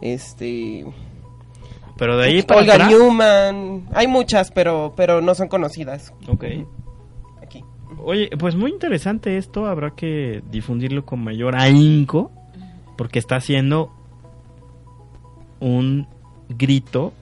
este, 0.00 0.84
pero 1.96 2.16
de 2.18 2.26
ahí 2.26 2.42
para 2.42 2.60
Olga 2.60 2.74
atrás- 2.74 2.90
Newman, 2.90 3.88
hay 3.94 4.06
muchas, 4.06 4.50
pero, 4.50 4.92
pero 4.96 5.20
no 5.20 5.34
son 5.34 5.48
conocidas. 5.48 6.12
Ok. 6.28 6.44
Oye, 8.06 8.28
pues 8.38 8.54
muy 8.54 8.70
interesante 8.70 9.38
esto, 9.38 9.66
habrá 9.66 9.92
que 9.92 10.42
difundirlo 10.50 11.06
con 11.06 11.24
mayor 11.24 11.56
ahínco, 11.56 12.30
porque 12.98 13.18
está 13.18 13.36
haciendo 13.36 13.90
un 15.60 16.06
grito 16.48 17.12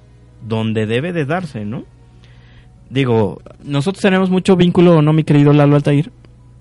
donde 0.47 0.87
debe 0.87 1.13
de 1.13 1.25
darse, 1.25 1.65
¿no? 1.65 1.85
Digo, 2.91 3.41
nosotros 3.65 4.03
tenemos 4.03 4.31
mucho 4.31 4.57
vínculo, 4.57 5.01
¿no, 5.03 5.13
mi 5.13 5.25
querido 5.25 5.53
Lalo 5.53 5.77
Altair? 5.77 6.13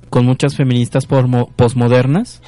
Con 0.09 0.25
muchas 0.25 0.55
feministas 0.55 1.05
posmodernas 1.05 2.41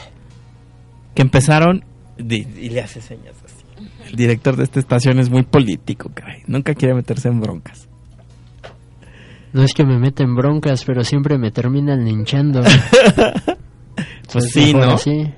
que 1.16 1.22
empezaron, 1.22 1.84
y 2.18 2.70
le 2.70 2.82
hace 2.82 3.02
señas 3.02 3.36
así. 3.44 3.64
El 4.10 4.16
director 4.16 4.56
de 4.56 4.64
esta 4.64 4.80
estación 4.80 5.20
es 5.20 5.30
muy 5.30 5.44
político, 5.44 6.12
caray. 6.14 6.44
Nunca 6.48 6.76
quiere 6.76 6.94
meterse 6.94 7.28
en 7.30 7.40
broncas. 7.40 7.88
No 9.54 9.64
es 9.64 9.74
que 9.74 9.86
me 9.86 10.00
meten 10.00 10.36
broncas, 10.36 10.84
pero 10.86 11.04
siempre 11.04 11.38
me 11.38 11.52
terminan 11.52 12.06
linchando. 12.06 12.64
Pues 14.32 14.46
Es 14.46 14.52
sí, 14.54 14.74
¿no? 14.74 14.94
así. 14.94 15.32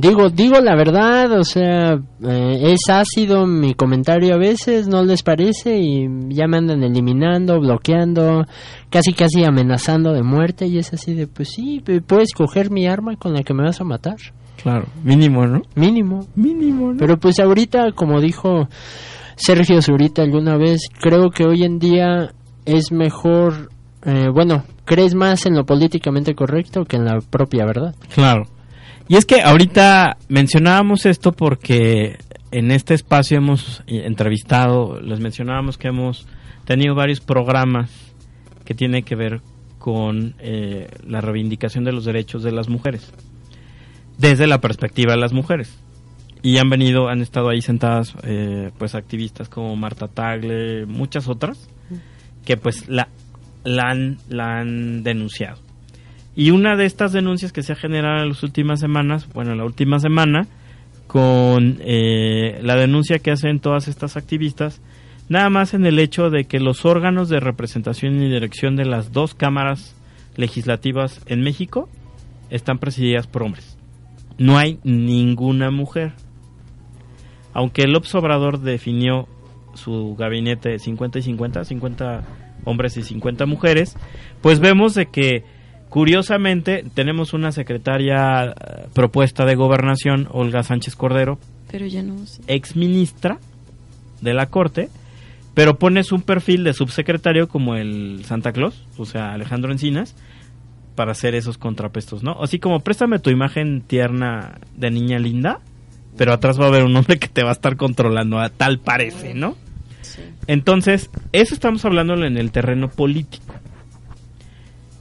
Digo, 0.00 0.30
digo 0.30 0.60
la 0.60 0.74
verdad, 0.76 1.30
o 1.38 1.44
sea, 1.44 1.92
eh, 2.22 2.72
es 2.72 2.88
ácido 2.88 3.46
mi 3.46 3.74
comentario 3.74 4.34
a 4.34 4.38
veces, 4.38 4.88
¿no 4.88 5.04
les 5.04 5.22
parece? 5.22 5.78
Y 5.78 6.08
ya 6.30 6.46
me 6.46 6.56
andan 6.56 6.82
eliminando, 6.82 7.60
bloqueando, 7.60 8.46
casi 8.88 9.12
casi 9.12 9.44
amenazando 9.44 10.14
de 10.14 10.22
muerte 10.22 10.66
y 10.66 10.78
es 10.78 10.94
así 10.94 11.12
de, 11.12 11.26
pues 11.26 11.50
sí, 11.50 11.82
puedes 12.06 12.32
coger 12.32 12.70
mi 12.70 12.86
arma 12.86 13.16
con 13.16 13.34
la 13.34 13.42
que 13.42 13.52
me 13.52 13.62
vas 13.62 13.82
a 13.82 13.84
matar. 13.84 14.16
Claro, 14.62 14.86
mínimo, 15.04 15.46
¿no? 15.46 15.60
Mínimo. 15.74 16.26
Mínimo, 16.34 16.92
¿no? 16.92 16.98
Pero 16.98 17.18
pues 17.18 17.38
ahorita, 17.38 17.92
como 17.92 18.22
dijo 18.22 18.68
Sergio 19.36 19.82
Zurita 19.82 20.22
alguna 20.22 20.56
vez, 20.56 20.88
creo 20.98 21.28
que 21.28 21.44
hoy 21.44 21.64
en 21.64 21.78
día 21.78 22.32
es 22.64 22.90
mejor, 22.90 23.68
eh, 24.06 24.28
bueno, 24.32 24.64
crees 24.86 25.14
más 25.14 25.44
en 25.44 25.56
lo 25.56 25.66
políticamente 25.66 26.34
correcto 26.34 26.86
que 26.86 26.96
en 26.96 27.04
la 27.04 27.18
propia 27.20 27.66
verdad. 27.66 27.94
Claro. 28.14 28.44
Y 29.10 29.16
es 29.16 29.26
que 29.26 29.42
ahorita 29.42 30.18
mencionábamos 30.28 31.04
esto 31.04 31.32
porque 31.32 32.16
en 32.52 32.70
este 32.70 32.94
espacio 32.94 33.38
hemos 33.38 33.82
entrevistado, 33.88 35.00
les 35.00 35.18
mencionábamos 35.18 35.78
que 35.78 35.88
hemos 35.88 36.28
tenido 36.64 36.94
varios 36.94 37.18
programas 37.18 37.90
que 38.64 38.72
tienen 38.72 39.02
que 39.02 39.16
ver 39.16 39.40
con 39.80 40.36
eh, 40.38 40.86
la 41.04 41.20
reivindicación 41.20 41.82
de 41.82 41.90
los 41.90 42.04
derechos 42.04 42.44
de 42.44 42.52
las 42.52 42.68
mujeres, 42.68 43.12
desde 44.16 44.46
la 44.46 44.60
perspectiva 44.60 45.14
de 45.14 45.18
las 45.18 45.32
mujeres. 45.32 45.76
Y 46.40 46.58
han 46.58 46.70
venido, 46.70 47.08
han 47.08 47.20
estado 47.20 47.48
ahí 47.48 47.62
sentadas 47.62 48.14
eh, 48.22 48.70
pues 48.78 48.94
activistas 48.94 49.48
como 49.48 49.74
Marta 49.74 50.06
Tagle, 50.06 50.86
muchas 50.86 51.26
otras, 51.26 51.68
que 52.44 52.56
pues 52.56 52.88
la, 52.88 53.08
la, 53.64 53.90
han, 53.90 54.18
la 54.28 54.60
han 54.60 55.02
denunciado. 55.02 55.69
Y 56.40 56.52
una 56.52 56.74
de 56.74 56.86
estas 56.86 57.12
denuncias 57.12 57.52
que 57.52 57.62
se 57.62 57.74
ha 57.74 57.76
generado 57.76 58.22
en 58.22 58.30
las 58.30 58.42
últimas 58.42 58.80
semanas, 58.80 59.28
bueno, 59.34 59.54
la 59.54 59.66
última 59.66 59.98
semana, 59.98 60.46
con 61.06 61.76
eh, 61.80 62.60
la 62.62 62.76
denuncia 62.76 63.18
que 63.18 63.30
hacen 63.30 63.60
todas 63.60 63.88
estas 63.88 64.16
activistas, 64.16 64.80
nada 65.28 65.50
más 65.50 65.74
en 65.74 65.84
el 65.84 65.98
hecho 65.98 66.30
de 66.30 66.46
que 66.46 66.58
los 66.58 66.86
órganos 66.86 67.28
de 67.28 67.40
representación 67.40 68.22
y 68.22 68.30
dirección 68.30 68.74
de 68.74 68.86
las 68.86 69.12
dos 69.12 69.34
cámaras 69.34 69.94
legislativas 70.36 71.20
en 71.26 71.42
México 71.42 71.90
están 72.48 72.78
presididas 72.78 73.26
por 73.26 73.42
hombres. 73.42 73.76
No 74.38 74.56
hay 74.56 74.78
ninguna 74.82 75.70
mujer. 75.70 76.14
Aunque 77.52 77.82
el 77.82 77.94
Obrador 77.94 78.60
definió 78.60 79.28
su 79.74 80.16
gabinete 80.18 80.70
de 80.70 80.78
50 80.78 81.18
y 81.18 81.22
50, 81.22 81.64
50 81.64 82.22
hombres 82.64 82.96
y 82.96 83.02
50 83.02 83.44
mujeres, 83.44 83.94
pues 84.40 84.58
vemos 84.58 84.94
de 84.94 85.04
que 85.04 85.59
curiosamente 85.90 86.84
tenemos 86.94 87.34
una 87.34 87.52
secretaria 87.52 88.44
eh, 88.44 88.86
propuesta 88.94 89.44
de 89.44 89.56
gobernación, 89.56 90.28
Olga 90.30 90.62
Sánchez 90.62 90.96
Cordero, 90.96 91.38
Pero 91.70 91.86
ya 91.86 92.02
no 92.02 92.16
ex 92.46 92.76
ministra 92.76 93.38
de 94.22 94.32
la 94.32 94.46
Corte, 94.46 94.88
pero 95.52 95.78
pones 95.78 96.12
un 96.12 96.22
perfil 96.22 96.64
de 96.64 96.72
subsecretario 96.72 97.48
como 97.48 97.74
el 97.74 98.24
Santa 98.24 98.52
Claus, 98.52 98.86
o 98.96 99.04
sea, 99.04 99.32
Alejandro 99.32 99.72
Encinas, 99.72 100.14
para 100.94 101.12
hacer 101.12 101.34
esos 101.34 101.58
contrapestos, 101.58 102.22
¿no? 102.22 102.42
Así 102.42 102.58
como 102.58 102.80
préstame 102.80 103.18
tu 103.18 103.30
imagen 103.30 103.82
tierna 103.82 104.58
de 104.76 104.90
niña 104.90 105.18
linda, 105.18 105.60
pero 106.16 106.32
atrás 106.32 106.58
va 106.60 106.64
a 106.64 106.68
haber 106.68 106.84
un 106.84 106.96
hombre 106.96 107.18
que 107.18 107.28
te 107.28 107.42
va 107.42 107.50
a 107.50 107.52
estar 107.52 107.76
controlando, 107.76 108.38
a 108.38 108.48
tal 108.48 108.78
parece, 108.78 109.34
¿no? 109.34 109.56
Entonces, 110.46 111.10
eso 111.32 111.54
estamos 111.54 111.84
hablando 111.84 112.14
en 112.24 112.36
el 112.36 112.50
terreno 112.50 112.88
político. 112.88 113.49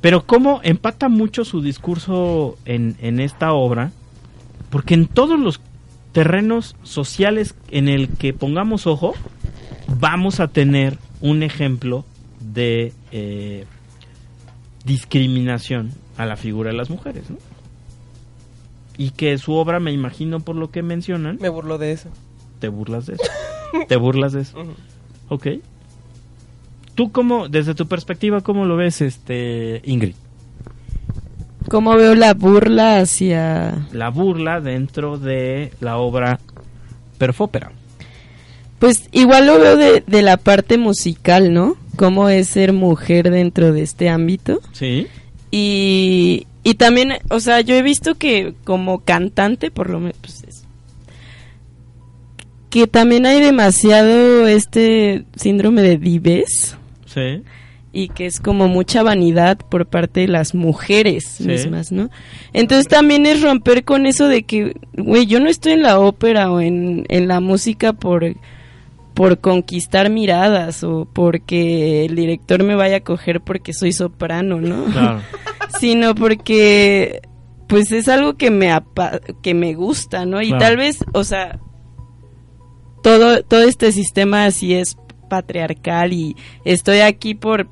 Pero 0.01 0.25
cómo 0.25 0.61
empata 0.63 1.09
mucho 1.09 1.43
su 1.43 1.61
discurso 1.61 2.57
en, 2.65 2.95
en 3.01 3.19
esta 3.19 3.51
obra, 3.53 3.91
porque 4.69 4.93
en 4.93 5.07
todos 5.07 5.39
los 5.39 5.59
terrenos 6.13 6.75
sociales 6.83 7.55
en 7.69 7.87
el 7.89 8.09
que 8.09 8.33
pongamos 8.33 8.87
ojo, 8.87 9.13
vamos 9.99 10.39
a 10.39 10.47
tener 10.47 10.97
un 11.21 11.43
ejemplo 11.43 12.05
de 12.39 12.93
eh, 13.11 13.65
discriminación 14.85 15.91
a 16.17 16.25
la 16.25 16.37
figura 16.37 16.71
de 16.71 16.77
las 16.77 16.89
mujeres, 16.89 17.29
¿no? 17.29 17.37
Y 18.97 19.11
que 19.11 19.37
su 19.37 19.53
obra, 19.53 19.79
me 19.79 19.91
imagino 19.91 20.39
por 20.39 20.55
lo 20.55 20.71
que 20.71 20.81
mencionan, 20.83 21.37
Me 21.41 21.49
burlo 21.49 21.77
de 21.77 21.91
eso. 21.93 22.09
te 22.59 22.67
burlas 22.67 23.05
de 23.05 23.13
eso. 23.15 23.23
te 23.87 23.95
burlas 23.97 24.33
de 24.33 24.41
eso. 24.41 24.57
Ok. 25.31 25.45
Tú 26.99 27.13
cómo, 27.13 27.47
desde 27.47 27.75
tu 27.75 27.87
perspectiva, 27.87 28.41
cómo 28.41 28.65
lo 28.65 28.75
ves, 28.75 28.99
este 28.99 29.81
Ingrid? 29.85 30.15
¿Cómo 31.69 31.95
veo 31.95 32.13
la 32.13 32.33
burla 32.33 32.97
hacia...? 32.97 33.87
La 33.93 34.09
burla 34.09 34.59
dentro 34.59 35.17
de 35.17 35.71
la 35.79 35.95
obra 35.95 36.41
Perfópera. 37.17 37.71
Pues 38.79 39.07
igual 39.13 39.47
lo 39.47 39.57
veo 39.61 39.77
de, 39.77 40.03
de 40.05 40.21
la 40.21 40.35
parte 40.35 40.77
musical, 40.77 41.53
¿no? 41.53 41.77
Cómo 41.95 42.27
es 42.27 42.49
ser 42.49 42.73
mujer 42.73 43.31
dentro 43.31 43.71
de 43.71 43.81
este 43.81 44.09
ámbito. 44.09 44.59
Sí. 44.73 45.07
Y, 45.51 46.47
y 46.65 46.73
también, 46.73 47.13
o 47.29 47.39
sea, 47.39 47.61
yo 47.61 47.75
he 47.75 47.81
visto 47.81 48.15
que 48.15 48.55
como 48.65 48.99
cantante, 49.05 49.71
por 49.71 49.89
lo 49.89 50.01
menos, 50.01 50.17
pues 50.19 50.43
es- 50.45 50.65
que 52.69 52.87
también 52.87 53.25
hay 53.25 53.39
demasiado 53.39 54.47
este 54.47 55.23
síndrome 55.37 55.81
de 55.81 55.97
dives. 55.97 56.75
Sí. 57.13 57.43
y 57.91 58.09
que 58.09 58.27
es 58.27 58.39
como 58.39 58.67
mucha 58.67 59.01
vanidad 59.01 59.57
por 59.57 59.87
parte 59.87 60.19
de 60.21 60.27
las 60.27 60.53
mujeres 60.53 61.23
Sí. 61.25 61.47
mismas, 61.47 61.91
¿no? 61.91 62.09
Entonces 62.53 62.87
también 62.87 63.25
es 63.25 63.41
romper 63.41 63.83
con 63.83 64.05
eso 64.05 64.27
de 64.27 64.43
que, 64.43 64.75
güey, 64.95 65.25
yo 65.25 65.39
no 65.39 65.49
estoy 65.49 65.71
en 65.71 65.81
la 65.81 65.99
ópera 65.99 66.51
o 66.51 66.61
en, 66.61 67.05
en 67.09 67.27
la 67.27 67.39
música 67.39 67.93
por, 67.93 68.35
por 69.15 69.39
conquistar 69.39 70.11
miradas 70.11 70.83
o 70.83 71.07
porque 71.11 72.05
el 72.05 72.15
director 72.15 72.63
me 72.63 72.75
vaya 72.75 72.97
a 72.97 73.03
coger 73.03 73.41
porque 73.41 73.73
soy 73.73 73.91
soprano, 73.91 74.61
¿no? 74.61 74.85
Claro. 74.85 75.21
Sino 75.79 76.13
porque 76.13 77.21
pues 77.67 77.91
es 77.91 78.07
algo 78.07 78.35
que 78.35 78.51
me 78.51 78.71
apa- 78.71 79.19
que 79.41 79.55
me 79.55 79.73
gusta, 79.73 80.25
¿no? 80.27 80.41
Y 80.43 80.49
Claro. 80.49 80.63
tal 80.63 80.77
vez, 80.77 80.99
o 81.13 81.23
sea, 81.23 81.57
todo 83.01 83.43
todo 83.43 83.61
este 83.63 83.91
sistema 83.91 84.45
así 84.45 84.73
es 84.73 84.97
patriarcal 85.29 86.11
y 86.11 86.35
estoy 86.65 86.99
aquí 86.99 87.35
por 87.35 87.67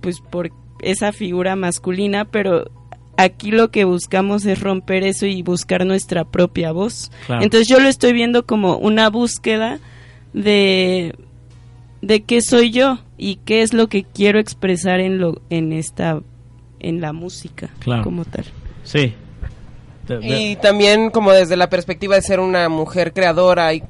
pues 0.00 0.20
por 0.20 0.50
esa 0.80 1.12
figura 1.12 1.54
masculina, 1.56 2.24
pero 2.26 2.70
aquí 3.16 3.52
lo 3.52 3.70
que 3.70 3.84
buscamos 3.84 4.44
es 4.46 4.60
romper 4.60 5.04
eso 5.04 5.26
y 5.26 5.42
buscar 5.42 5.86
nuestra 5.86 6.24
propia 6.24 6.72
voz. 6.72 7.10
Claro. 7.26 7.42
Entonces 7.44 7.68
yo 7.68 7.78
lo 7.78 7.88
estoy 7.88 8.12
viendo 8.12 8.44
como 8.44 8.76
una 8.76 9.08
búsqueda 9.08 9.78
de 10.32 11.14
de 12.00 12.22
qué 12.24 12.40
soy 12.42 12.72
yo 12.72 12.98
y 13.16 13.36
qué 13.44 13.62
es 13.62 13.72
lo 13.72 13.86
que 13.88 14.02
quiero 14.02 14.40
expresar 14.40 14.98
en 14.98 15.18
lo 15.18 15.40
en 15.50 15.72
esta 15.72 16.20
en 16.80 17.00
la 17.00 17.12
música 17.12 17.70
Claro. 17.78 18.02
como 18.02 18.24
tal. 18.24 18.44
Sí. 18.82 19.14
Y 20.20 20.56
también 20.56 21.10
como 21.10 21.30
desde 21.30 21.56
la 21.56 21.70
perspectiva 21.70 22.16
de 22.16 22.22
ser 22.22 22.40
una 22.40 22.68
mujer 22.68 23.12
creadora 23.12 23.72
y 23.72 23.84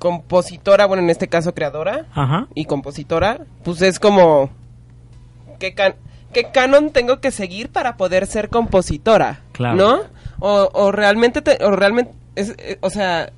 compositora, 0.00 0.86
bueno, 0.86 1.04
en 1.04 1.10
este 1.10 1.28
caso 1.28 1.54
creadora 1.54 2.06
Ajá. 2.14 2.48
y 2.56 2.64
compositora, 2.64 3.38
pues 3.62 3.80
es 3.82 4.00
como 4.00 4.50
¿qué, 5.60 5.74
can- 5.74 5.94
qué 6.32 6.50
canon 6.50 6.90
tengo 6.90 7.20
que 7.20 7.30
seguir 7.30 7.68
para 7.70 7.96
poder 7.96 8.26
ser 8.26 8.48
compositora? 8.48 9.42
Claro. 9.52 9.76
¿No? 9.76 10.00
O, 10.40 10.68
o 10.72 10.90
realmente, 10.90 11.42
te- 11.42 11.62
o 11.64 11.70
realmente, 11.70 12.12
es, 12.34 12.54
eh, 12.58 12.78
o 12.80 12.90
sea, 12.90 13.30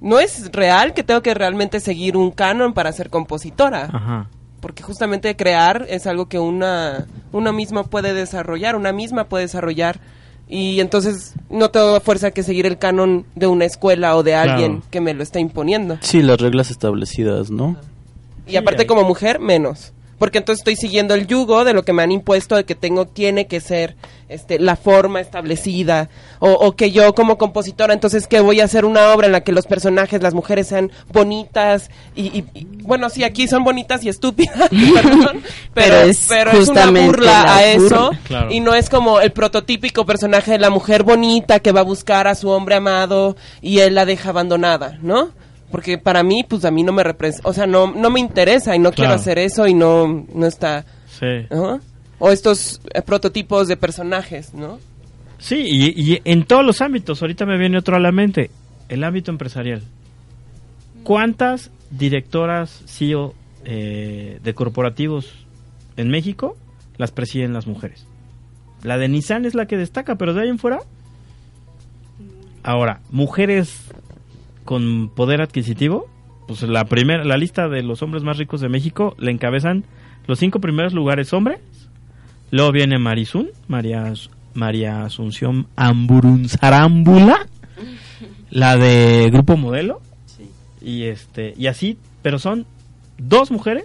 no 0.00 0.18
es 0.18 0.50
real 0.52 0.94
que 0.94 1.02
tengo 1.04 1.20
que 1.22 1.34
realmente 1.34 1.80
seguir 1.80 2.16
un 2.16 2.30
canon 2.30 2.72
para 2.72 2.90
ser 2.92 3.10
compositora. 3.10 3.88
Ajá. 3.92 4.26
Porque 4.60 4.82
justamente 4.82 5.36
crear 5.36 5.86
es 5.88 6.06
algo 6.06 6.26
que 6.26 6.38
una, 6.38 7.06
una 7.32 7.52
misma 7.52 7.84
puede 7.84 8.14
desarrollar, 8.14 8.76
una 8.76 8.92
misma 8.92 9.24
puede 9.24 9.44
desarrollar. 9.44 10.00
Y 10.52 10.80
entonces 10.80 11.34
no 11.48 11.70
tengo 11.70 12.00
fuerza 12.00 12.32
que 12.32 12.42
seguir 12.42 12.66
el 12.66 12.76
canon 12.76 13.24
de 13.36 13.46
una 13.46 13.64
escuela 13.66 14.16
o 14.16 14.24
de 14.24 14.34
alguien 14.34 14.72
Claro. 14.78 14.86
que 14.90 15.00
me 15.00 15.14
lo 15.14 15.22
está 15.22 15.38
imponiendo. 15.38 15.96
Sí, 16.00 16.22
las 16.22 16.40
reglas 16.40 16.72
establecidas, 16.72 17.50
¿no? 17.52 17.76
Y 18.48 18.56
aparte 18.56 18.84
como 18.84 19.04
mujer, 19.04 19.38
menos. 19.38 19.92
Porque 20.20 20.38
entonces 20.38 20.60
estoy 20.60 20.76
siguiendo 20.76 21.14
el 21.14 21.26
yugo 21.26 21.64
de 21.64 21.72
lo 21.72 21.82
que 21.82 21.92
me 21.92 22.02
han 22.04 22.12
impuesto 22.12 22.54
de 22.54 22.64
que 22.64 22.74
tengo, 22.76 23.06
tiene 23.06 23.46
que 23.48 23.58
ser 23.58 23.96
este, 24.28 24.60
la 24.60 24.76
forma 24.76 25.18
establecida. 25.20 26.10
O, 26.40 26.52
o 26.52 26.76
que 26.76 26.92
yo 26.92 27.14
como 27.14 27.38
compositora, 27.38 27.94
entonces 27.94 28.26
que 28.28 28.38
voy 28.40 28.60
a 28.60 28.64
hacer 28.66 28.84
una 28.84 29.12
obra 29.14 29.26
en 29.26 29.32
la 29.32 29.40
que 29.40 29.50
los 29.52 29.66
personajes, 29.66 30.22
las 30.22 30.34
mujeres 30.34 30.66
sean 30.68 30.92
bonitas. 31.12 31.90
Y, 32.14 32.26
y- 32.26 32.44
y- 32.54 32.66
bueno, 32.82 33.08
sí, 33.08 33.24
aquí 33.24 33.48
son 33.48 33.64
bonitas 33.64 34.04
y 34.04 34.10
estúpidas, 34.10 34.68
perdón, 34.68 35.42
pero, 35.74 35.96
Pero 35.96 35.96
es 36.02 36.26
pero 36.28 36.50
es 36.52 36.68
una 36.68 36.90
burla 36.90 37.24
la 37.44 37.56
a 37.56 37.64
eso. 37.64 38.10
Claro. 38.24 38.52
Y 38.52 38.60
no 38.60 38.74
es 38.74 38.90
como 38.90 39.20
el 39.20 39.32
prototípico 39.32 40.04
personaje 40.04 40.52
de 40.52 40.58
la 40.58 40.68
mujer 40.68 41.02
bonita 41.02 41.60
que 41.60 41.72
va 41.72 41.80
a 41.80 41.84
buscar 41.84 42.28
a 42.28 42.34
su 42.34 42.50
hombre 42.50 42.74
amado 42.74 43.36
y 43.62 43.78
él 43.78 43.94
la 43.94 44.04
deja 44.04 44.28
abandonada, 44.28 44.98
¿no? 45.02 45.30
Porque 45.70 45.98
para 45.98 46.22
mí, 46.22 46.44
pues 46.48 46.64
a 46.64 46.70
mí 46.70 46.82
no 46.82 46.92
me 46.92 47.04
representa, 47.04 47.48
o 47.48 47.52
sea, 47.52 47.66
no, 47.66 47.92
no 47.92 48.10
me 48.10 48.20
interesa 48.20 48.74
y 48.74 48.78
no 48.78 48.92
quiero 48.92 49.12
hacer 49.12 49.38
eso 49.38 49.66
y 49.66 49.74
no, 49.74 50.26
no 50.34 50.46
está, 50.46 50.84
Sí. 51.18 51.46
¿no? 51.50 51.80
O 52.18 52.30
estos 52.30 52.80
eh, 52.92 53.02
prototipos 53.02 53.68
de 53.68 53.76
personajes, 53.76 54.52
¿no? 54.54 54.78
Sí, 55.38 55.56
y, 55.56 55.94
y 56.14 56.20
en 56.24 56.44
todos 56.44 56.64
los 56.64 56.80
ámbitos. 56.82 57.22
Ahorita 57.22 57.46
me 57.46 57.56
viene 57.56 57.78
otro 57.78 57.96
a 57.96 58.00
la 58.00 58.12
mente. 58.12 58.50
El 58.88 59.04
ámbito 59.04 59.30
empresarial. 59.30 59.82
¿Cuántas 61.04 61.70
directoras 61.90 62.82
CEO 62.86 63.34
eh, 63.64 64.38
de 64.42 64.54
corporativos 64.54 65.32
en 65.96 66.08
México 66.08 66.56
las 66.98 67.10
presiden 67.10 67.52
las 67.54 67.66
mujeres? 67.66 68.06
La 68.82 68.98
de 68.98 69.08
Nissan 69.08 69.44
es 69.46 69.54
la 69.54 69.66
que 69.66 69.76
destaca, 69.76 70.16
pero 70.16 70.34
de 70.34 70.42
ahí 70.42 70.48
en 70.48 70.58
fuera. 70.58 70.80
Ahora, 72.62 73.00
mujeres 73.10 73.74
con 74.64 75.08
poder 75.08 75.40
adquisitivo, 75.40 76.08
pues 76.46 76.62
la 76.62 76.84
primera, 76.84 77.24
la 77.24 77.36
lista 77.36 77.68
de 77.68 77.82
los 77.82 78.02
hombres 78.02 78.22
más 78.22 78.38
ricos 78.38 78.60
de 78.60 78.68
México 78.68 79.14
le 79.18 79.30
encabezan 79.30 79.84
los 80.26 80.38
cinco 80.38 80.60
primeros 80.60 80.92
lugares 80.92 81.32
hombres. 81.32 81.60
Luego 82.50 82.72
viene 82.72 82.98
Marizún, 82.98 83.50
María, 83.68 84.12
María 84.54 85.04
Asunción 85.04 85.68
Amburunzarámbula, 85.76 87.46
la 88.50 88.76
de 88.76 89.30
Grupo 89.30 89.56
Modelo. 89.56 90.00
Y 90.80 91.04
este, 91.04 91.54
y 91.56 91.66
así, 91.66 91.98
pero 92.22 92.38
son 92.38 92.66
dos 93.18 93.50
mujeres 93.50 93.84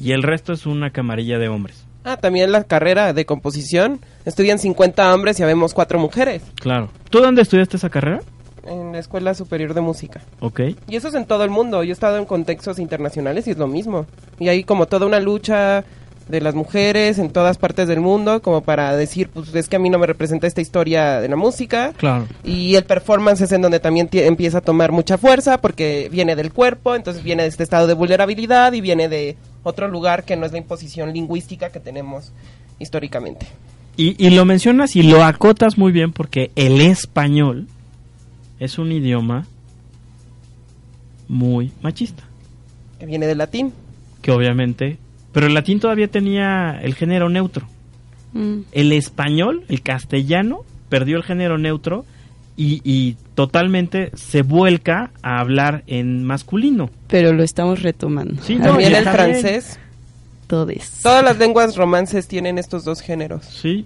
y 0.00 0.12
el 0.12 0.22
resto 0.22 0.52
es 0.52 0.66
una 0.66 0.90
camarilla 0.90 1.38
de 1.38 1.48
hombres. 1.48 1.84
Ah, 2.04 2.16
también 2.16 2.52
la 2.52 2.62
carrera 2.64 3.12
de 3.12 3.26
composición, 3.26 4.00
estudian 4.24 4.60
50 4.60 5.12
hombres 5.12 5.40
y 5.40 5.42
habemos 5.42 5.74
cuatro 5.74 5.98
mujeres 5.98 6.42
Claro. 6.54 6.88
¿Tú 7.10 7.18
dónde 7.20 7.42
estudiaste 7.42 7.76
esa 7.78 7.90
carrera? 7.90 8.20
En 8.68 8.92
la 8.92 8.98
Escuela 8.98 9.34
Superior 9.34 9.74
de 9.74 9.80
Música. 9.80 10.20
Ok. 10.40 10.60
Y 10.88 10.96
eso 10.96 11.08
es 11.08 11.14
en 11.14 11.26
todo 11.26 11.44
el 11.44 11.50
mundo. 11.50 11.82
Yo 11.82 11.90
he 11.90 11.92
estado 11.92 12.18
en 12.18 12.24
contextos 12.24 12.78
internacionales 12.78 13.46
y 13.46 13.50
es 13.50 13.58
lo 13.58 13.66
mismo. 13.66 14.06
Y 14.38 14.48
hay 14.48 14.64
como 14.64 14.86
toda 14.86 15.06
una 15.06 15.20
lucha 15.20 15.84
de 16.28 16.40
las 16.40 16.54
mujeres 16.54 17.18
en 17.18 17.30
todas 17.30 17.56
partes 17.56 17.86
del 17.86 18.00
mundo 18.00 18.42
como 18.42 18.62
para 18.62 18.96
decir, 18.96 19.28
pues 19.32 19.54
es 19.54 19.68
que 19.68 19.76
a 19.76 19.78
mí 19.78 19.90
no 19.90 19.98
me 19.98 20.06
representa 20.06 20.46
esta 20.46 20.60
historia 20.60 21.20
de 21.20 21.28
la 21.28 21.36
música. 21.36 21.92
Claro. 21.96 22.26
Y 22.44 22.74
el 22.74 22.84
performance 22.84 23.40
es 23.42 23.52
en 23.52 23.62
donde 23.62 23.80
también 23.80 24.08
empieza 24.12 24.58
a 24.58 24.60
tomar 24.60 24.92
mucha 24.92 25.18
fuerza 25.18 25.60
porque 25.60 26.08
viene 26.10 26.34
del 26.36 26.52
cuerpo, 26.52 26.94
entonces 26.94 27.22
viene 27.22 27.44
de 27.44 27.48
este 27.48 27.62
estado 27.62 27.86
de 27.86 27.94
vulnerabilidad 27.94 28.72
y 28.72 28.80
viene 28.80 29.08
de 29.08 29.36
otro 29.62 29.88
lugar 29.88 30.24
que 30.24 30.36
no 30.36 30.46
es 30.46 30.52
la 30.52 30.58
imposición 30.58 31.12
lingüística 31.12 31.70
que 31.70 31.80
tenemos 31.80 32.32
históricamente. 32.78 33.46
Y, 33.96 34.14
y 34.24 34.30
lo 34.30 34.44
mencionas 34.44 34.94
y 34.94 35.02
lo 35.02 35.24
acotas 35.24 35.78
muy 35.78 35.90
bien 35.90 36.12
porque 36.12 36.50
el 36.54 36.80
español 36.80 37.66
es 38.58 38.78
un 38.78 38.92
idioma 38.92 39.46
muy 41.28 41.72
machista. 41.82 42.24
Que 42.98 43.06
viene 43.06 43.26
del 43.26 43.38
latín. 43.38 43.72
Que 44.22 44.30
obviamente... 44.30 44.98
Pero 45.32 45.48
el 45.48 45.54
latín 45.54 45.80
todavía 45.80 46.08
tenía 46.08 46.80
el 46.82 46.94
género 46.94 47.28
neutro. 47.28 47.66
Mm. 48.32 48.60
El 48.72 48.92
español, 48.92 49.64
el 49.68 49.82
castellano, 49.82 50.64
perdió 50.88 51.18
el 51.18 51.24
género 51.24 51.58
neutro 51.58 52.06
y, 52.56 52.80
y 52.84 53.16
totalmente 53.34 54.10
se 54.14 54.40
vuelca 54.40 55.10
a 55.22 55.40
hablar 55.40 55.82
en 55.86 56.24
masculino. 56.24 56.90
Pero 57.08 57.34
lo 57.34 57.42
estamos 57.42 57.82
retomando. 57.82 58.42
Sí, 58.42 58.54
no, 58.56 58.64
También 58.64 58.92
y 58.92 58.94
el 58.94 59.04
francés. 59.04 59.78
Todes. 60.46 61.00
Todas 61.02 61.24
las 61.24 61.38
lenguas 61.38 61.76
romances 61.76 62.28
tienen 62.28 62.56
estos 62.56 62.84
dos 62.84 63.00
géneros. 63.00 63.44
Sí. 63.44 63.84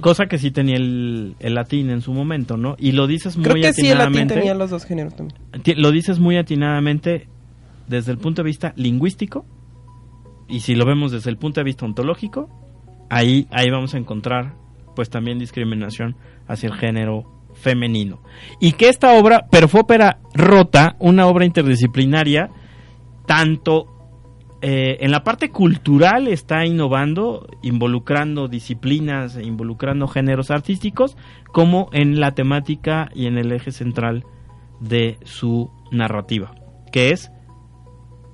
Cosa 0.00 0.26
que 0.26 0.38
sí 0.38 0.50
tenía 0.50 0.76
el, 0.76 1.34
el 1.40 1.54
latín 1.54 1.90
en 1.90 2.00
su 2.00 2.12
momento, 2.12 2.56
¿no? 2.56 2.76
Y 2.78 2.92
lo 2.92 3.06
dices 3.06 3.36
muy 3.36 3.44
Creo 3.44 3.56
que 3.56 3.72
sí, 3.72 3.88
el 3.88 3.98
latín 3.98 4.02
atinadamente. 4.02 4.34
tenía 4.34 4.54
los 4.54 4.70
dos 4.70 4.84
géneros 4.84 5.14
también. 5.16 5.40
Lo 5.76 5.90
dices 5.90 6.20
muy 6.20 6.36
atinadamente 6.36 7.28
desde 7.88 8.12
el 8.12 8.18
punto 8.18 8.42
de 8.42 8.46
vista 8.46 8.72
lingüístico 8.76 9.44
y 10.48 10.60
si 10.60 10.74
lo 10.74 10.84
vemos 10.86 11.10
desde 11.12 11.30
el 11.30 11.38
punto 11.38 11.60
de 11.60 11.64
vista 11.64 11.84
ontológico, 11.84 12.48
ahí, 13.10 13.46
ahí 13.50 13.70
vamos 13.70 13.94
a 13.94 13.98
encontrar 13.98 14.54
pues 14.94 15.10
también 15.10 15.38
discriminación 15.38 16.16
hacia 16.46 16.68
el 16.68 16.74
género 16.74 17.24
femenino. 17.54 18.20
Y 18.60 18.72
que 18.72 18.88
esta 18.88 19.14
obra, 19.14 19.46
Perfópera 19.50 20.18
Rota, 20.34 20.96
una 21.00 21.26
obra 21.26 21.44
interdisciplinaria, 21.44 22.50
tanto 23.26 23.93
eh, 24.66 25.04
en 25.04 25.10
la 25.10 25.22
parte 25.24 25.50
cultural 25.50 26.26
está 26.26 26.64
innovando, 26.64 27.46
involucrando 27.60 28.48
disciplinas, 28.48 29.36
involucrando 29.36 30.08
géneros 30.08 30.50
artísticos, 30.50 31.18
como 31.52 31.90
en 31.92 32.18
la 32.18 32.30
temática 32.30 33.10
y 33.14 33.26
en 33.26 33.36
el 33.36 33.52
eje 33.52 33.72
central 33.72 34.24
de 34.80 35.18
su 35.22 35.70
narrativa, 35.90 36.54
que 36.92 37.10
es 37.10 37.30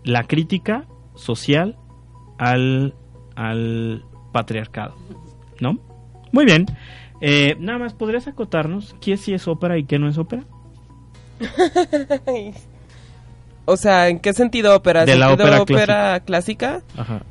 la 0.05 0.29
crítica 0.29 0.87
social 1.17 1.77
al, 2.39 2.95
al 3.35 4.05
patriarcado, 4.33 4.95
¿no? 5.59 5.81
Muy 6.31 6.45
bien. 6.45 6.67
Eh, 7.21 7.57
nada 7.59 7.81
más, 7.81 7.93
¿podrías 7.93 8.29
acotarnos 8.29 8.95
qué 9.01 9.17
sí 9.17 9.35
es 9.35 9.49
ópera 9.49 9.79
y 9.79 9.85
qué 9.85 9.99
no 9.99 10.09
es 10.09 10.17
ópera? 10.17 10.45
o 13.65 13.77
sea, 13.77 14.09
¿en 14.09 14.19
qué 14.19 14.33
sentido 14.33 14.75
ópera? 14.75 15.05
De 15.05 15.17
la 15.17 15.29
¿Sentido 15.29 15.63
ópera 15.63 16.21
clásica? 16.21 16.83
Ajá. 16.97 17.23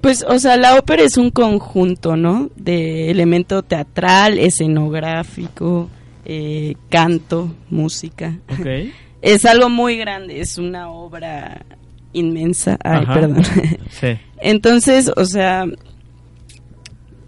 Pues, 0.00 0.24
o 0.28 0.38
sea, 0.38 0.56
la 0.56 0.76
ópera 0.78 1.02
es 1.02 1.16
un 1.16 1.30
conjunto, 1.30 2.16
¿no? 2.16 2.50
De 2.56 3.10
elemento 3.10 3.62
teatral, 3.62 4.38
escenográfico, 4.38 5.88
eh, 6.24 6.76
canto, 6.88 7.54
música. 7.70 8.38
Ok. 8.50 8.66
Es 9.22 9.44
algo 9.44 9.68
muy 9.68 9.96
grande, 9.96 10.40
es 10.40 10.56
una 10.56 10.88
obra 10.88 11.64
inmensa. 12.12 12.78
Ay, 12.84 13.02
Ajá. 13.02 13.14
perdón. 13.14 13.42
Sí. 13.90 14.18
Entonces, 14.40 15.10
o 15.16 15.24
sea, 15.24 15.64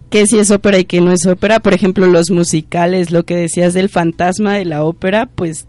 que 0.09 0.25
si 0.25 0.39
es 0.39 0.49
ópera 0.51 0.79
y 0.79 0.85
que 0.85 1.01
no 1.01 1.11
es 1.11 1.25
ópera, 1.25 1.59
por 1.59 1.73
ejemplo, 1.73 2.07
los 2.07 2.31
musicales, 2.31 3.11
lo 3.11 3.23
que 3.23 3.35
decías 3.35 3.73
del 3.73 3.89
fantasma 3.89 4.53
de 4.53 4.65
la 4.65 4.83
ópera, 4.83 5.25
pues 5.27 5.67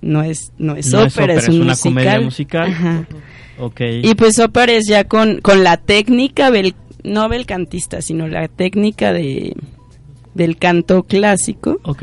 no 0.00 0.22
es 0.22 0.52
no 0.58 0.76
es, 0.76 0.92
No 0.92 1.04
es 1.04 1.16
ópera, 1.16 1.34
es, 1.34 1.48
un 1.48 1.54
es 1.54 1.60
una 1.60 1.64
musical. 1.72 1.92
comedia 1.92 2.20
musical. 2.20 2.68
Ajá. 2.70 3.06
Ok. 3.58 3.80
Y 4.02 4.14
pues 4.14 4.38
ópera 4.38 4.72
es 4.72 4.86
ya 4.86 5.04
con, 5.04 5.40
con 5.40 5.64
la 5.64 5.76
técnica, 5.76 6.50
bel, 6.50 6.74
no 7.02 7.28
belcantista, 7.28 8.02
sino 8.02 8.28
la 8.28 8.48
técnica 8.48 9.12
de 9.12 9.54
del 10.34 10.56
canto 10.56 11.02
clásico. 11.02 11.78
Ok. 11.82 12.02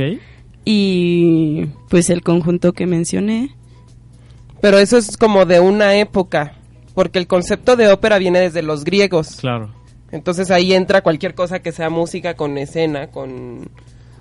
Y 0.65 1.65
pues 1.89 2.09
el 2.09 2.21
conjunto 2.21 2.73
que 2.73 2.85
mencioné. 2.87 3.55
Pero 4.61 4.79
eso 4.79 4.97
es 4.97 5.15
como 5.15 5.45
de 5.45 5.59
una 5.59 5.95
época, 5.95 6.55
porque 6.95 7.19
el 7.19 7.27
concepto 7.27 7.75
de 7.75 7.87
ópera 7.89 8.17
viene 8.17 8.39
desde 8.39 8.63
los 8.63 8.83
griegos. 8.83 9.37
Claro. 9.39 9.71
Entonces 10.11 10.49
ahí 10.49 10.73
entra 10.73 11.01
cualquier 11.01 11.35
cosa 11.35 11.59
que 11.59 11.71
sea 11.71 11.89
música 11.89 12.35
con 12.35 12.57
escena, 12.57 13.07
con... 13.11 13.69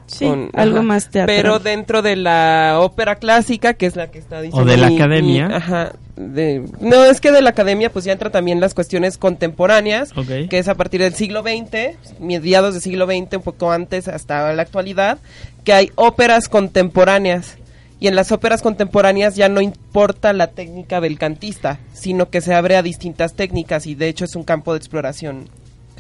Sí, 0.07 0.31
algo 0.53 0.83
más 0.83 1.11
teatral. 1.11 1.37
Pero 1.37 1.59
dentro 1.59 2.03
de 2.03 2.17
la 2.17 2.77
ópera 2.81 3.17
clásica, 3.17 3.75
que 3.75 3.87
es 3.87 3.97
la 3.97 4.11
que 4.11 4.19
está 4.19 4.43
diciendo... 4.43 4.71
de 4.71 4.77
la 4.77 4.89
mi- 4.91 4.97
academia. 4.97 5.49
mi- 5.49 5.55
ajá. 5.55 5.93
de- 6.17 6.65
no, 6.81 7.05
es 7.05 7.21
que 7.21 7.33
de 7.33 7.41
la 7.43 7.51
academia 7.51 7.91
pues 7.91 8.05
ya 8.05 8.13
entra 8.13 8.31
también 8.31 8.61
las 8.61 8.75
cuestiones 8.75 9.17
contemporáneas, 9.19 10.11
que 10.49 10.59
es 10.59 10.69
a 10.69 10.75
partir 10.75 11.01
del 11.01 11.15
siglo 11.15 11.43
XX, 11.43 11.97
mediados 12.21 12.75
del 12.75 12.83
siglo 12.83 13.07
XX, 13.07 13.37
un 13.37 13.43
poco 13.43 13.73
antes 13.73 14.07
hasta 14.09 14.53
la 14.53 14.63
actualidad, 14.63 15.19
que 15.65 15.73
hay 15.73 15.91
óperas 15.95 16.49
contemporáneas. 16.49 17.57
Y 18.01 18.09
en 18.09 18.17
las 18.17 18.33
óperas 18.33 18.61
contemporáneas 18.61 19.35
ya 19.37 19.49
no 19.49 19.63
importa 19.63 20.33
la 20.35 20.49
técnica 20.49 21.01
del 21.01 21.19
cantista, 21.19 21.79
sino 21.95 22.29
que 22.29 22.43
se 22.43 22.53
abre 22.53 22.77
a 22.77 22.83
distintas 22.83 23.35
técnicas 23.35 23.87
y 23.87 23.95
de 23.95 24.09
hecho 24.09 24.27
es 24.27 24.37
un 24.37 24.45
campo 24.45 24.73
de 24.75 24.79
exploración. 24.79 25.49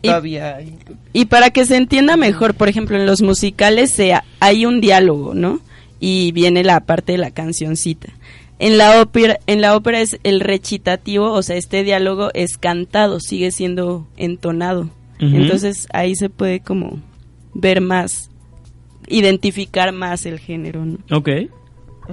Y- 0.05 0.09
Todavía 0.09 0.57
hay- 0.57 0.78
Y 1.12 1.24
para 1.26 1.50
que 1.50 1.64
se 1.66 1.76
entienda 1.76 2.16
mejor, 2.16 2.55
por 2.55 2.68
ejemplo, 2.68 2.96
en 2.96 3.07
los 3.07 3.22
musicales 3.22 3.90
se, 3.92 4.12
hay 4.40 4.66
un 4.66 4.80
diálogo, 4.80 5.34
¿no? 5.34 5.61
Y 6.00 6.32
viene 6.32 6.62
la 6.64 6.80
parte 6.80 7.12
de 7.12 7.18
la 7.18 7.30
cancioncita. 7.30 8.09
En 8.59 8.78
la 8.78 9.00
ópera, 9.00 9.38
en 9.46 9.61
la 9.61 9.74
ópera 9.76 10.00
es 10.00 10.18
el 10.22 10.40
recitativo, 10.40 11.32
o 11.32 11.42
sea, 11.42 11.57
este 11.57 11.82
diálogo 11.82 12.30
es 12.34 12.57
cantado, 12.59 13.18
sigue 13.20 13.50
siendo 13.50 14.07
entonado. 14.16 14.90
Entonces 15.18 15.86
ahí 15.92 16.14
se 16.16 16.28
puede 16.28 16.61
como 16.61 16.98
ver 17.55 17.80
más, 17.80 18.30
identificar 19.09 19.92
más 19.92 20.26
el 20.26 20.38
género, 20.38 20.84
¿no? 20.84 20.98
Ok. 21.11 21.28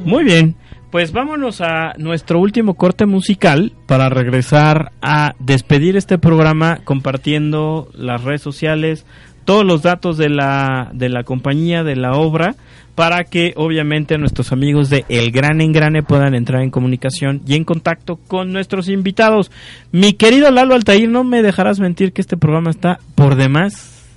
Muy 0.06 0.24
bien. 0.24 0.56
Pues 0.92 1.14
vámonos 1.14 1.62
a 1.62 1.94
nuestro 1.98 2.40
último 2.40 2.74
corte 2.74 3.06
musical 3.06 3.72
para 3.86 4.10
regresar 4.10 4.92
a 5.02 5.36
despedir 5.40 5.96
este 5.96 6.18
programa 6.18 6.80
compartiendo 6.84 7.90
las 7.94 8.26
redes 8.26 8.42
sociales, 8.42 9.06
todos 9.46 9.66
los 9.66 9.84
datos 9.84 10.18
de 10.18 10.28
la, 10.28 10.92
de 10.94 11.08
la 11.08 11.24
compañía, 11.24 11.86
de 11.86 11.96
la 11.96 12.12
obra, 12.12 12.56
para 12.94 13.24
que 13.24 13.54
obviamente 13.56 14.18
nuestros 14.18 14.52
amigos 14.52 14.90
de 14.90 15.06
El 15.08 15.32
Gran 15.32 15.62
Engrane 15.62 16.04
puedan 16.04 16.36
entrar 16.36 16.62
en 16.62 16.72
comunicación 16.72 17.42
y 17.48 17.56
en 17.56 17.64
contacto 17.64 18.18
con 18.28 18.52
nuestros 18.52 18.90
invitados. 18.90 19.50
Mi 19.94 20.12
querido 20.12 20.52
Lalo 20.52 20.76
Altair, 20.76 21.08
no 21.08 21.24
me 21.24 21.42
dejarás 21.42 21.80
mentir 21.80 22.12
que 22.12 22.20
este 22.20 22.36
programa 22.36 22.70
está 22.70 23.00
por 23.16 23.36
demás, 23.36 24.10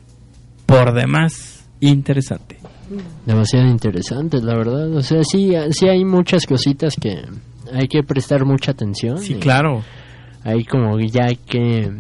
por 0.67 0.93
demás 0.93 1.69
interesante. 1.79 2.64
Demasiado 3.27 3.67
interesante, 3.69 4.41
la 4.41 4.57
verdad. 4.57 4.95
O 4.95 5.03
sea, 5.03 5.23
sí, 5.25 5.53
sí 5.71 5.89
hay 5.89 6.05
muchas 6.05 6.47
cositas 6.47 6.95
que 7.01 7.23
hay 7.73 7.89
que 7.89 8.03
prestar 8.03 8.45
mucha 8.45 8.73
atención. 8.73 9.19
Sí, 9.19 9.35
claro. 9.35 9.83
Hay 10.43 10.65
como 10.65 10.99
ya 11.01 11.27
hay 11.27 11.37
que, 11.37 11.91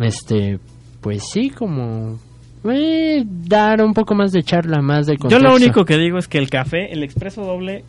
este, 0.00 0.58
pues 1.00 1.24
sí, 1.30 1.50
como 1.50 2.18
eh, 2.64 3.24
dar 3.26 3.82
un 3.82 3.94
poco 3.94 4.14
más 4.14 4.32
de 4.32 4.42
charla, 4.42 4.80
más 4.80 5.06
de 5.06 5.14
Yo 5.14 5.18
contexto. 5.20 5.48
lo 5.48 5.54
único 5.54 5.84
que 5.84 5.98
digo 5.98 6.18
es 6.18 6.28
que 6.28 6.38
el 6.38 6.50
café, 6.50 6.92
el 6.92 7.02
expreso 7.02 7.42
doble, 7.42 7.84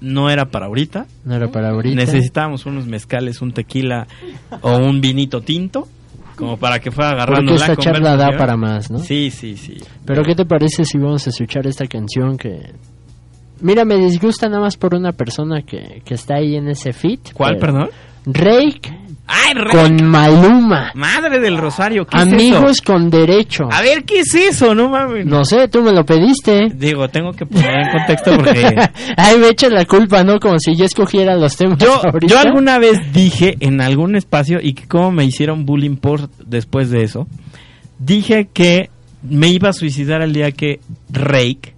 no 0.00 0.30
era 0.30 0.46
para 0.46 0.66
ahorita. 0.66 1.06
No 1.24 1.34
era 1.34 1.48
para 1.48 1.70
ahorita. 1.70 1.96
Necesitábamos 1.96 2.64
unos 2.64 2.86
mezcales, 2.86 3.42
un 3.42 3.52
tequila 3.52 4.06
o 4.62 4.78
un 4.78 5.00
vinito 5.00 5.42
tinto, 5.42 5.88
como 6.40 6.56
para 6.56 6.80
que 6.80 6.90
fuera 6.90 7.10
agarrando 7.10 7.52
Porque 7.52 7.66
la 7.66 7.72
esta 7.72 7.76
charla 7.76 8.16
da 8.16 8.30
para 8.36 8.56
más, 8.56 8.90
¿no? 8.90 8.98
Sí, 8.98 9.30
sí, 9.30 9.56
sí. 9.56 9.76
Pero 10.04 10.22
¿qué 10.24 10.34
te 10.34 10.44
parece 10.44 10.84
si 10.84 10.98
vamos 10.98 11.26
a 11.26 11.30
escuchar 11.30 11.66
esta 11.66 11.86
canción 11.86 12.36
que... 12.36 12.72
Mira, 13.60 13.84
me 13.84 13.96
disgusta 13.96 14.48
nada 14.48 14.62
más 14.62 14.76
por 14.76 14.94
una 14.94 15.12
persona 15.12 15.62
que, 15.62 16.00
que 16.04 16.14
está 16.14 16.36
ahí 16.36 16.56
en 16.56 16.68
ese 16.68 16.92
fit. 16.92 17.32
¿Cuál, 17.34 17.58
pero- 17.60 17.72
perdón? 17.74 17.90
Rake 18.26 18.90
Con 19.70 20.04
Maluma. 20.06 20.92
Madre 20.94 21.38
del 21.40 21.56
Rosario, 21.58 22.06
¿qué 22.06 22.16
Amigos 22.18 22.64
es 22.64 22.70
eso? 22.70 22.84
con 22.84 23.10
derecho. 23.10 23.68
A 23.70 23.82
ver, 23.82 24.04
¿qué 24.04 24.20
es 24.20 24.34
eso? 24.34 24.74
No 24.74 24.88
mames. 24.88 25.26
No 25.26 25.44
sé, 25.44 25.68
tú 25.68 25.82
me 25.82 25.92
lo 25.92 26.04
pediste. 26.04 26.68
Digo, 26.74 27.08
tengo 27.08 27.32
que 27.32 27.46
poner 27.46 27.86
en 27.86 27.90
contexto 27.90 28.36
porque... 28.36 28.64
Ay, 29.16 29.38
me 29.38 29.48
echas 29.48 29.72
la 29.72 29.84
culpa, 29.84 30.24
¿no? 30.24 30.38
Como 30.40 30.58
si 30.58 30.76
yo 30.76 30.84
escogiera 30.84 31.36
los 31.36 31.56
temas 31.56 31.78
Yo, 31.78 32.38
alguna 32.38 32.78
vez 32.78 33.12
dije 33.12 33.56
en 33.60 33.80
algún 33.80 34.16
espacio 34.16 34.58
y 34.62 34.74
que 34.74 34.86
como 34.86 35.10
me 35.12 35.24
hicieron 35.24 35.64
bullying 35.64 35.96
por 35.96 36.28
después 36.44 36.90
de 36.90 37.02
eso, 37.02 37.26
dije 37.98 38.48
que 38.52 38.90
me 39.22 39.48
iba 39.48 39.70
a 39.70 39.72
suicidar 39.72 40.22
el 40.22 40.32
día 40.32 40.52
que 40.52 40.80
Rake, 41.10 41.74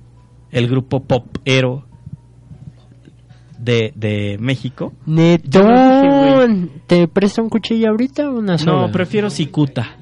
el 0.51 0.69
grupo 0.69 1.03
pop 1.03 1.27
ero 1.45 1.85
de, 3.63 3.93
de 3.95 4.37
México, 4.41 4.93
Netón, 5.07 6.71
¿te 6.87 7.09
presta 7.09 7.43
un 7.43 7.49
cuchillo 7.49 7.91
ahorita 7.91 8.29
o 8.31 8.39
una 8.39 8.59
sola? 8.59 8.87
no, 8.87 8.93
prefiero 8.93 9.31
cicuta, 9.31 9.97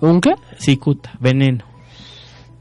¿Un 0.00 0.20
qué? 0.20 0.34
cicuta, 0.58 1.12
veneno. 1.20 1.64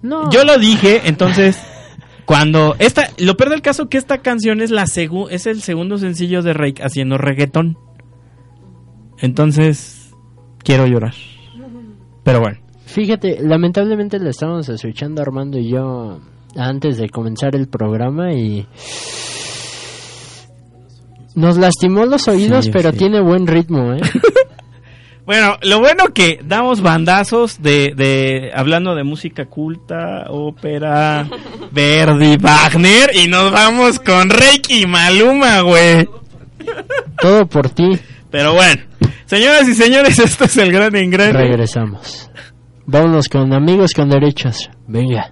No. 0.02 0.30
Yo 0.32 0.44
lo 0.46 0.58
dije, 0.58 1.02
entonces 1.06 1.60
cuando 2.26 2.76
esta 2.80 3.10
lo 3.18 3.36
peor 3.38 3.50
del 3.50 3.62
caso 3.62 3.90
que 3.90 3.98
esta 3.98 4.20
canción 4.20 4.62
es 4.62 4.70
la 4.72 4.84
segu- 4.86 5.28
es 5.32 5.48
el 5.48 5.62
segundo 5.62 5.98
sencillo 5.98 6.42
de 6.44 6.54
Rake 6.54 6.84
haciendo 6.84 7.18
reggaetón. 7.18 7.78
Entonces 9.20 10.14
quiero 10.60 10.86
llorar. 10.88 11.14
Pero 12.24 12.40
bueno. 12.42 12.60
Fíjate, 12.86 13.40
lamentablemente 13.42 14.20
le 14.20 14.30
estábamos 14.30 14.70
escuchando 14.70 15.22
Armando 15.22 15.58
y 15.58 15.70
yo 15.70 16.20
antes 16.56 16.98
de 16.98 17.10
comenzar 17.10 17.56
el 17.56 17.68
programa 17.68 18.32
y 18.34 18.66
nos 21.36 21.58
lastimó 21.58 22.06
los 22.06 22.28
oídos, 22.28 22.66
Sí, 22.66 22.72
pero 22.72 22.92
sí. 22.92 22.98
tiene 22.98 23.22
buen 23.22 23.46
ritmo, 23.48 23.94
¿eh? 23.94 24.02
Bueno, 25.26 25.58
lo 25.64 25.80
bueno 25.80 26.14
que 26.14 26.40
damos 26.44 26.82
bandazos 26.82 27.60
de, 27.60 27.94
de 27.96 28.52
hablando 28.54 28.94
de 28.94 29.04
música 29.04 29.46
culta, 29.46 30.26
ópera, 30.30 31.28
Verdi, 31.72 32.38
Wagner 32.38 33.10
y 33.16 33.28
nos 33.28 33.52
vamos 33.52 33.98
con 34.00 34.30
Reiki 34.30 34.84
y 34.84 34.86
Maluma, 34.86 35.62
güey. 35.62 36.08
Todo 37.20 37.48
por 37.48 37.72
ti. 37.72 37.98
Pero 38.30 38.54
bueno, 38.54 38.84
señoras 39.26 39.68
y 39.68 39.74
señores, 39.74 40.20
esto 40.20 40.44
es 40.44 40.58
el 40.58 40.72
gran 40.72 40.96
engrane. 40.96 41.34
Regresamos. 41.34 42.30
Vámonos 42.86 43.28
con 43.28 43.52
amigos 43.52 43.94
con 43.96 44.10
derechos. 44.10 44.70
Venga. 44.88 45.32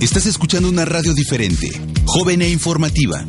Estás 0.00 0.26
escuchando 0.26 0.68
una 0.68 0.84
radio 0.84 1.12
diferente, 1.12 1.68
joven 2.06 2.40
e 2.42 2.48
informativa. 2.48 3.24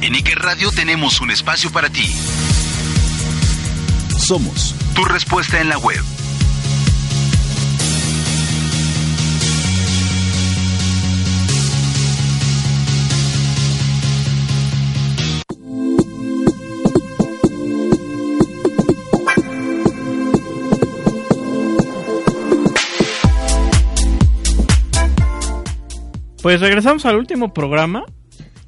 En 0.00 0.14
Iker 0.14 0.38
Radio 0.38 0.70
tenemos 0.72 1.20
un 1.20 1.30
espacio 1.30 1.70
para 1.70 1.90
ti. 1.90 2.10
Somos 4.18 4.74
Tu 4.94 5.04
respuesta 5.04 5.60
en 5.60 5.68
la 5.68 5.76
web. 5.76 6.13
Pues 26.44 26.60
regresamos 26.60 27.04
al 27.06 27.16
último 27.16 27.52
programa. 27.54 28.04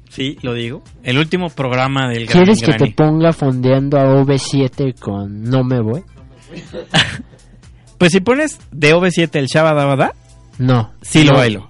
Sí, 0.09 0.35
lo 0.41 0.53
digo. 0.55 0.81
El 1.03 1.19
último 1.19 1.49
programa 1.49 2.09
del 2.09 2.25
Gran 2.25 2.43
¿Quieres 2.43 2.59
que 2.63 2.73
te 2.73 2.91
ponga 2.91 3.31
fondeando 3.33 3.99
a 3.99 4.05
OV7 4.15 4.99
con 4.99 5.43
No 5.43 5.63
me 5.63 5.79
voy? 5.79 6.01
Pues 7.99 8.11
si 8.13 8.19
pones 8.19 8.59
de 8.71 8.95
OV7 8.95 9.35
el 9.35 9.45
Shabadabada, 9.45 10.13
No. 10.57 10.91
sí 11.01 11.23
lo 11.23 11.33
No. 11.33 11.37
bailo. 11.37 11.69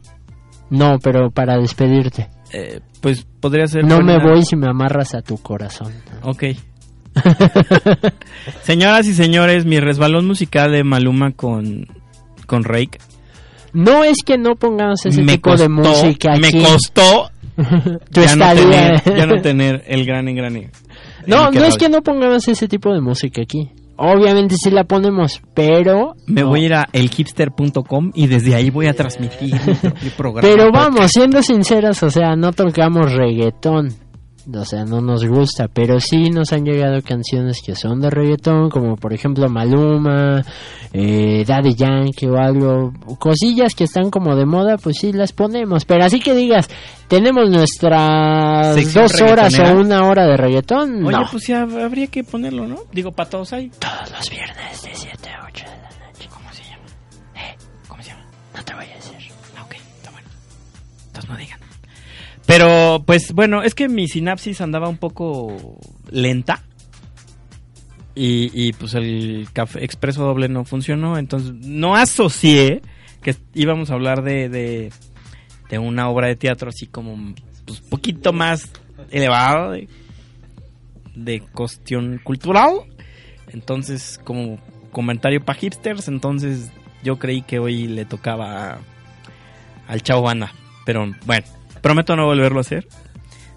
No, 0.70 0.97
pero 1.03 1.30
para 1.30 1.58
despedirte. 1.58 2.30
Eh, 2.53 2.80
pues 3.01 3.26
podría 3.41 3.68
ser. 3.68 3.84
No 3.84 3.99
me 4.01 4.18
voy 4.18 4.43
si 4.43 4.55
me 4.55 4.68
amarras 4.70 5.14
a 5.14 5.22
tu 5.22 5.38
corazón. 5.38 5.91
Ok. 6.24 6.43
Señoras 8.64 9.08
y 9.08 9.14
señores, 9.14 9.66
mi 9.66 9.80
resbalón 9.80 10.26
musical 10.28 10.72
de 10.72 10.84
Maluma 10.84 11.32
con, 11.32 11.88
con 12.45 12.64
Rake. 12.64 12.99
No 13.78 14.03
es 14.03 14.17
que 14.25 14.38
no 14.39 14.55
pongamos 14.55 15.05
ese 15.05 15.21
me 15.21 15.34
tipo 15.34 15.51
costó, 15.51 15.63
de 15.63 15.69
música 15.69 16.32
Me 16.39 16.47
aquí. 16.47 16.63
costó 16.63 17.30
Tu 18.11 18.21
ya, 18.21 18.36
no 18.36 18.53
tener, 18.55 19.03
ya 19.03 19.25
no 19.25 19.41
tener 19.41 19.84
el 19.88 20.05
gran 20.05 20.28
engrane. 20.28 20.71
No, 21.28 21.51
no 21.51 21.63
es 21.63 21.78
que 21.78 21.88
no 21.89 22.01
pongamos 22.01 22.47
ese 22.47 22.67
tipo 22.67 22.93
de 22.93 23.01
música 23.01 23.41
aquí. 23.41 23.69
Obviamente 23.95 24.55
sí 24.57 24.69
la 24.69 24.84
ponemos, 24.84 25.41
pero... 25.55 26.13
Me 26.28 26.41
no. 26.41 26.49
voy 26.49 26.61
a 26.61 26.65
ir 26.65 26.73
a 26.75 26.88
elhipster.com 26.93 28.11
y 28.13 28.28
desde 28.28 28.53
ahí 28.53 28.69
voy 28.69 28.86
a 28.88 28.93
transmitir 28.93 29.55
mi 30.03 30.09
programa. 30.11 30.47
Pero 30.47 30.71
vamos, 30.71 31.11
siendo 31.11 31.41
sinceros, 31.41 32.03
o 32.03 32.09
sea, 32.11 32.36
no 32.36 32.53
tocamos 32.53 33.11
reggaetón. 33.11 33.93
O 34.54 34.64
sea, 34.64 34.86
no 34.86 35.02
nos 35.02 35.26
gusta, 35.26 35.68
pero 35.68 36.00
sí 36.00 36.30
nos 36.30 36.54
han 36.54 36.64
llegado 36.64 37.02
canciones 37.02 37.62
que 37.66 37.76
son 37.76 38.00
de 38.00 38.10
reggaetón, 38.10 38.70
como 38.70 38.95
por 38.95 39.14
ejemplo 39.14 39.50
Maluma, 39.50 40.41
eh, 40.93 41.43
Daddy 41.45 41.76
Yankee 41.76 42.28
o 42.28 42.38
algo, 42.38 42.93
cosillas 43.20 43.76
que 43.76 43.84
están 43.84 44.10
como 44.10 44.36
de 44.36 44.45
moda, 44.45 44.78
pues 44.78 45.00
sí 45.00 45.12
las 45.12 45.34
ponemos. 45.34 45.84
Pero 45.84 46.06
así 46.06 46.20
que 46.22 46.34
digas, 46.34 46.70
tenemos 47.10 47.50
nuestras 47.50 48.76
Sección 48.76 49.04
dos 49.04 49.22
horas 49.22 49.60
o 49.60 49.80
una 49.80 50.08
hora 50.08 50.26
de 50.26 50.38
reggaetón, 50.38 51.06
Oye, 51.06 51.18
no. 51.18 51.26
pues 51.30 51.48
ya 51.48 51.62
habría 51.62 52.08
que 52.08 52.24
ponerlo, 52.24 52.68
¿no? 52.68 52.78
Digo, 52.93 53.12
para 53.12 53.30
todos 53.30 53.52
ahí. 53.54 53.70
Todos 53.80 54.12
los 54.18 54.30
viernes 54.30 54.84
de 54.84 54.89
7 54.93 55.26
Pero, 62.48 63.04
pues 63.06 63.34
bueno, 63.34 63.62
es 63.62 63.76
que 63.76 63.89
mi 63.89 64.08
sinapsis 64.08 64.62
andaba 64.62 64.88
un 64.88 64.98
poco 64.98 65.78
lenta. 66.10 66.64
Y, 68.20 68.74
pues 68.74 68.95
el 68.95 69.48
café 69.54 69.84
expreso 69.84 70.24
doble 70.24 70.50
no 70.50 70.66
funcionó. 70.66 71.20
Entonces 71.20 71.54
no 71.54 71.95
asocié 71.95 72.82
que 73.22 73.36
íbamos 73.54 73.91
a 73.91 73.93
hablar 73.93 74.24
de, 74.24 74.50
de, 74.50 74.91
de 75.70 75.78
una 75.78 76.10
obra 76.10 76.28
de 76.28 76.36
teatro 76.36 76.70
así 76.70 76.88
como 76.88 77.36
pues 77.66 77.80
poquito 77.82 78.34
más 78.34 78.72
elevada 79.12 79.74
de, 79.74 79.88
de 81.16 81.41
cuestión 81.41 82.20
cultural. 82.24 82.72
Entonces, 83.50 84.20
como 84.24 84.58
comentario 84.91 85.43
para 85.43 85.60
hipsters, 85.60 86.08
entonces 86.08 86.72
yo 87.04 87.20
creí 87.20 87.41
que 87.43 87.60
hoy 87.60 87.88
le 87.88 88.06
tocaba 88.06 88.80
al 89.88 90.02
Chao 90.02 90.24
Banda. 90.24 90.52
Pero 90.86 91.14
bueno, 91.26 91.45
prometo 91.88 92.17
no 92.17 92.25
volverlo 92.25 92.57
a 92.57 92.61
hacer. 92.61 92.85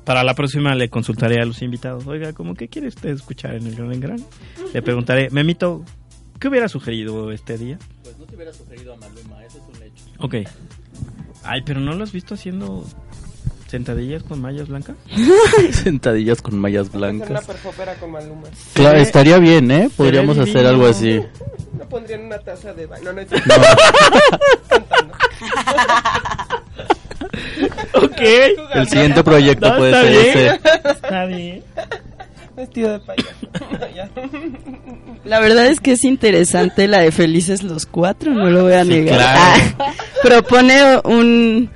Para 0.05 0.23
la 0.23 0.35
próxima 0.35 0.77
le 0.77 0.89
consultaré 0.89 1.43
a 1.43 1.45
los 1.45 1.63
invitados. 1.63 2.07
Oiga, 2.07 2.33
¿cómo 2.33 2.55
que 2.55 2.69
quiere 2.69 2.87
usted 2.87 3.09
escuchar 3.09 3.57
en 3.57 3.67
el 3.67 3.75
Gran 3.75 3.93
en 3.93 3.99
Gran? 4.01 4.25
Le 4.73 4.83
preguntaré, 4.83 5.31
Memito, 5.31 5.85
¿qué 6.39 6.47
hubiera 6.47 6.69
sugerido 6.69 7.33
este 7.33 7.59
día? 7.59 7.77
Pues 8.05 8.17
no 8.19 8.27
te 8.27 8.37
hubiera 8.37 8.53
sugerido 8.53 8.95
a 8.95 8.97
Maluma, 8.99 9.45
eso 9.45 9.59
es 9.59 9.65
un 9.77 9.83
hecho. 9.83 10.05
Ok. 10.21 10.35
Ay, 11.43 11.63
pero 11.67 11.81
¿no 11.81 11.93
lo 11.93 12.05
has 12.05 12.13
visto 12.13 12.35
haciendo 12.35 12.87
sentadillas 13.67 14.23
con 14.23 14.41
mallas 14.41 14.69
blancas? 14.69 14.95
Sentadillas 15.73 16.41
con 16.41 16.57
mallas 16.57 16.87
Hacer 16.87 16.99
una 17.01 17.09
blancas. 17.11 17.47
perfopera 17.49 17.95
con 17.97 18.13
Maluma. 18.13 18.47
Claro, 18.75 18.99
estaría 18.99 19.39
bien, 19.39 19.69
¿eh? 19.73 19.91
Podríamos 19.97 20.39
hacer 20.39 20.67
algo 20.69 20.87
así. 20.87 21.21
Una 21.73 21.85
pondría 21.87 22.17
en 22.17 22.27
una 22.27 22.39
taza 22.39 22.73
de 22.75 22.87
baño. 22.87 23.07
No, 23.07 23.13
no 23.13 23.21
es 23.23 23.29
ok. 27.95 28.21
El 28.75 28.89
siguiente 28.89 29.23
proyecto 29.25 29.69
No, 29.69 29.77
puede 29.79 29.91
está 29.91 30.03
ser 30.03 30.13
bien. 30.13 30.39
ese. 30.39 30.89
Está 30.91 31.25
bien. 31.27 31.63
Vestido 32.57 32.93
de 32.93 33.01
payaso. 33.01 33.31
Ya. 33.95 34.09
La 35.25 35.41
verdad 35.41 35.67
es 35.67 35.81
que 35.81 35.93
es 35.93 36.05
interesante 36.05 36.87
la 36.89 37.01
de 37.01 37.11
Felices 37.13 37.63
los 37.63 37.87
Cuatro, 37.87 38.33
no 38.33 38.49
lo 38.51 38.63
voy 38.65 38.73
a 38.75 38.85
Sí, 38.85 38.91
negar. 38.91 39.17
claro. 39.19 39.75
Ah, 39.79 39.93
propone 40.23 40.81
un, 41.05 41.71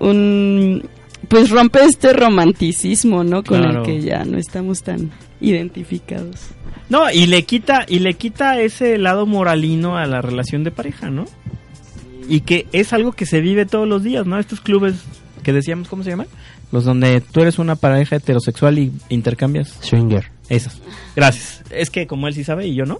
un, 0.00 0.88
pues 1.28 1.50
rompe 1.50 1.82
este 1.84 2.12
romanticismo, 2.12 3.24
¿no? 3.24 3.42
Con 3.42 3.62
Claro. 3.62 3.80
el 3.80 3.86
que 3.86 4.00
ya 4.02 4.24
no 4.24 4.38
estamos 4.38 4.82
tan 4.82 5.10
identificados. 5.40 6.48
No, 6.88 7.10
y 7.10 7.26
le 7.26 7.42
quita, 7.44 7.84
y 7.88 8.00
le 8.00 8.14
quita 8.14 8.60
ese 8.60 8.98
lado 8.98 9.26
moralino 9.26 9.96
a 9.96 10.06
la 10.06 10.20
relación 10.20 10.62
de 10.64 10.70
pareja, 10.70 11.10
¿no? 11.10 11.24
Y 12.28 12.40
que 12.40 12.66
es 12.72 12.92
algo 12.92 13.12
que 13.12 13.26
se 13.26 13.40
vive 13.40 13.66
todos 13.66 13.88
los 13.88 14.02
días, 14.02 14.26
¿no? 14.26 14.38
Estos 14.38 14.60
clubes 14.60 14.94
que 15.44 15.52
decíamos, 15.52 15.88
¿cómo 15.88 16.02
se 16.02 16.10
llaman? 16.10 16.26
Los 16.72 16.84
donde 16.84 17.20
tú 17.20 17.40
eres 17.42 17.60
una 17.60 17.76
pareja 17.76 18.16
heterosexual 18.16 18.78
y 18.80 18.90
intercambias. 19.10 19.78
Swinger. 19.80 20.30
Esos. 20.48 20.80
Gracias. 21.14 21.62
Es 21.70 21.90
que 21.90 22.06
como 22.08 22.26
él 22.26 22.34
sí 22.34 22.42
sabe 22.42 22.66
y 22.66 22.74
yo 22.74 22.84
no. 22.84 22.98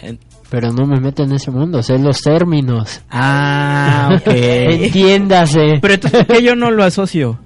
En- 0.00 0.18
Pero 0.50 0.72
no 0.72 0.86
me 0.86 0.98
meto 1.00 1.22
en 1.22 1.32
ese 1.32 1.50
mundo, 1.52 1.82
sé 1.82 1.98
los 1.98 2.20
términos. 2.20 3.00
Ah, 3.10 4.10
ok. 4.20 4.26
Entiéndase. 4.34 5.78
Pero 5.80 5.94
entonces, 5.94 6.24
¿por 6.26 6.36
qué 6.36 6.42
yo 6.42 6.56
no 6.56 6.70
lo 6.72 6.82
asocio? 6.84 7.38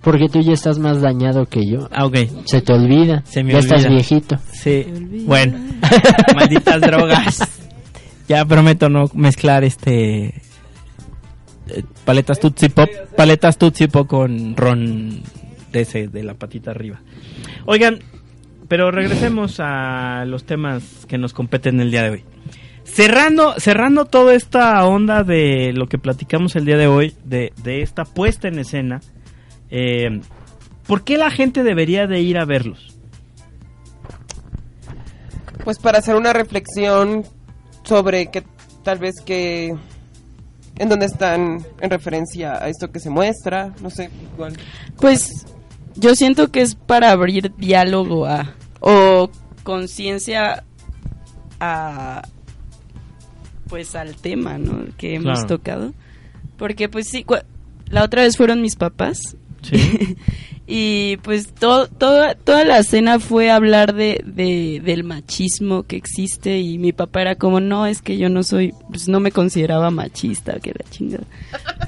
Porque 0.00 0.28
tú 0.28 0.40
ya 0.40 0.52
estás 0.52 0.78
más 0.78 1.00
dañado 1.00 1.46
que 1.46 1.66
yo. 1.68 1.88
Ah, 1.92 2.06
ok. 2.06 2.16
Se 2.44 2.60
te 2.62 2.72
olvida. 2.72 3.22
Se 3.26 3.42
me 3.42 3.52
ya 3.52 3.58
olvida. 3.58 3.76
estás 3.76 3.90
viejito. 3.92 4.36
Sí. 4.52 4.86
Bueno. 5.26 5.58
Malditas 6.34 6.80
drogas. 6.80 7.38
Ya 8.28 8.44
prometo 8.44 8.88
no 8.88 9.10
mezclar 9.14 9.62
este 9.64 10.42
paletas 12.04 12.40
Tootsie 12.40 12.70
Pop, 12.70 12.88
paletas 13.16 13.58
Tootsie 13.58 13.88
Pop 13.88 14.06
con 14.06 14.56
ron 14.56 15.22
de 15.72 16.08
de 16.08 16.22
la 16.22 16.34
patita 16.34 16.70
arriba. 16.70 17.00
Oigan, 17.66 17.98
pero 18.68 18.90
regresemos 18.90 19.56
a 19.60 20.24
los 20.24 20.44
temas 20.44 21.06
que 21.06 21.18
nos 21.18 21.32
competen 21.32 21.80
el 21.80 21.90
día 21.90 22.02
de 22.02 22.10
hoy. 22.10 22.24
Cerrando, 22.84 23.54
cerrando 23.58 24.04
toda 24.04 24.34
esta 24.34 24.84
onda 24.86 25.22
de 25.24 25.72
lo 25.74 25.86
que 25.88 25.98
platicamos 25.98 26.56
el 26.56 26.64
día 26.64 26.76
de 26.76 26.86
hoy, 26.86 27.14
de, 27.24 27.52
de 27.62 27.82
esta 27.82 28.04
puesta 28.04 28.48
en 28.48 28.58
escena, 28.58 29.00
eh, 29.70 30.20
¿por 30.86 31.02
qué 31.02 31.18
la 31.18 31.30
gente 31.30 31.62
debería 31.62 32.06
de 32.06 32.20
ir 32.20 32.38
a 32.38 32.44
verlos? 32.44 32.96
Pues 35.64 35.78
para 35.78 35.98
hacer 35.98 36.14
una 36.14 36.32
reflexión 36.32 37.24
sobre 37.82 38.30
que 38.30 38.44
tal 38.84 38.98
vez 38.98 39.16
que 39.24 39.74
en 40.78 40.88
dónde 40.88 41.06
están 41.06 41.64
en 41.80 41.90
referencia 41.90 42.54
a 42.62 42.68
esto 42.68 42.90
que 42.90 43.00
se 43.00 43.10
muestra, 43.10 43.72
no 43.82 43.90
sé, 43.90 44.10
igual. 44.34 44.54
Pues 45.00 45.46
yo 45.96 46.14
siento 46.14 46.50
que 46.50 46.60
es 46.62 46.74
para 46.74 47.10
abrir 47.10 47.52
diálogo 47.56 48.26
a 48.26 48.54
o 48.80 49.30
conciencia 49.62 50.64
a 51.60 52.22
pues 53.68 53.94
al 53.96 54.14
tema, 54.16 54.58
¿no? 54.58 54.84
Que 54.96 55.14
hemos 55.16 55.40
Claro. 55.40 55.46
tocado. 55.48 55.92
Porque 56.56 56.88
pues 56.88 57.08
sí, 57.08 57.24
cua- 57.24 57.44
la 57.88 58.04
otra 58.04 58.22
vez 58.22 58.36
fueron 58.36 58.60
mis 58.62 58.76
papás. 58.76 59.18
y 60.66 61.16
pues 61.18 61.52
todo, 61.54 61.86
toda, 61.86 62.34
toda 62.34 62.64
la 62.64 62.78
escena 62.78 63.20
fue 63.20 63.50
hablar 63.50 63.94
de, 63.94 64.22
de- 64.26 64.80
del 64.84 65.04
machismo 65.04 65.84
que 65.84 65.96
existe 65.96 66.58
y 66.58 66.78
mi 66.78 66.92
papá 66.92 67.22
era 67.22 67.34
como, 67.36 67.60
no, 67.60 67.86
es 67.86 68.02
que 68.02 68.18
yo 68.18 68.28
no 68.28 68.42
soy, 68.42 68.74
pues 68.88 69.08
no 69.08 69.20
me 69.20 69.30
consideraba 69.30 69.90
machista, 69.90 70.58
que 70.58 70.70
la 70.72 70.84
chingada. 70.90 71.24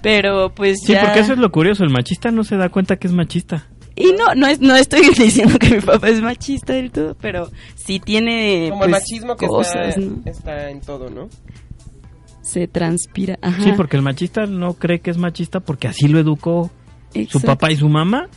Pero 0.02 0.52
pues 0.54 0.78
Sí, 0.84 0.92
ya... 0.92 1.02
porque 1.02 1.20
eso 1.20 1.32
es 1.32 1.38
lo 1.38 1.50
curioso, 1.50 1.82
el 1.84 1.90
machista 1.90 2.30
no 2.30 2.44
se 2.44 2.56
da 2.56 2.68
cuenta 2.68 2.96
que 2.96 3.08
es 3.08 3.12
machista. 3.12 3.66
Y 3.96 4.12
no, 4.12 4.32
no, 4.36 4.46
es, 4.46 4.60
no 4.60 4.76
estoy 4.76 5.00
diciendo 5.18 5.58
que 5.58 5.70
mi 5.74 5.80
papá 5.80 6.08
es 6.08 6.20
machista 6.22 6.72
del 6.74 6.92
todo, 6.92 7.16
pero 7.20 7.50
sí 7.74 7.98
tiene 7.98 8.68
Como 8.70 8.84
el 8.84 8.90
pues, 8.90 9.02
machismo 9.02 9.36
que 9.36 9.46
cosas, 9.48 9.88
está, 9.96 10.00
¿no? 10.00 10.22
está 10.24 10.70
en 10.70 10.80
todo, 10.82 11.10
¿no? 11.10 11.28
Se 12.42 12.68
transpira. 12.68 13.38
Ajá. 13.42 13.62
Sí, 13.62 13.72
porque 13.76 13.96
el 13.96 14.02
machista 14.02 14.46
no 14.46 14.74
cree 14.74 15.00
que 15.00 15.10
es 15.10 15.18
machista 15.18 15.60
porque 15.60 15.88
así 15.88 16.06
lo 16.08 16.18
educó 16.18 16.70
su 17.28 17.40
papá 17.40 17.72
y 17.72 17.76
su 17.76 17.88
mamá 17.88 18.28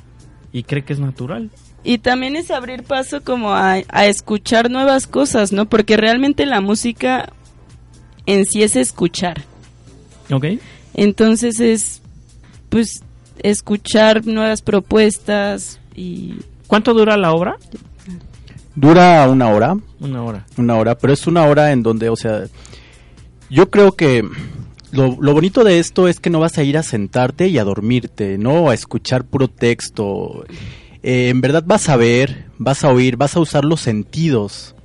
y 0.52 0.64
cree 0.64 0.84
que 0.84 0.94
es 0.94 1.00
natural. 1.00 1.50
Y 1.84 1.98
también 1.98 2.36
es 2.36 2.52
abrir 2.52 2.84
paso 2.84 3.24
como 3.24 3.54
a, 3.54 3.78
a 3.88 4.06
escuchar 4.06 4.70
nuevas 4.70 5.08
cosas, 5.08 5.52
¿no? 5.52 5.66
Porque 5.66 5.98
realmente 5.98 6.46
la 6.46 6.62
música 6.62 7.34
en 8.26 8.46
sí 8.46 8.64
es 8.64 8.76
escuchar. 8.76 9.42
¿Ok? 10.32 10.46
Entonces 10.94 11.60
es, 11.60 12.02
pues, 12.70 13.04
escuchar 13.40 14.26
nuevas 14.26 14.62
propuestas 14.62 15.80
y... 15.96 16.36
¿Cuánto 16.68 16.94
dura 16.94 17.18
la 17.18 17.34
obra? 17.34 17.58
Dura 18.76 19.28
una 19.30 19.50
hora. 19.50 19.76
Una 20.00 20.24
hora. 20.24 20.46
Una 20.58 20.76
hora, 20.78 20.98
pero 20.98 21.12
es 21.12 21.28
una 21.28 21.44
hora 21.46 21.72
en 21.74 21.84
donde, 21.84 22.08
o 22.08 22.16
sea, 22.16 22.44
yo 23.50 23.70
creo 23.70 23.92
que 23.92 24.24
lo, 24.92 25.18
lo 25.20 25.34
bonito 25.34 25.64
de 25.64 25.80
esto 25.80 26.08
es 26.08 26.20
que 26.20 26.30
no 26.30 26.40
vas 26.40 26.58
a 26.58 26.64
ir 26.64 26.78
a 26.78 26.84
sentarte 26.84 27.48
y 27.48 27.58
a 27.58 27.64
dormirte, 27.64 28.38
¿no? 28.38 28.70
A 28.70 28.74
escuchar 28.74 29.26
puro 29.26 29.48
texto. 29.48 30.46
Eh, 31.04 31.30
en 31.30 31.42
verdad 31.42 31.64
vas 31.66 31.90
a 31.90 31.96
ver, 31.96 32.46
vas 32.58 32.84
a 32.84 32.90
oír, 32.90 33.18
vas 33.18 33.36
a 33.36 33.40
usar 33.40 33.66
los 33.66 33.82
sentidos. 33.82 34.76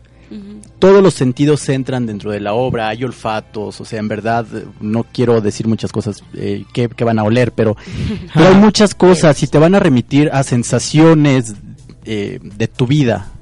Todos 0.78 1.02
los 1.02 1.14
sentidos 1.14 1.66
entran 1.70 2.04
dentro 2.04 2.30
de 2.32 2.40
la 2.40 2.52
obra, 2.52 2.88
hay 2.88 3.02
olfatos, 3.02 3.80
o 3.80 3.84
sea, 3.84 3.98
en 3.98 4.08
verdad 4.08 4.46
eh, 4.54 4.66
no 4.80 5.04
quiero 5.04 5.40
decir 5.40 5.66
muchas 5.66 5.90
cosas 5.90 6.22
eh, 6.34 6.64
que, 6.74 6.88
que 6.90 7.04
van 7.04 7.18
a 7.18 7.24
oler, 7.24 7.52
pero, 7.52 7.76
pero 8.34 8.48
hay 8.48 8.54
muchas 8.56 8.94
cosas 8.94 9.42
y 9.42 9.46
te 9.46 9.58
van 9.58 9.74
a 9.74 9.80
remitir 9.80 10.28
a 10.32 10.42
sensaciones 10.42 11.54
eh, 12.04 12.40
de 12.42 12.68
tu 12.68 12.86
vida. 12.86 13.32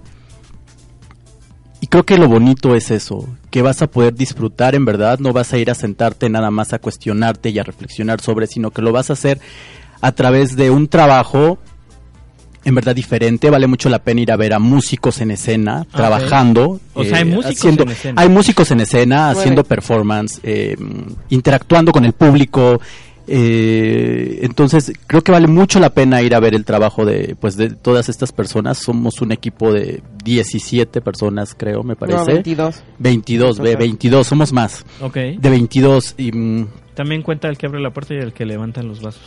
Y 1.81 1.89
creo 1.89 2.05
que 2.05 2.16
lo 2.16 2.28
bonito 2.28 2.74
es 2.74 2.91
eso, 2.91 3.28
que 3.55 3.62
vas 3.62 3.82
a 3.82 3.86
poder 3.86 4.16
disfrutar 4.16 4.74
en 4.74 4.85
verdad, 4.85 5.20
no 5.20 5.32
vas 5.32 5.52
a 5.52 5.59
ir 5.59 5.70
a 5.70 5.76
sentarte 5.76 6.28
nada 6.28 6.51
más 6.51 6.72
a 6.72 6.81
cuestionarte 6.81 7.51
y 7.51 7.60
a 7.60 7.62
reflexionar 7.62 8.20
sobre, 8.20 8.48
sino 8.48 8.72
que 8.72 8.82
lo 8.82 8.90
vas 8.90 9.10
a 9.10 9.12
hacer 9.12 9.39
a 10.01 10.10
través 10.10 10.56
de 10.56 10.72
un 10.72 10.89
trabajo 10.89 11.59
en 12.64 12.74
verdad 12.74 12.97
diferente, 12.97 13.51
vale 13.51 13.68
mucho 13.68 13.89
la 13.90 14.01
pena 14.01 14.22
ir 14.22 14.32
a 14.32 14.36
ver 14.36 14.55
a 14.55 14.59
músicos 14.59 15.20
en 15.20 15.31
escena, 15.31 15.82
Ok. 15.82 15.89
trabajando. 15.93 16.81
eh, 16.82 16.90
O 16.94 17.05
sea, 17.05 17.18
hay 17.18 17.24
músicos 17.26 17.56
haciendo- 17.59 17.82
en 17.85 17.90
escena. 17.90 18.22
Hay 18.22 18.28
músicos 18.28 18.70
en 18.72 18.81
escena, 18.81 19.31
haciendo 19.31 19.62
performance, 19.62 20.40
eh, 20.43 20.76
interactuando 21.28 21.93
con 21.93 22.05
el 22.05 22.12
público. 22.12 22.81
Eh, 23.27 24.41
entonces, 24.43 24.93
creo 25.07 25.23
que 25.23 25.33
vale 25.33 25.47
mucho 25.47 25.81
la 25.81 25.91
pena 25.91 26.23
ir 26.23 26.35
a 26.35 26.41
ver 26.41 26.55
el 26.55 26.65
trabajo 26.65 27.05
de, 27.05 27.37
pues, 27.41 27.57
de 27.57 27.71
todas 27.71 28.09
estas 28.09 28.33
personas. 28.33 28.79
Somos 28.79 29.21
un 29.21 29.33
equipo 29.33 29.73
de 29.73 30.03
17 30.25 31.01
personas, 31.01 31.55
creo, 31.55 31.83
me 31.83 31.97
parece. 31.97 32.33
22. 32.33 32.83
22, 32.99 33.59
ve, 33.59 33.65
Total. 33.73 33.79
22, 33.79 34.27
somos 34.27 34.53
más. 34.53 34.85
Ok. 35.01 35.15
De 35.17 35.51
22 35.51 36.15
y... 36.19 36.33
mm, 36.33 36.69
También 36.95 37.23
cuenta 37.23 37.49
el 37.49 37.57
que 37.59 37.67
abre 37.67 37.81
la 37.81 37.91
puerta 37.93 38.15
y 38.15 38.19
el 38.19 38.33
que 38.33 38.45
levantan 38.45 38.89
los 38.89 39.01
vasos. 39.01 39.23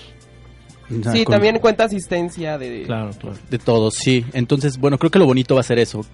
Sí, 1.11 1.25
con- 1.25 1.33
también 1.33 1.59
cuenta 1.59 1.83
asistencia 1.83 2.57
de... 2.57 2.83
Claro, 2.85 3.11
claro. 3.19 3.35
De 3.49 3.59
todos, 3.59 3.95
sí. 3.95 4.23
Entonces, 4.33 4.77
bueno, 4.77 4.97
creo 4.97 5.11
que 5.11 5.19
lo 5.19 5.25
bonito 5.25 5.55
va 5.55 5.59
a 5.61 5.63
ser 5.63 5.79
eso. 5.79 6.05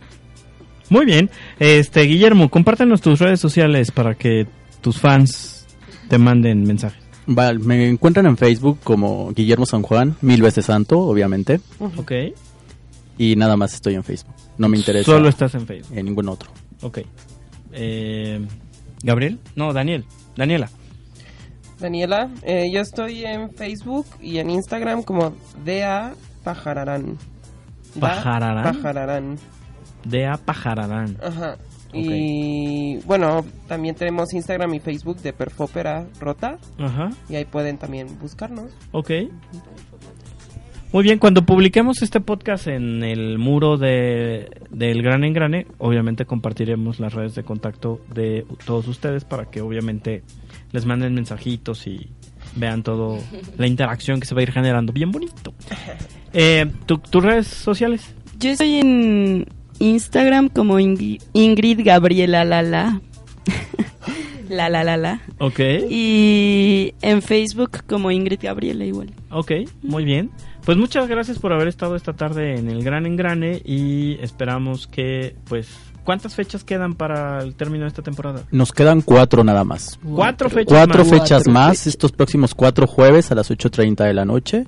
Muy 0.90 1.06
bien. 1.06 1.30
Este, 1.60 2.02
Guillermo, 2.02 2.50
compártenos 2.50 3.00
tus 3.02 3.20
redes 3.20 3.40
sociales 3.40 3.92
para 3.92 4.16
que 4.16 4.48
tus 4.82 5.00
fans 5.00 5.68
te 6.10 6.18
manden 6.18 6.64
mensajes. 6.64 7.03
Va, 7.28 7.54
me 7.54 7.88
encuentran 7.88 8.26
en 8.26 8.38
Facebook 8.38 8.80
como 8.84 9.32
Guillermo 9.32 9.66
San 9.66 9.82
Juan, 9.82 10.16
mil 10.22 10.41
veces 10.41 10.66
santo, 10.66 11.00
obviamente. 11.00 11.62
Ok. 11.80 12.12
Y 13.18 13.36
nada 13.36 13.56
más 13.56 13.74
estoy 13.74 13.95
en 13.95 14.04
Facebook. 14.04 14.34
No 14.58 14.68
me 14.68 14.78
interesa. 14.78 15.06
Solo 15.06 15.30
estás 15.30 15.56
en 15.56 15.66
Facebook. 15.66 15.98
En 15.98 16.06
ningún 16.06 16.28
otro. 16.30 16.50
Ok. 16.82 17.00
Eh, 17.72 18.45
¿Gabriel? 19.04 19.40
No, 19.56 19.72
Daniel. 19.74 20.06
Daniela. 20.36 20.70
Daniela, 21.80 22.30
eh, 22.44 22.72
yo 22.72 22.82
estoy 22.82 23.26
en 23.26 23.52
Facebook 23.54 24.06
y 24.22 24.38
en 24.38 24.50
Instagram 24.50 25.04
como 25.04 25.36
Dea 25.66 26.14
Pajararán. 26.44 27.18
Da 27.95 28.00
¿Pajararán? 28.00 28.64
Pajararán. 28.64 29.40
Dea 30.06 30.38
Pajararán. 30.38 31.18
Ajá. 31.22 31.58
Y 31.94 32.98
bueno, 33.06 33.45
también 33.68 33.95
tenemos 33.95 34.34
Instagram 34.34 34.74
y 34.74 34.80
Facebook 34.80 35.18
de 35.22 35.34
Perfópera 35.34 36.06
Rota. 36.20 36.57
Ajá. 36.80 37.10
Y 37.30 37.36
ahí 37.36 37.45
pueden 37.45 37.78
también 37.78 38.07
buscarnos. 38.20 38.72
Ok. 38.91 39.11
Muy 40.91 41.03
bien, 41.03 41.18
cuando 41.18 41.44
publiquemos 41.44 42.03
este 42.03 42.20
podcast 42.22 42.68
en 42.68 43.02
el 43.03 43.40
muro 43.40 43.78
de, 43.78 44.48
del 44.70 45.02
Gran 45.02 45.24
Engrane, 45.24 45.65
obviamente 45.80 46.26
compartiremos 46.26 46.99
las 46.99 47.14
redes 47.15 47.34
de 47.34 47.44
contacto 47.44 47.99
de 48.14 48.45
todos 48.64 48.88
ustedes 48.88 49.24
para 49.26 49.45
que 49.49 49.61
obviamente 49.61 50.22
les 50.72 50.86
manden 50.86 51.15
mensajitos 51.15 51.88
y 51.88 52.10
vean 52.56 52.84
todo 52.84 53.18
la 53.57 53.65
interacción 53.65 54.20
que 54.20 54.28
se 54.28 54.36
va 54.36 54.41
a 54.41 54.44
ir 54.44 54.52
generando. 54.52 54.94
Bien 54.94 55.11
bonito. 55.11 55.56
Eh, 56.32 56.68
¿tu- 56.86 56.99
¿Tus 56.99 57.24
redes 57.24 57.48
sociales? 57.48 58.14
Yo 58.38 58.52
estoy 58.52 58.76
en 58.76 59.48
Instagram 59.80 60.50
como 60.50 60.80
Ingri- 60.80 61.22
Ingrid 61.34 61.82
Gabriela 61.84 62.45
Lala. 62.45 63.02
La 64.50 64.70
La 64.70 64.84
La 64.84 64.98
La. 64.98 65.22
Ok. 65.40 65.60
Y 65.90 66.94
en 67.02 67.22
Facebook 67.22 67.84
como 67.88 68.12
Ingrid 68.12 68.40
Gabriela 68.41 68.86
igual. 68.86 69.12
Ok, 69.32 69.52
muy 69.82 70.04
bien. 70.06 70.30
Pues 70.66 70.78
muchas 70.78 71.08
gracias 71.08 71.40
por 71.40 71.54
haber 71.54 71.68
estado 71.68 71.95
esta 71.95 72.14
tarde 72.14 72.56
en 72.58 72.70
el 72.70 72.84
Gran 72.84 73.06
Engrane 73.06 73.62
y 73.66 74.18
esperamos 74.22 74.88
que, 74.88 75.36
pues, 75.45 75.68
¿cuántas 76.06 76.36
fechas 76.36 76.64
quedan 76.64 76.94
para 76.94 77.41
el 77.41 77.56
término 77.56 77.84
de 77.84 77.90
esta 77.90 78.02
temporada? 78.02 78.44
Nos 78.52 78.72
quedan 78.72 79.02
cuatro 79.02 79.44
nada 79.44 79.64
más. 79.64 80.00
Cuatro 80.04 80.50
fechas 80.50 80.68
Cuatro 80.78 81.00
más. 81.04 81.10
fechas 81.10 81.30
Cuatro 81.30 81.52
más, 81.52 81.70
fechas. 81.72 81.88
estos 81.88 82.12
próximos 82.12 82.54
cuatro 82.56 82.86
jueves 82.88 83.32
a 83.32 83.36
las 83.36 83.50
8.30 83.52 84.06
de 84.06 84.14
la 84.14 84.24
noche. 84.26 84.66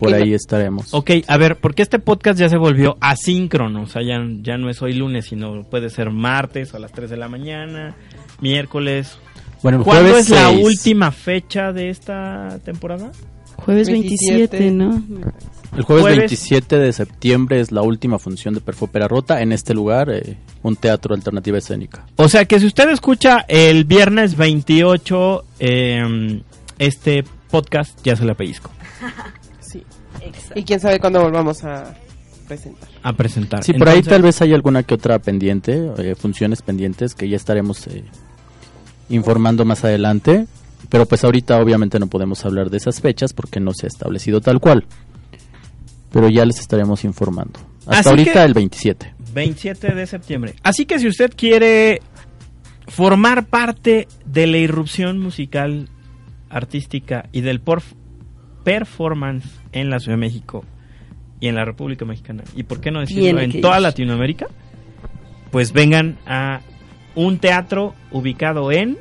Por 0.00 0.14
ahí 0.14 0.30
la- 0.30 0.36
estaremos. 0.36 0.92
Ok, 0.92 1.10
a 1.26 1.36
ver, 1.36 1.58
porque 1.60 1.82
este 1.82 1.98
podcast 1.98 2.38
ya 2.40 2.48
se 2.48 2.56
volvió 2.56 2.96
asíncrono, 3.00 3.82
o 3.82 3.86
sea, 3.86 4.02
ya, 4.02 4.18
ya 4.42 4.56
no 4.56 4.68
es 4.70 4.80
hoy 4.82 4.94
lunes, 4.94 5.26
sino 5.26 5.62
puede 5.64 5.90
ser 5.90 6.10
martes 6.10 6.74
a 6.74 6.78
las 6.78 6.92
3 6.92 7.10
de 7.10 7.16
la 7.16 7.28
mañana, 7.28 7.94
miércoles. 8.40 9.18
Bueno, 9.62 9.84
¿Cuándo 9.84 10.08
jueves 10.10 10.24
es 10.24 10.30
la 10.30 10.50
última 10.50 11.12
fecha 11.12 11.72
de 11.72 11.90
esta 11.90 12.58
temporada? 12.64 13.12
Jueves 13.56 13.90
27, 13.90 14.70
¿no? 14.70 15.02
El 15.76 15.82
jueves, 15.82 16.02
Jueves. 16.02 16.18
27 16.18 16.78
de 16.78 16.92
septiembre 16.92 17.60
es 17.60 17.70
la 17.70 17.82
última 17.82 18.18
función 18.18 18.54
de 18.54 18.60
Perfópera 18.60 19.06
Rota 19.06 19.40
en 19.42 19.52
este 19.52 19.74
lugar, 19.74 20.10
eh, 20.10 20.36
un 20.62 20.74
teatro 20.76 21.14
alternativa 21.14 21.58
escénica. 21.58 22.06
O 22.16 22.26
sea 22.28 22.44
que 22.46 22.58
si 22.58 22.66
usted 22.66 22.88
escucha 22.90 23.44
el 23.46 23.84
viernes 23.84 24.36
28 24.36 25.44
eh, 25.60 26.42
este 26.78 27.22
podcast, 27.50 27.98
ya 28.02 28.16
se 28.16 28.24
le 28.24 28.34
pellizco 28.34 28.70
Y 30.54 30.64
quién 30.64 30.80
sabe 30.80 30.98
cuándo 31.00 31.20
volvamos 31.22 31.62
a 31.64 31.94
presentar. 32.48 32.88
a 33.02 33.12
presentar. 33.12 33.64
Sí, 33.64 33.72
por 33.74 33.88
ahí 33.88 34.02
tal 34.02 34.22
vez 34.22 34.40
hay 34.42 34.52
alguna 34.52 34.82
que 34.82 34.94
otra 34.94 35.18
pendiente, 35.18 35.90
eh, 35.98 36.14
funciones 36.14 36.62
pendientes 36.62 37.14
que 37.14 37.28
ya 37.28 37.36
estaremos 37.36 37.86
eh, 37.86 38.04
informando 39.08 39.64
más 39.64 39.84
adelante. 39.84 40.46
Pero 40.88 41.06
pues 41.06 41.22
ahorita 41.24 41.58
obviamente 41.60 41.98
no 42.00 42.06
podemos 42.08 42.44
hablar 42.44 42.70
de 42.70 42.78
esas 42.78 43.00
fechas 43.00 43.32
porque 43.32 43.60
no 43.60 43.72
se 43.74 43.86
ha 43.86 43.88
establecido 43.88 44.40
tal 44.40 44.60
cual. 44.60 44.86
Pero 46.10 46.28
ya 46.28 46.44
les 46.44 46.58
estaremos 46.58 47.04
informando. 47.04 47.60
Hasta 47.86 47.98
Así 48.00 48.08
ahorita 48.08 48.32
que- 48.32 48.42
el 48.44 48.54
27. 48.54 49.14
27 49.32 49.94
de 49.94 50.06
septiembre. 50.06 50.54
Así 50.64 50.86
que 50.86 50.98
si 50.98 51.06
usted 51.06 51.32
quiere 51.36 52.00
formar 52.88 53.46
parte 53.46 54.08
de 54.24 54.46
la 54.48 54.56
irrupción 54.58 55.18
musical, 55.20 55.88
artística 56.48 57.28
y 57.30 57.42
del 57.42 57.60
performance 58.64 59.46
en 59.72 59.90
la 59.90 59.98
Ciudad 59.98 60.16
de 60.16 60.20
México 60.20 60.64
y 61.40 61.48
en 61.48 61.54
la 61.54 61.64
República 61.64 62.04
Mexicana, 62.04 62.44
y 62.54 62.64
por 62.64 62.80
qué 62.80 62.90
no 62.90 63.00
decirlo 63.00 63.40
en 63.40 63.50
que 63.50 63.60
toda. 63.60 63.80
Latinoamérica, 63.80 64.46
pues 65.50 65.72
vengan 65.72 66.18
a 66.26 66.60
un 67.14 67.38
teatro 67.38 67.94
ubicado 68.10 68.70
en 68.72 68.98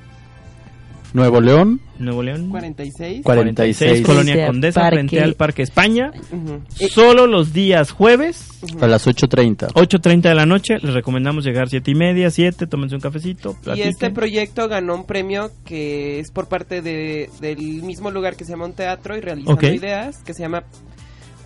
Nuevo 1.13 1.41
León, 1.41 1.81
Nuevo 1.97 2.21
León 2.21 2.49
46. 2.49 3.23
46. 3.23 4.01
Colonia 4.05 4.45
Condesa, 4.47 4.81
Parque- 4.81 4.95
frente 4.95 5.19
al 5.21 5.33
Parque 5.33 5.63
España. 5.63 6.11
Ujú. 6.31 6.61
Solo 6.89 7.25
los 7.25 7.51
días 7.51 7.91
jueves, 7.91 8.47
a 8.79 8.85
las 8.87 9.07
8.30. 9.07 9.69
8.30 9.73 10.21
de 10.29 10.35
la 10.35 10.45
noche. 10.45 10.75
Les 10.81 10.93
recomendamos 10.93 11.43
llegar 11.43 11.67
7 11.69 11.89
y 11.91 11.95
media, 11.95 12.29
7, 12.29 12.67
tómense 12.67 12.93
un 12.95 13.01
cafecito. 13.01 13.55
Y 13.75 13.81
este 13.81 14.11
proyecto 14.11 14.67
ganó 14.67 14.93
un 14.95 15.05
premio 15.05 15.51
que 15.65 16.19
es 16.19 16.29
por 16.31 16.47
parte 16.47 16.81
de, 16.81 17.29
del 17.41 17.57
mismo 17.81 18.11
lugar 18.11 18.35
que 18.35 18.45
se 18.45 18.51
llama 18.51 18.65
un 18.65 18.73
teatro 18.73 19.17
y 19.17 19.21
realizando 19.21 19.53
Ok. 19.53 19.63
ideas, 19.63 20.17
que 20.23 20.33
se 20.35 20.43
llama 20.43 20.63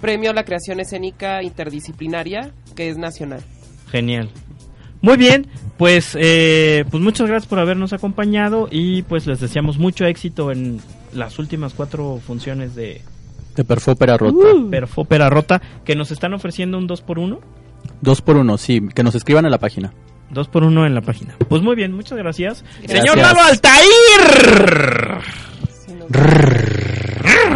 Premio 0.02 0.32
a 0.32 0.34
la 0.34 0.44
Creación 0.44 0.82
Escénica 0.82 1.42
Interdisciplinaria, 1.42 2.52
que 2.76 2.90
es 2.90 2.98
nacional. 2.98 3.42
Genial. 3.90 4.30
Muy 5.04 5.18
bien, 5.18 5.46
pues, 5.78 6.18
eh, 6.20 6.86
pues 6.90 7.04
muchas 7.04 7.28
gracias 7.28 7.48
por 7.48 7.60
habernos 7.60 7.92
acompañado 7.92 8.70
y 8.72 9.02
pues 9.04 9.28
les 9.28 9.40
deseamos 9.42 9.78
mucho 9.78 10.06
éxito 10.06 10.50
en 10.52 10.80
las 11.14 11.38
últimas 11.40 11.74
cuatro 11.74 12.22
funciones 12.26 12.74
de 12.74 13.02
De 13.58 13.66
Perfópera 13.66 14.18
Rota. 14.18 14.34
Uh. 14.56 14.70
Perfópera 14.70 15.30
Rota 15.30 15.62
que 15.84 15.96
nos 15.96 16.10
están 16.12 16.34
ofreciendo 16.34 16.78
un 16.78 16.88
2 16.88 17.02
por 17.02 17.20
1 17.20 17.40
Dos 18.00 18.22
por 18.22 18.38
uno, 18.38 18.58
sí. 18.58 18.82
Que 18.96 19.04
nos 19.04 19.14
escriban 19.14 19.44
en 19.44 19.52
la 19.52 19.58
página. 19.60 19.94
2 20.32 20.48
por 20.48 20.64
1 20.64 20.86
en 20.88 20.96
la 20.96 21.02
página. 21.02 21.36
Pues 21.50 21.62
muy 21.62 21.76
bien, 21.76 21.92
muchas 21.94 22.18
gracias. 22.18 22.64
Gracias. 22.82 23.02
Señor 23.02 23.18
Lalo 23.18 23.42
Altair. 23.42 25.22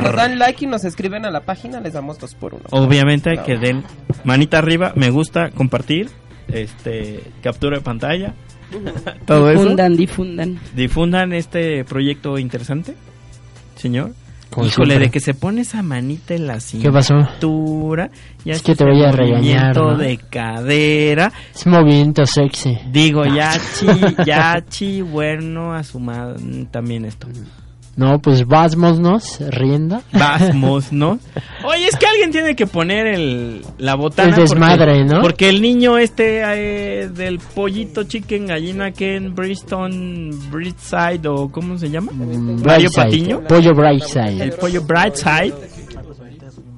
Nos 0.03 0.15
dan 0.15 0.37
like 0.37 0.65
y 0.65 0.67
nos 0.67 0.83
escriben 0.83 1.25
a 1.25 1.31
la 1.31 1.41
página, 1.41 1.79
les 1.79 1.93
damos 1.93 2.19
dos 2.19 2.35
por 2.35 2.53
uno. 2.53 2.63
Obviamente 2.71 3.35
No. 3.35 3.43
que 3.43 3.57
den 3.57 3.83
manita 4.23 4.57
arriba, 4.57 4.91
me 4.95 5.09
gusta, 5.09 5.51
compartir, 5.51 6.09
este, 6.47 7.21
captura 7.41 7.77
de 7.77 7.83
pantalla, 7.83 8.33
todo 9.25 9.49
eso. 9.49 9.61
difundan, 9.61 9.95
difundan. 9.95 10.59
difundan 10.75 11.33
este 11.33 11.83
proyecto 11.85 12.37
interesante, 12.37 12.95
señor. 13.75 14.11
Como 14.49 14.65
Híjole, 14.65 14.91
siempre. 14.91 15.07
de 15.07 15.11
que 15.11 15.19
se 15.19 15.33
pone 15.33 15.61
esa 15.61 15.83
manita 15.83 16.33
en 16.33 16.47
la 16.47 16.57
¿Qué 16.81 16.89
pasó? 16.89 17.15
cintura. 17.31 18.09
Ya 18.45 18.53
Es 18.53 18.61
que 18.61 18.75
te 18.75 18.85
voy 18.85 19.03
a 19.03 19.11
regañar, 19.11 19.75
movimiento 19.75 19.91
¿no? 19.91 19.97
de 19.97 20.17
cadera. 20.17 21.33
Es 21.53 21.67
movimiento 21.67 22.25
sexy. 22.25 22.77
Digo, 22.89 23.25
ya 23.25 23.51
chi, 23.77 23.87
ya 24.25 24.63
chi, 24.69 25.01
bueno, 25.01 25.73
a 25.73 25.83
su 25.83 25.99
madre 25.99 26.39
también 26.71 27.03
esto. 27.03 27.27
No, 27.97 28.19
pues 28.19 28.45
vámonos 28.45 29.39
rienda. 29.49 30.03
Vamos, 30.13 30.93
¿no? 30.93 31.17
Oye, 31.65 31.87
es 31.87 31.95
que 31.95 32.05
alguien 32.05 32.31
tiene 32.31 32.55
que 32.55 32.67
poner 32.67 33.07
el, 33.07 33.63
la 33.79 33.95
botana. 33.95 34.29
El 34.29 34.35
desmadre, 34.35 34.99
porque, 34.99 35.15
¿no? 35.15 35.21
Porque 35.21 35.49
el 35.49 35.61
niño 35.63 35.97
este 35.97 36.43
eh, 36.45 37.09
del 37.09 37.39
pollito 37.39 38.03
chicken 38.03 38.45
gallina 38.45 38.91
que 38.91 39.15
en 39.15 39.33
Bristol, 39.33 40.29
Brightside 40.51 41.27
o 41.27 41.49
¿cómo 41.49 41.75
se 41.79 41.89
llama? 41.89 42.11
Mario 42.13 42.89
Brightside. 42.89 43.03
Patiño. 43.03 43.41
Pollo 43.47 43.73
Brightside. 43.73 44.43
El 44.43 44.51
pollo 44.51 44.83
Brightside. 44.83 45.53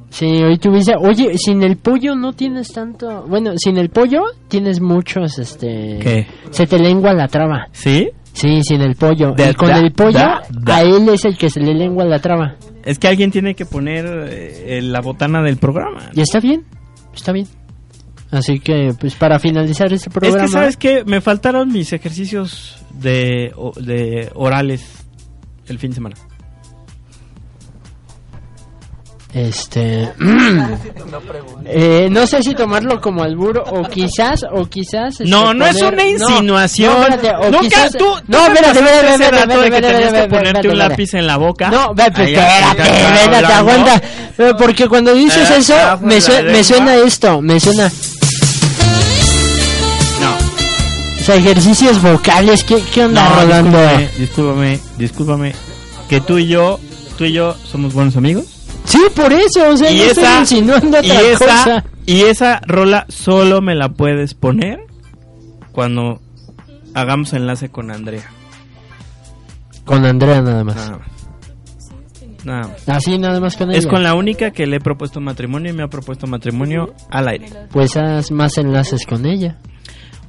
Sí, 0.09 0.25
hoy 0.25 0.57
tuviste, 0.57 0.93
oye, 0.97 1.37
sin 1.37 1.61
el 1.63 1.77
pollo 1.77 2.15
no 2.15 2.33
tienes 2.33 2.73
tanto, 2.73 3.25
bueno, 3.27 3.51
sin 3.57 3.77
el 3.77 3.89
pollo 3.89 4.23
tienes 4.47 4.81
muchos, 4.81 5.37
este, 5.37 5.99
¿Qué? 6.01 6.27
se 6.49 6.65
te 6.65 6.79
lengua 6.79 7.13
la 7.13 7.27
traba. 7.27 7.67
¿Sí? 7.71 8.09
Sí, 8.39 8.61
sin 8.63 8.81
el 8.81 8.95
pollo. 8.95 9.33
Y 9.37 9.53
con 9.53 9.67
da- 9.69 9.79
el 9.79 9.91
pollo, 9.91 10.11
da- 10.19 10.41
da. 10.49 10.75
a 10.77 10.81
él 10.81 11.09
es 11.09 11.25
el 11.25 11.37
que 11.37 11.49
se 11.49 11.59
le 11.59 11.73
lengua 11.73 12.05
la 12.05 12.19
traba. 12.19 12.55
Es 12.83 12.97
que 12.97 13.07
alguien 13.07 13.31
tiene 13.31 13.55
que 13.55 13.65
poner 13.65 14.05
eh, 14.29 14.79
la 14.81 15.01
botana 15.01 15.41
del 15.41 15.57
programa. 15.57 16.09
Y 16.13 16.21
está 16.21 16.39
bien, 16.39 16.65
está 17.13 17.31
bien. 17.31 17.47
Así 18.31 18.59
que, 18.59 18.93
pues 18.99 19.15
para 19.15 19.39
finalizar 19.39 19.91
este 19.91 20.09
programa. 20.09 20.37
Es 20.37 20.43
que, 20.43 20.47
¿sabes 20.51 20.77
qué? 20.77 21.03
Me 21.03 21.19
faltaron 21.19 21.71
mis 21.71 21.91
ejercicios 21.93 22.77
de, 22.93 23.51
de 23.81 24.29
orales 24.35 25.03
el 25.67 25.79
fin 25.79 25.89
de 25.91 25.95
semana. 25.95 26.15
Este. 29.31 30.11
eh, 31.65 32.07
no 32.09 32.25
sé 32.25 32.41
si 32.41 32.55
tomarlo 32.55 32.99
como 32.99 33.21
albur 33.23 33.63
o 33.63 33.83
quizás, 33.83 34.43
o 34.51 34.65
quizás. 34.65 35.13
este, 35.21 35.25
No, 35.25 35.53
no 35.53 35.67
es 35.67 35.79
una 35.81 35.91
no, 35.91 36.03
insinuación. 36.09 36.93
no, 36.93 37.07
espérate, 37.07 37.35
o 37.47 37.51
Nunca 37.51 37.59
quizás- 37.67 37.91
tú, 37.91 38.05
No, 38.27 38.37
tú 38.45 38.51
me 38.51 38.59
espérate, 38.59 39.23
espérate, 39.23 40.27
ponerte 40.29 40.67
un 40.69 40.77
lápiz 40.79 41.13
en 41.13 41.27
la 41.27 41.37
boca. 41.37 41.69
No, 41.69 41.93
pues, 41.93 42.07
espérate, 42.07 42.81
espérate, 42.81 43.53
aguanta. 43.53 44.01
Porque 44.57 44.87
cuando 44.87 45.13
dices 45.13 45.47
eso, 45.51 45.75
me, 46.01 46.15
de 46.15 46.21
sue- 46.21 46.41
la 46.43 46.51
me 46.51 46.63
suena 46.63 46.95
esto, 46.95 47.39
me 47.41 47.59
suena. 47.59 47.91
No. 50.21 51.21
O 51.21 51.23
sea, 51.23 51.35
ejercicios 51.35 52.01
vocales, 52.01 52.63
¿qué, 52.63 52.81
qué 52.93 53.05
onda, 53.05 53.29
No, 53.29 53.35
Rolando? 53.41 53.77
discúlpame, 53.77 54.09
discúlpame, 54.17 54.79
discúlpame. 54.97 55.53
Que 56.09 56.19
tú 56.21 56.39
y 56.39 56.47
yo, 56.47 56.79
tú 57.17 57.25
y 57.25 57.33
yo 57.33 57.55
somos 57.63 57.93
buenos 57.93 58.15
amigos. 58.15 58.45
Sí, 58.89 58.99
por 59.15 59.31
eso, 59.31 59.69
o 59.69 59.77
sea, 59.77 59.91
y 59.91 59.97
no 59.97 60.03
estoy 60.05 60.23
esa, 60.23 60.39
insinuando 60.39 60.97
y 61.03 61.11
otra 61.11 61.21
esa, 61.21 61.45
cosa. 61.45 61.83
y 62.07 62.21
esa 62.21 62.59
rola 62.65 63.05
solo 63.07 63.61
me 63.61 63.75
la 63.75 63.89
puedes 63.89 64.33
poner 64.33 64.79
cuando 65.71 66.21
hagamos 66.95 67.33
enlace 67.33 67.69
con 67.69 67.91
Andrea. 67.91 68.29
Con 69.85 70.05
Andrea 70.05 70.41
nada 70.41 70.63
más. 70.63 70.75
Nada 70.75 70.97
más. 70.97 71.07
Nada 72.45 72.67
más. 72.67 72.89
Así 72.89 73.17
nada 73.19 73.39
más 73.39 73.57
con 73.57 73.69
ella. 73.69 73.77
Es 73.77 73.85
con 73.85 74.01
la 74.01 74.15
única 74.15 74.49
que 74.49 74.65
le 74.65 74.77
he 74.77 74.79
propuesto 74.79 75.21
matrimonio 75.21 75.71
y 75.71 75.75
me 75.75 75.83
ha 75.83 75.87
propuesto 75.87 76.25
matrimonio 76.25 76.95
al 77.11 77.27
aire. 77.27 77.47
Pues 77.71 77.95
haz 77.95 78.31
más 78.31 78.57
enlaces 78.57 79.05
con 79.05 79.27
ella. 79.27 79.57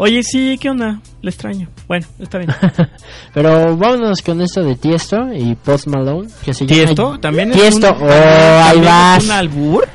Oye, 0.03 0.23
sí, 0.23 0.57
¿qué 0.59 0.71
onda? 0.71 0.99
Le 1.21 1.29
extraño. 1.29 1.69
Bueno, 1.87 2.07
está 2.19 2.39
bien. 2.39 2.51
Pero 3.35 3.77
vámonos 3.77 4.23
con 4.23 4.41
esto 4.41 4.63
de 4.65 4.75
Tiesto 4.75 5.31
y 5.35 5.55
Post 5.57 5.89
Malone. 5.89 6.27
Que 6.43 6.55
se 6.55 6.65
¿Tiesto? 6.65 7.05
llama 7.09 7.21
¿También 7.21 7.51
es 7.51 7.57
Tiesto, 7.59 7.93
un- 7.95 8.03
oh, 8.09 8.11
ahí 8.65 8.79
es 8.79 8.85
vas. 8.87 9.25
un 9.25 9.31
albur? 9.31 9.89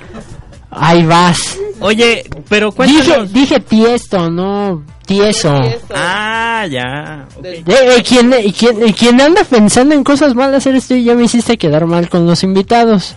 Ahí 0.69 1.03
vas. 1.05 1.57
Oye, 1.79 2.23
pero 2.47 2.67
Dije, 2.69 2.75
cuéntanos. 2.75 3.33
dije 3.33 3.59
Tiesto, 3.61 4.29
no 4.29 4.83
Tieso. 5.07 5.59
Ah, 5.93 6.67
ya. 6.69 7.27
ok. 7.37 7.43
Eh, 7.45 7.63
eh, 7.67 8.03
quien, 8.07 8.31
eh, 8.33 8.53
quien, 8.57 8.83
eh, 8.83 8.93
quien 8.93 9.19
anda 9.19 9.43
pensando 9.43 9.95
en 9.95 10.03
cosas 10.03 10.35
malas 10.35 10.65
eres 10.67 10.87
tú 10.87 10.93
y 10.93 11.03
ya 11.05 11.15
me 11.15 11.23
hiciste 11.23 11.57
quedar 11.57 11.85
mal 11.87 12.09
con 12.09 12.27
los 12.27 12.43
invitados. 12.43 13.15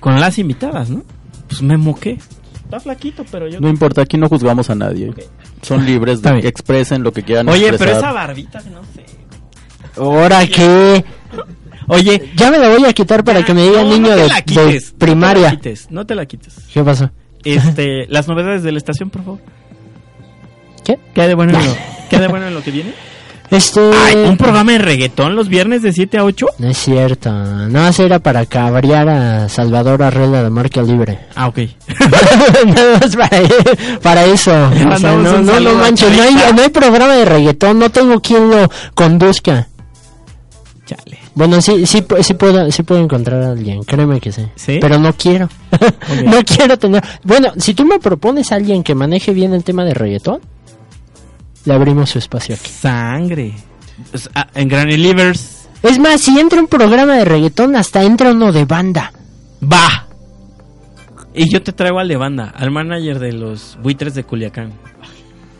Con 0.00 0.18
las 0.18 0.38
invitadas, 0.38 0.90
¿no? 0.90 1.02
Pues 1.48 1.62
me 1.62 1.76
moqué. 1.76 2.18
Está 2.64 2.80
flaquito, 2.80 3.24
pero 3.30 3.48
yo... 3.48 3.60
No 3.60 3.68
importa, 3.68 4.02
aquí 4.02 4.16
no 4.18 4.28
juzgamos 4.28 4.68
a 4.70 4.74
nadie. 4.74 5.12
Son 5.62 5.84
libres 5.86 6.16
Está 6.16 6.34
de 6.34 6.42
que 6.42 6.48
expresen 6.48 7.02
lo 7.02 7.12
que 7.12 7.22
quieran 7.22 7.48
Oye, 7.48 7.62
pero 7.64 7.74
expresar. 7.76 7.98
esa 7.98 8.12
barbita, 8.12 8.60
no 8.72 8.82
sé. 8.94 9.04
¿Ahora 9.96 10.46
qué? 10.46 11.04
Oye, 11.88 12.30
Ya 12.36 12.50
me 12.50 12.58
la 12.58 12.68
voy 12.68 12.84
a 12.84 12.92
quitar 12.92 13.24
para 13.24 13.44
que 13.44 13.54
me 13.54 13.62
digan 13.62 13.88
no, 13.88 13.94
niño 13.94 14.10
no 14.10 14.16
de, 14.16 14.28
la 14.28 14.34
de 14.36 14.42
quites, 14.44 14.94
primaria. 14.98 15.50
No 15.50 15.50
te 15.50 15.54
la 15.56 15.56
quites, 15.62 15.90
no 15.90 16.06
te 16.06 16.14
la 16.14 16.26
quites. 16.26 16.54
¿Qué 16.72 16.82
pasó? 16.82 17.10
Este, 17.44 18.06
las 18.08 18.28
novedades 18.28 18.62
de 18.62 18.72
la 18.72 18.78
estación, 18.78 19.10
por 19.10 19.24
favor. 19.24 19.40
¿Qué? 20.84 20.98
¿Qué 21.14 21.22
hay 21.22 21.28
de 21.28 21.34
bueno 21.34 21.58
en 21.58 21.64
lo, 21.66 21.74
qué 22.10 22.16
hay 22.16 22.22
de 22.22 22.28
bueno 22.28 22.46
en 22.48 22.54
lo 22.54 22.62
que 22.62 22.70
viene? 22.70 22.92
Este... 23.52 23.80
Ay, 23.94 24.16
un 24.16 24.38
programa 24.38 24.72
de 24.72 24.78
reggaetón 24.78 25.36
los 25.36 25.48
viernes 25.48 25.82
de 25.82 25.92
7 25.92 26.16
a 26.16 26.24
8. 26.24 26.46
No 26.58 26.68
es 26.68 26.78
cierto. 26.78 27.30
Nada 27.30 27.68
más 27.68 28.00
era 28.00 28.18
para 28.18 28.46
cabrear 28.46 29.08
a 29.10 29.48
Salvador 29.50 30.02
Arrela 30.02 30.42
de 30.42 30.50
Marca 30.50 30.82
Libre. 30.82 31.18
Ah, 31.34 31.48
ok. 31.48 31.58
Nada 32.66 32.98
más 33.00 33.16
para, 33.16 33.40
para 34.02 34.24
eso. 34.26 34.52
O 34.52 34.72
sea, 34.72 34.86
mandamos 34.86 35.22
no, 35.22 35.42
no, 35.42 35.60
no 35.60 35.74
manches, 35.74 36.14
no 36.14 36.22
hay, 36.22 36.34
no 36.34 36.70
programa 36.70 37.14
de 37.14 37.24
reggaetón, 37.24 37.78
no 37.78 37.90
tengo 37.90 38.20
quien 38.20 38.50
lo 38.50 38.70
conduzca. 38.94 39.66
Chale. 40.86 41.18
Bueno, 41.34 41.60
sí, 41.62 41.86
sí 41.86 42.02
puedo, 42.02 42.70
sí 42.70 42.82
puedo 42.82 43.00
encontrar 43.00 43.42
a 43.42 43.50
alguien, 43.52 43.82
créeme 43.82 44.20
que 44.20 44.30
sí. 44.30 44.42
¿Sí? 44.54 44.78
Pero 44.80 44.98
no 44.98 45.14
quiero. 45.14 45.48
no 46.26 46.44
quiero 46.44 46.78
tener. 46.78 47.02
Bueno, 47.24 47.52
si 47.56 47.74
tú 47.74 47.84
me 47.84 47.98
propones 47.98 48.52
a 48.52 48.56
alguien 48.56 48.82
que 48.82 48.94
maneje 48.94 49.32
bien 49.32 49.54
el 49.54 49.64
tema 49.64 49.84
de 49.84 49.94
reggaetón, 49.94 50.40
le 51.64 51.74
abrimos 51.74 52.10
su 52.10 52.18
espacio 52.18 52.54
aquí. 52.54 52.70
Sangre. 52.70 53.52
Pues, 54.10 54.28
ah, 54.34 54.48
en 54.54 54.68
Granny 54.68 54.96
Livers. 54.96 55.68
Es 55.82 55.98
más, 55.98 56.20
si 56.20 56.38
entra 56.38 56.60
un 56.60 56.68
programa 56.68 57.14
de 57.16 57.24
reggaetón, 57.24 57.76
hasta 57.76 58.02
entra 58.02 58.30
uno 58.32 58.52
de 58.52 58.64
banda. 58.64 59.12
Va. 59.62 60.06
Y 61.34 61.50
yo 61.52 61.62
te 61.62 61.72
traigo 61.72 61.98
al 61.98 62.08
de 62.08 62.16
banda, 62.16 62.52
al 62.56 62.70
manager 62.70 63.18
de 63.18 63.32
los 63.32 63.78
buitres 63.82 64.14
de 64.14 64.24
Culiacán. 64.24 64.72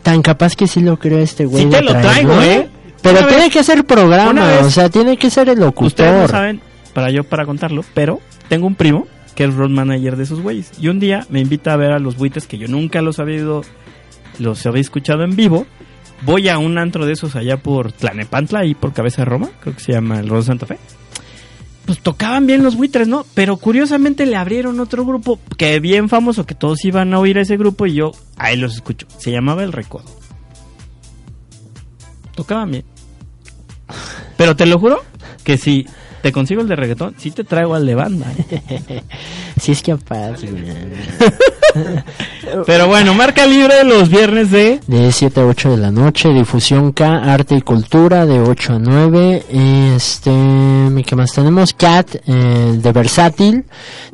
Tan 0.03 0.21
capaz 0.21 0.55
que 0.55 0.67
sí 0.67 0.81
lo 0.81 0.97
creo 0.97 1.19
este 1.19 1.45
güey. 1.45 1.63
Sí 1.63 1.69
te 1.69 1.81
lo 1.81 1.91
traigo, 1.93 2.35
¿no? 2.35 2.43
¿eh? 2.43 2.69
Pero 3.01 3.19
Una 3.19 3.27
tiene 3.27 3.43
vez- 3.45 3.53
que 3.53 3.59
hacer 3.59 3.85
programa, 3.85 4.45
vez- 4.47 4.61
o 4.65 4.69
sea, 4.71 4.89
tiene 4.89 5.17
que 5.17 5.29
ser 5.29 5.49
el 5.49 5.59
locutor. 5.59 5.87
Ustedes 5.87 6.21
no 6.21 6.27
saben, 6.27 6.61
para 6.93 7.09
yo 7.09 7.23
para 7.23 7.45
contarlo, 7.45 7.83
pero 7.93 8.21
tengo 8.49 8.67
un 8.67 8.75
primo 8.75 9.07
que 9.35 9.45
es 9.45 9.53
road 9.53 9.69
manager 9.71 10.15
de 10.15 10.23
esos 10.23 10.41
güeyes. 10.41 10.71
Y 10.79 10.89
un 10.89 10.99
día 10.99 11.25
me 11.29 11.39
invita 11.41 11.73
a 11.73 11.77
ver 11.77 11.91
a 11.91 11.99
los 11.99 12.17
buitres 12.17 12.45
que 12.47 12.57
yo 12.57 12.67
nunca 12.67 13.01
los 13.01 13.19
había 13.19 13.37
ido, 13.37 13.61
los 14.39 14.65
había 14.65 14.81
escuchado 14.81 15.23
en 15.23 15.35
vivo. 15.35 15.65
Voy 16.21 16.47
a 16.47 16.57
un 16.57 16.77
antro 16.77 17.05
de 17.05 17.13
esos 17.13 17.35
allá 17.35 17.57
por 17.57 17.91
Tlanepantla, 17.91 18.59
ahí 18.59 18.75
por 18.75 18.93
Cabeza 18.93 19.23
de 19.23 19.25
Roma, 19.25 19.49
creo 19.59 19.75
que 19.75 19.81
se 19.81 19.91
llama 19.91 20.19
el 20.19 20.29
Rodo 20.29 20.43
Santa 20.43 20.65
Fe. 20.65 20.77
Pues 21.85 21.99
tocaban 21.99 22.47
bien 22.47 22.63
los 22.63 22.77
buitres, 22.77 23.09
¿no? 23.09 23.25
Pero 23.33 23.57
curiosamente 23.57 24.25
le 24.25 24.37
abrieron 24.37 24.79
otro 24.79 25.05
grupo 25.05 25.37
que 25.57 25.79
bien 25.81 26.07
famoso, 26.07 26.45
que 26.45 26.55
todos 26.55 26.85
iban 26.85 27.13
a 27.13 27.19
oír 27.19 27.37
a 27.37 27.41
ese 27.41 27.57
grupo 27.57 27.85
y 27.85 27.95
yo 27.95 28.11
ahí 28.37 28.55
los 28.55 28.75
escucho. 28.75 29.05
Se 29.17 29.31
llamaba 29.31 29.63
El 29.63 29.73
Recodo. 29.73 30.05
Tocaban 32.35 32.71
bien. 32.71 32.85
Pero 34.37 34.55
te 34.55 34.65
lo 34.65 34.79
juro 34.79 35.03
que 35.43 35.57
si 35.57 35.85
te 36.21 36.31
consigo 36.31 36.61
el 36.61 36.69
de 36.69 36.77
reggaetón, 36.77 37.15
sí 37.17 37.31
te 37.31 37.43
traigo 37.43 37.75
al 37.75 37.85
de 37.85 37.95
banda. 37.95 38.31
¿eh? 38.49 39.03
Si 39.61 39.71
es 39.71 39.83
capaz, 39.83 40.41
güey. 40.41 40.63
Pero 42.65 42.87
bueno, 42.87 43.13
marca 43.13 43.45
libre 43.45 43.83
los 43.83 44.09
viernes 44.09 44.51
de... 44.51 44.79
De 44.87 45.11
7 45.11 45.41
a 45.41 45.45
8 45.45 45.71
de 45.71 45.77
la 45.77 45.91
noche, 45.91 46.29
difusión 46.29 46.91
K, 46.91 47.23
arte 47.23 47.55
y 47.55 47.61
cultura, 47.61 48.25
de 48.25 48.39
8 48.39 48.73
a 48.73 48.79
9. 48.79 49.45
Este, 49.95 50.31
¿qué 51.05 51.15
más 51.15 51.31
tenemos? 51.31 51.73
Cat, 51.73 52.15
eh, 52.27 52.77
de 52.77 52.91
versátil, 52.91 53.65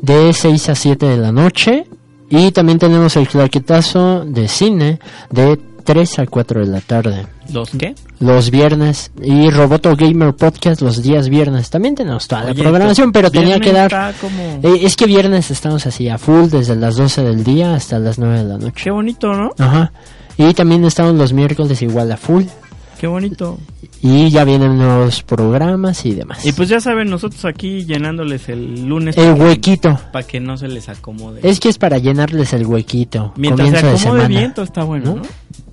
de 0.02 0.34
6 0.34 0.70
a 0.70 0.76
7 0.76 1.06
de 1.06 1.18
la 1.18 1.32
noche. 1.32 1.86
Y 2.30 2.52
también 2.52 2.78
tenemos 2.78 3.16
el 3.16 3.28
claquetazo 3.28 4.24
de 4.24 4.48
cine, 4.48 5.00
de 5.32 5.60
3 5.90 6.20
a 6.20 6.28
4 6.28 6.60
de 6.60 6.68
la 6.68 6.82
tarde. 6.82 7.26
¿Los 7.52 7.72
qué? 7.72 7.96
Los 8.20 8.52
viernes. 8.52 9.10
Y 9.24 9.50
Roboto 9.50 9.96
Gamer 9.96 10.36
Podcast 10.36 10.82
los 10.84 11.02
días 11.02 11.30
viernes. 11.30 11.72
También 11.72 11.96
tenemos 11.96 12.28
toda 12.28 12.44
la 12.44 12.52
Oye, 12.52 12.62
programación, 12.62 13.12
pero 13.12 13.32
tenía 13.32 13.60
que 13.60 13.72
dar... 13.74 14.14
como- 14.22 14.60
Eh, 14.62 14.82
es 14.84 14.96
que 14.96 15.08
viernes 15.08 15.50
estamos 15.50 15.88
así 15.88 16.08
a 16.08 16.20
full 16.20 16.50
desde 16.52 16.76
las 16.76 16.96
12 16.96 17.24
del 17.24 17.44
día 17.44 17.74
hasta 17.74 17.98
las 17.98 18.20
9 18.20 18.38
de 18.38 18.44
la 18.44 18.58
noche. 18.60 18.84
Qué 18.84 18.92
bonito, 18.92 19.34
¿no? 19.34 19.50
Ajá. 19.58 19.92
Y 20.38 20.54
también 20.54 20.86
estamos 20.86 21.16
los 21.16 21.34
miércoles 21.34 21.82
igual 21.82 22.12
a 22.12 22.18
full. 22.18 22.44
Qué 23.00 23.08
bonito. 23.08 23.58
Y 24.04 24.30
ya 24.30 24.44
vienen 24.44 24.78
nuevos 24.78 25.24
programas 25.24 26.06
y 26.06 26.14
demás. 26.14 26.46
Y 26.46 26.52
pues 26.52 26.70
ya 26.70 26.80
saben, 26.82 27.10
nosotros 27.10 27.46
aquí 27.46 27.84
llenándoles 27.86 28.48
el 28.50 28.86
lunes. 28.86 29.18
El 29.18 29.34
huequito. 29.34 30.00
Para 30.14 30.28
que 30.28 30.40
no 30.40 30.56
se 30.56 30.68
les 30.68 30.88
acomode. 30.88 31.40
Es 31.42 31.60
que 31.60 31.70
es 31.70 31.80
para 31.80 31.98
llenarles 31.98 32.54
el 32.54 32.68
huequito. 32.68 33.34
Mientras 33.38 33.70
se 33.72 33.78
acomode 33.78 33.98
semana. 33.98 34.28
bien, 34.28 34.54
todo 34.54 34.66
está 34.66 34.84
bueno, 34.84 35.16
¿no? 35.16 35.22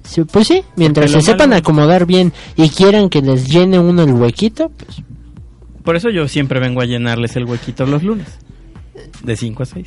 Sí, 0.08 0.22
pues 0.24 0.48
sí, 0.48 0.62
mientras 0.76 1.10
se 1.10 1.20
sepan 1.20 1.50
malo- 1.50 1.60
acomodar 1.60 2.06
bien 2.06 2.32
y 2.56 2.68
quieran 2.70 3.08
que 3.10 3.20
les 3.22 3.48
llene 3.48 3.78
uno 3.78 4.02
el 4.02 4.12
huequito, 4.12 4.70
pues 4.76 4.98
Por 5.84 5.96
eso 5.96 6.10
yo 6.10 6.26
siempre 6.28 6.60
vengo 6.60 6.80
a 6.80 6.84
llenarles 6.84 7.36
el 7.36 7.44
huequito 7.44 7.86
los 7.86 8.02
lunes. 8.02 8.26
De 9.22 9.36
5 9.36 9.62
a 9.62 9.66
6. 9.66 9.86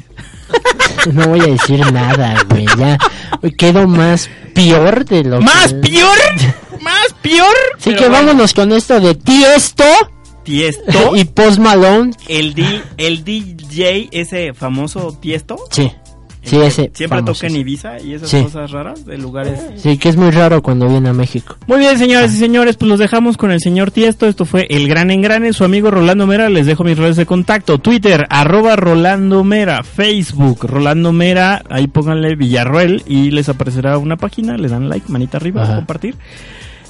no 1.13 1.27
voy 1.27 1.39
a 1.41 1.45
decir 1.47 1.79
nada, 1.91 2.43
güey. 2.49 2.65
Ya 2.77 2.97
quedo 3.57 3.87
más 3.87 4.29
peor 4.53 5.05
de 5.05 5.23
lo 5.23 5.41
¿Más 5.41 5.73
que... 5.73 5.79
peor? 5.89 6.17
¿Más 6.81 7.13
peor? 7.21 7.55
Así 7.77 7.89
Pero 7.91 7.97
que 7.97 8.09
bueno. 8.09 8.25
vámonos 8.27 8.53
con 8.53 8.71
esto 8.71 8.99
de 8.99 9.15
Tiesto 9.15 9.83
Tiesto. 10.43 11.15
y 11.15 11.25
Post 11.25 11.59
Malone. 11.59 12.11
El, 12.27 12.53
D- 12.53 12.81
el 12.97 13.23
DJ, 13.23 14.09
ese 14.11 14.53
famoso 14.53 15.17
Tiesto. 15.19 15.57
Sí, 15.71 15.91
sí, 16.43 16.57
ese. 16.61 16.89
Siempre 16.93 17.21
toca 17.23 17.47
en 17.47 17.55
Ibiza 17.55 17.99
y 18.01 18.13
esas 18.13 18.29
Sí. 18.29 18.41
cosas 18.43 18.71
raras 18.71 19.05
de 19.05 19.17
lugares. 19.17 19.59
Sí, 19.77 19.97
que 19.97 20.09
es 20.09 20.15
muy 20.15 20.31
raro 20.31 20.61
cuando 20.61 20.87
viene 20.87 21.09
a 21.09 21.13
México. 21.13 21.57
Muy 21.67 21.79
bien, 21.79 21.97
señoras 21.97 22.33
y 22.33 22.37
señores, 22.37 22.77
pues 22.77 22.89
los 22.89 22.99
dejamos 22.99 23.37
con 23.37 23.51
el 23.51 23.59
señor 23.59 23.91
Tiesto. 23.91 24.25
Esto 24.27 24.45
fue 24.45 24.65
El 24.69 24.87
Gran 24.87 25.11
Engrane, 25.11 25.53
su 25.53 25.63
amigo 25.63 25.91
Rolando 25.91 26.25
Mera. 26.27 26.49
Les 26.49 26.65
dejo 26.65 26.83
mis 26.83 26.97
redes 26.97 27.15
de 27.17 27.25
contacto. 27.25 27.77
Twitter, 27.79 28.25
arroba 28.29 28.75
Rolando 28.75 29.43
Mera. 29.43 29.83
Facebook, 29.83 30.65
Rolando 30.67 31.11
Mera. 31.11 31.61
Ahí 31.69 31.87
pónganle 31.87 32.35
Villarroel 32.35 33.03
y 33.07 33.31
les 33.31 33.49
aparecerá 33.49 33.97
una 33.97 34.15
página. 34.17 34.57
Le 34.57 34.67
dan 34.67 34.89
like, 34.89 35.11
manita 35.11 35.37
arriba, 35.37 35.63
Ajá. 35.63 35.75
compartir. 35.75 36.15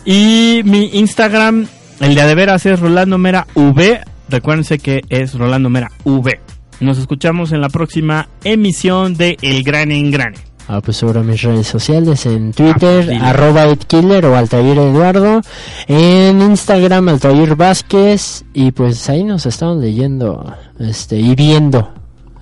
Y 0.06 0.62
mi 0.64 0.90
Instagram, 0.94 1.68
el 2.00 2.16
de 2.16 2.22
a 2.22 2.28
de 2.28 2.36
veras 2.36 2.66
es 2.66 2.80
Rolando 2.80 3.18
Mera 3.18 3.46
V. 3.56 4.00
Recuérdense 4.30 4.80
que 4.80 5.02
es 5.10 5.34
Rolando 5.34 5.70
Mera 5.70 5.92
V. 6.04 6.40
Nos 6.80 6.98
escuchamos 6.98 7.52
en 7.52 7.62
la 7.62 7.70
próxima 7.70 8.30
emisión 8.44 9.16
de 9.16 9.38
El 9.42 9.64
Gran 9.64 9.92
Engrane. 9.92 10.38
Ah, 10.72 10.82
pues 10.82 10.98
sobre 10.98 11.22
mis 11.22 11.42
redes 11.42 11.66
sociales, 11.66 12.28
en 12.28 12.54
Twitter, 12.54 13.08
dile. 13.08 13.18
arroba 13.26 13.64
edkiller 13.64 14.24
o 14.28 14.38
Altair 14.38 14.78
Eduardo, 14.78 15.42
en 15.88 16.42
Instagram, 16.42 17.10
Altair 17.10 17.56
Vázquez, 17.56 18.46
y 18.54 18.72
pues 18.72 19.10
ahí 19.10 19.24
nos 19.24 19.48
estamos 19.48 19.82
leyendo, 19.82 20.56
este, 20.80 21.18
y 21.18 21.34
viendo. 21.34 21.92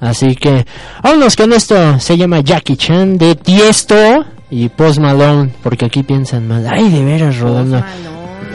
Así 0.02 0.36
que, 0.36 0.66
vámonos 1.02 1.38
con 1.38 1.54
esto, 1.54 2.00
se 2.02 2.18
llama 2.18 2.42
Jackie 2.42 2.76
Chan 2.76 3.18
de 3.18 3.36
Tiesto 3.36 4.26
y 4.52 4.68
Post 4.68 5.00
Malone, 5.00 5.54
porque 5.64 5.86
aquí 5.86 6.04
piensan 6.04 6.50
mal, 6.50 6.68
ay, 6.70 6.90
de 6.90 7.06
veras, 7.06 7.40
Rolando. 7.40 7.82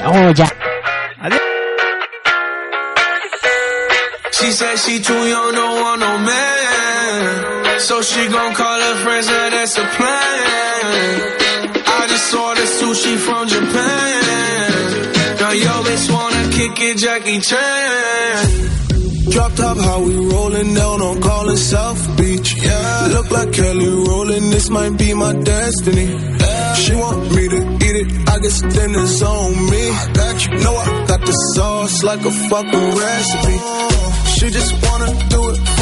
Oh, 0.04 0.30
ya. 0.32 0.52
She 4.32 4.50
said 4.50 4.76
she 4.76 5.00
too 5.00 5.14
young, 5.14 5.54
don't 5.54 5.71
want 5.92 6.00
no 6.00 6.18
man. 6.18 7.80
So 7.80 8.02
she 8.02 8.28
gon' 8.28 8.54
call 8.54 8.80
her 8.80 8.96
friends, 9.04 9.26
now 9.26 9.50
that's 9.50 9.76
a 9.76 9.86
plan. 9.96 11.38
I 11.98 12.06
just 12.08 12.34
ordered 12.34 12.72
sushi 12.78 13.16
from 13.26 13.48
Japan. 13.48 14.22
Now 15.40 15.52
yo 15.52 15.74
bitch 15.86 16.06
wanna 16.12 16.42
kick 16.56 16.80
it, 16.88 16.96
Jackie 16.98 17.40
Chan. 17.40 18.70
Drop 19.30 19.52
top, 19.54 19.76
how 19.78 20.02
we 20.02 20.14
rolling 20.16 20.74
down 20.74 21.00
on 21.00 21.20
calling 21.20 21.56
South 21.56 22.16
Beach. 22.16 22.54
Yeah, 22.56 23.08
look 23.12 23.30
like 23.30 23.52
Kelly 23.52 23.88
rolling, 23.88 24.50
this 24.50 24.68
might 24.70 24.96
be 24.96 25.14
my 25.14 25.32
destiny. 25.32 26.08
She 26.82 26.94
want 26.94 27.20
me 27.34 27.48
to 27.48 27.60
eat 27.86 27.96
it, 28.02 28.08
I 28.28 28.38
guess 28.38 28.60
then 28.62 28.90
it's 28.94 29.22
on 29.22 29.70
me. 29.70 29.82
I 29.90 30.12
got 30.14 30.46
you, 30.46 30.50
know 30.64 30.76
I 30.76 31.06
got 31.06 31.20
the 31.20 31.36
sauce 31.54 32.02
like 32.02 32.24
a 32.24 32.30
fucking 32.30 32.88
recipe. 33.04 33.56
She 34.36 34.50
just 34.50 34.72
wanna 34.84 35.10
do 35.28 35.50
it 35.50 35.81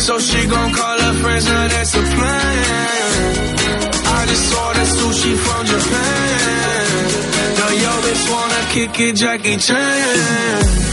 so 0.00 0.18
she 0.18 0.46
gon' 0.46 0.72
call 0.72 0.98
her 0.98 1.14
friends, 1.20 1.46
now 1.46 1.68
that's 1.68 1.94
a 1.94 2.02
plan. 2.02 3.30
I 4.18 4.26
just 4.26 4.54
ordered 4.64 4.90
sushi 4.96 5.32
from 5.44 5.66
Japan. 5.66 6.86
Now 7.58 7.70
yo 7.84 7.92
bitch 8.04 8.24
wanna 8.32 8.62
kick 8.72 9.00
it, 9.00 9.16
Jackie 9.16 9.56
Chan. 9.56 10.89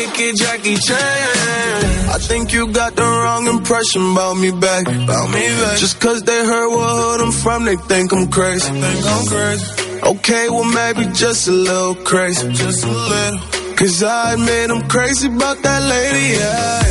Kick 0.00 0.20
it, 0.20 0.36
Jackie 0.36 0.76
Chan. 0.76 2.08
I 2.10 2.18
think 2.18 2.52
you 2.52 2.72
got 2.72 2.96
the 2.96 3.02
wrong 3.02 3.46
impression 3.46 4.12
about 4.12 4.36
me 4.36 4.50
back. 4.50 4.86
About 4.88 5.28
me 5.30 5.44
back. 5.60 5.78
Just 5.78 6.00
cause 6.00 6.22
they 6.22 6.40
heard 6.44 6.70
what 6.70 6.90
hood 7.00 7.20
I'm 7.20 7.32
from, 7.32 7.64
they 7.64 7.76
think 7.76 8.12
I'm 8.12 8.28
crazy. 8.28 8.70
Think 8.70 9.06
I'm 9.06 9.26
crazy. 9.26 9.66
Okay, 10.02 10.48
well 10.48 10.64
maybe 10.64 11.04
just 11.12 11.48
a 11.48 11.52
little 11.52 11.94
crazy. 11.94 12.52
Just 12.52 12.84
a 12.84 12.88
little. 12.88 13.38
Cause 13.76 14.02
I 14.02 14.34
admit 14.34 14.70
I'm 14.70 14.88
crazy 14.88 15.28
about 15.28 15.58
that 15.62 15.82
lady, 15.94 16.24
yeah. 16.38 16.82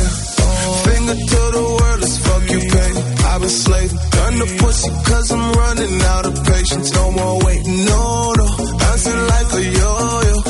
Finger 0.86 1.18
to 1.30 1.40
the 1.56 1.64
world, 1.78 2.02
as 2.02 2.16
fuck 2.26 2.44
you 2.50 2.60
pay. 2.74 2.92
I've 3.30 3.40
been 3.40 3.50
slaving. 3.50 3.98
Done 4.10 4.38
the 4.38 4.48
pussy 4.60 4.90
cause 5.10 5.30
I'm 5.32 5.52
running 5.52 6.02
out 6.14 6.26
of 6.26 6.34
patience. 6.46 6.92
No 6.94 7.10
more 7.10 7.38
waiting, 7.44 7.84
no, 7.84 8.32
no. 8.38 8.46
Bouncing 8.78 9.22
like 9.32 9.52
a 9.54 9.62
yo-yo. 9.62 10.49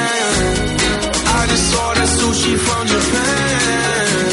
I 1.51 1.53
just 1.53 1.75
ordered 1.83 2.11
sushi 2.17 2.55
from 2.65 2.87
Japan. 2.87 4.25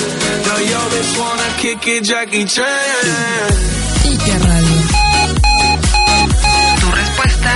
Now 0.46 0.58
yo 0.70 0.80
bitch 0.92 1.12
wanna 1.18 1.48
kick 1.58 1.88
it, 1.88 2.04
Jackie 2.04 2.44
Chan. 2.44 3.50
Ike 4.10 4.34
Radio. 4.46 4.80
Tu 6.80 6.86
respuesta 7.00 7.52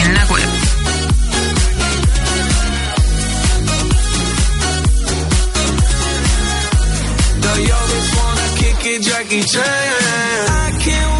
en 0.00 0.14
la 0.16 0.24
web. 0.32 0.50
Now 7.40 7.56
yo 7.70 7.78
bitch 7.90 8.10
wanna 8.18 8.46
kick 8.60 8.86
it, 8.92 9.00
Jackie 9.02 9.44
Chan. 9.44 9.64
I 9.64 10.78
can't 10.84 11.15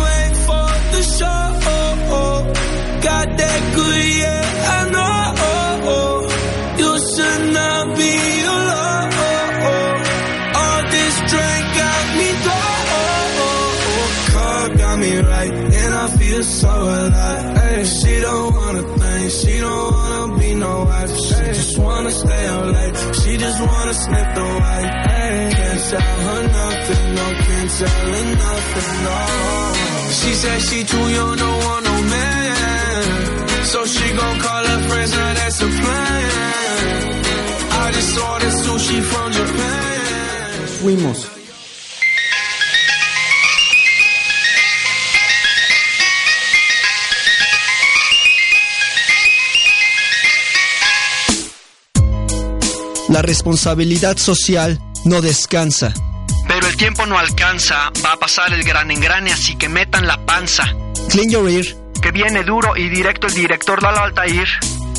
sniff 24.06 24.28
the 24.38 24.46
white. 24.60 24.92
Can't 25.58 25.82
tell 25.90 26.16
her 26.26 26.42
nothing, 26.58 27.04
no, 27.18 27.26
can't 27.46 27.70
tell 27.78 28.12
her 28.14 28.26
nothing, 28.44 28.90
no. 29.06 29.18
She 30.18 30.30
said 30.42 30.58
she 30.68 30.78
too 30.92 31.06
young, 31.16 31.36
don't 31.42 31.58
want 31.66 31.84
no 31.90 31.96
man. 32.14 33.02
So 33.72 33.78
she 33.94 34.06
gon' 34.20 34.38
call 34.44 34.64
her 34.72 34.80
friends, 34.88 35.12
now 35.12 35.34
that's 35.38 35.60
a 35.60 35.70
plan. 35.80 37.06
I 37.82 37.84
just 37.96 38.12
ordered 38.28 38.56
sushi 38.64 38.98
from 39.10 39.28
Japan. 39.32 40.52
Fuimos. 40.80 41.45
La 53.16 53.22
responsabilidad 53.22 54.18
social 54.18 54.78
no 55.06 55.22
descansa. 55.22 55.94
Pero 56.46 56.66
el 56.66 56.76
tiempo 56.76 57.06
no 57.06 57.18
alcanza, 57.18 57.90
va 58.04 58.12
a 58.12 58.18
pasar 58.18 58.52
el 58.52 58.62
gran 58.62 58.90
engrane, 58.90 59.32
así 59.32 59.56
que 59.56 59.70
metan 59.70 60.06
la 60.06 60.18
panza. 60.26 60.64
Clean 61.08 61.30
your 61.30 61.48
ear. 61.48 61.64
Que 62.02 62.10
viene 62.10 62.44
duro 62.44 62.76
y 62.76 62.90
directo 62.90 63.26
el 63.26 63.32
director 63.32 63.82
Lalo 63.82 64.00
Altair. 64.00 64.46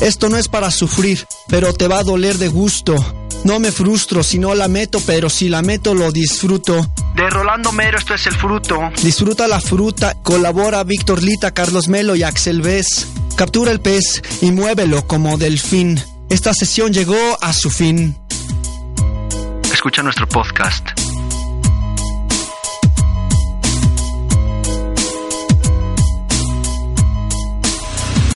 Esto 0.00 0.28
no 0.28 0.36
es 0.36 0.48
para 0.48 0.72
sufrir, 0.72 1.28
pero 1.46 1.72
te 1.72 1.86
va 1.86 2.00
a 2.00 2.02
doler 2.02 2.38
de 2.38 2.48
gusto. 2.48 2.96
No 3.44 3.60
me 3.60 3.70
frustro 3.70 4.24
si 4.24 4.40
no 4.40 4.52
la 4.56 4.66
meto, 4.66 5.00
pero 5.06 5.30
si 5.30 5.48
la 5.48 5.62
meto 5.62 5.94
lo 5.94 6.10
disfruto. 6.10 6.92
De 7.14 7.30
Rolando 7.30 7.70
Mero 7.70 7.98
esto 7.98 8.14
es 8.14 8.26
el 8.26 8.34
fruto. 8.34 8.80
Disfruta 9.00 9.46
la 9.46 9.60
fruta, 9.60 10.14
colabora 10.24 10.82
Víctor 10.82 11.22
Lita, 11.22 11.52
Carlos 11.52 11.86
Melo 11.86 12.16
y 12.16 12.24
Axel 12.24 12.62
Vez. 12.62 13.06
Captura 13.36 13.70
el 13.70 13.78
pez 13.80 14.22
y 14.40 14.50
muévelo 14.50 15.06
como 15.06 15.38
delfín. 15.38 16.02
Esta 16.30 16.52
sesión 16.52 16.92
llegó 16.92 17.16
a 17.40 17.52
su 17.52 17.70
fin. 17.70 18.16
Escucha 19.72 20.02
nuestro 20.02 20.28
podcast 20.28 20.90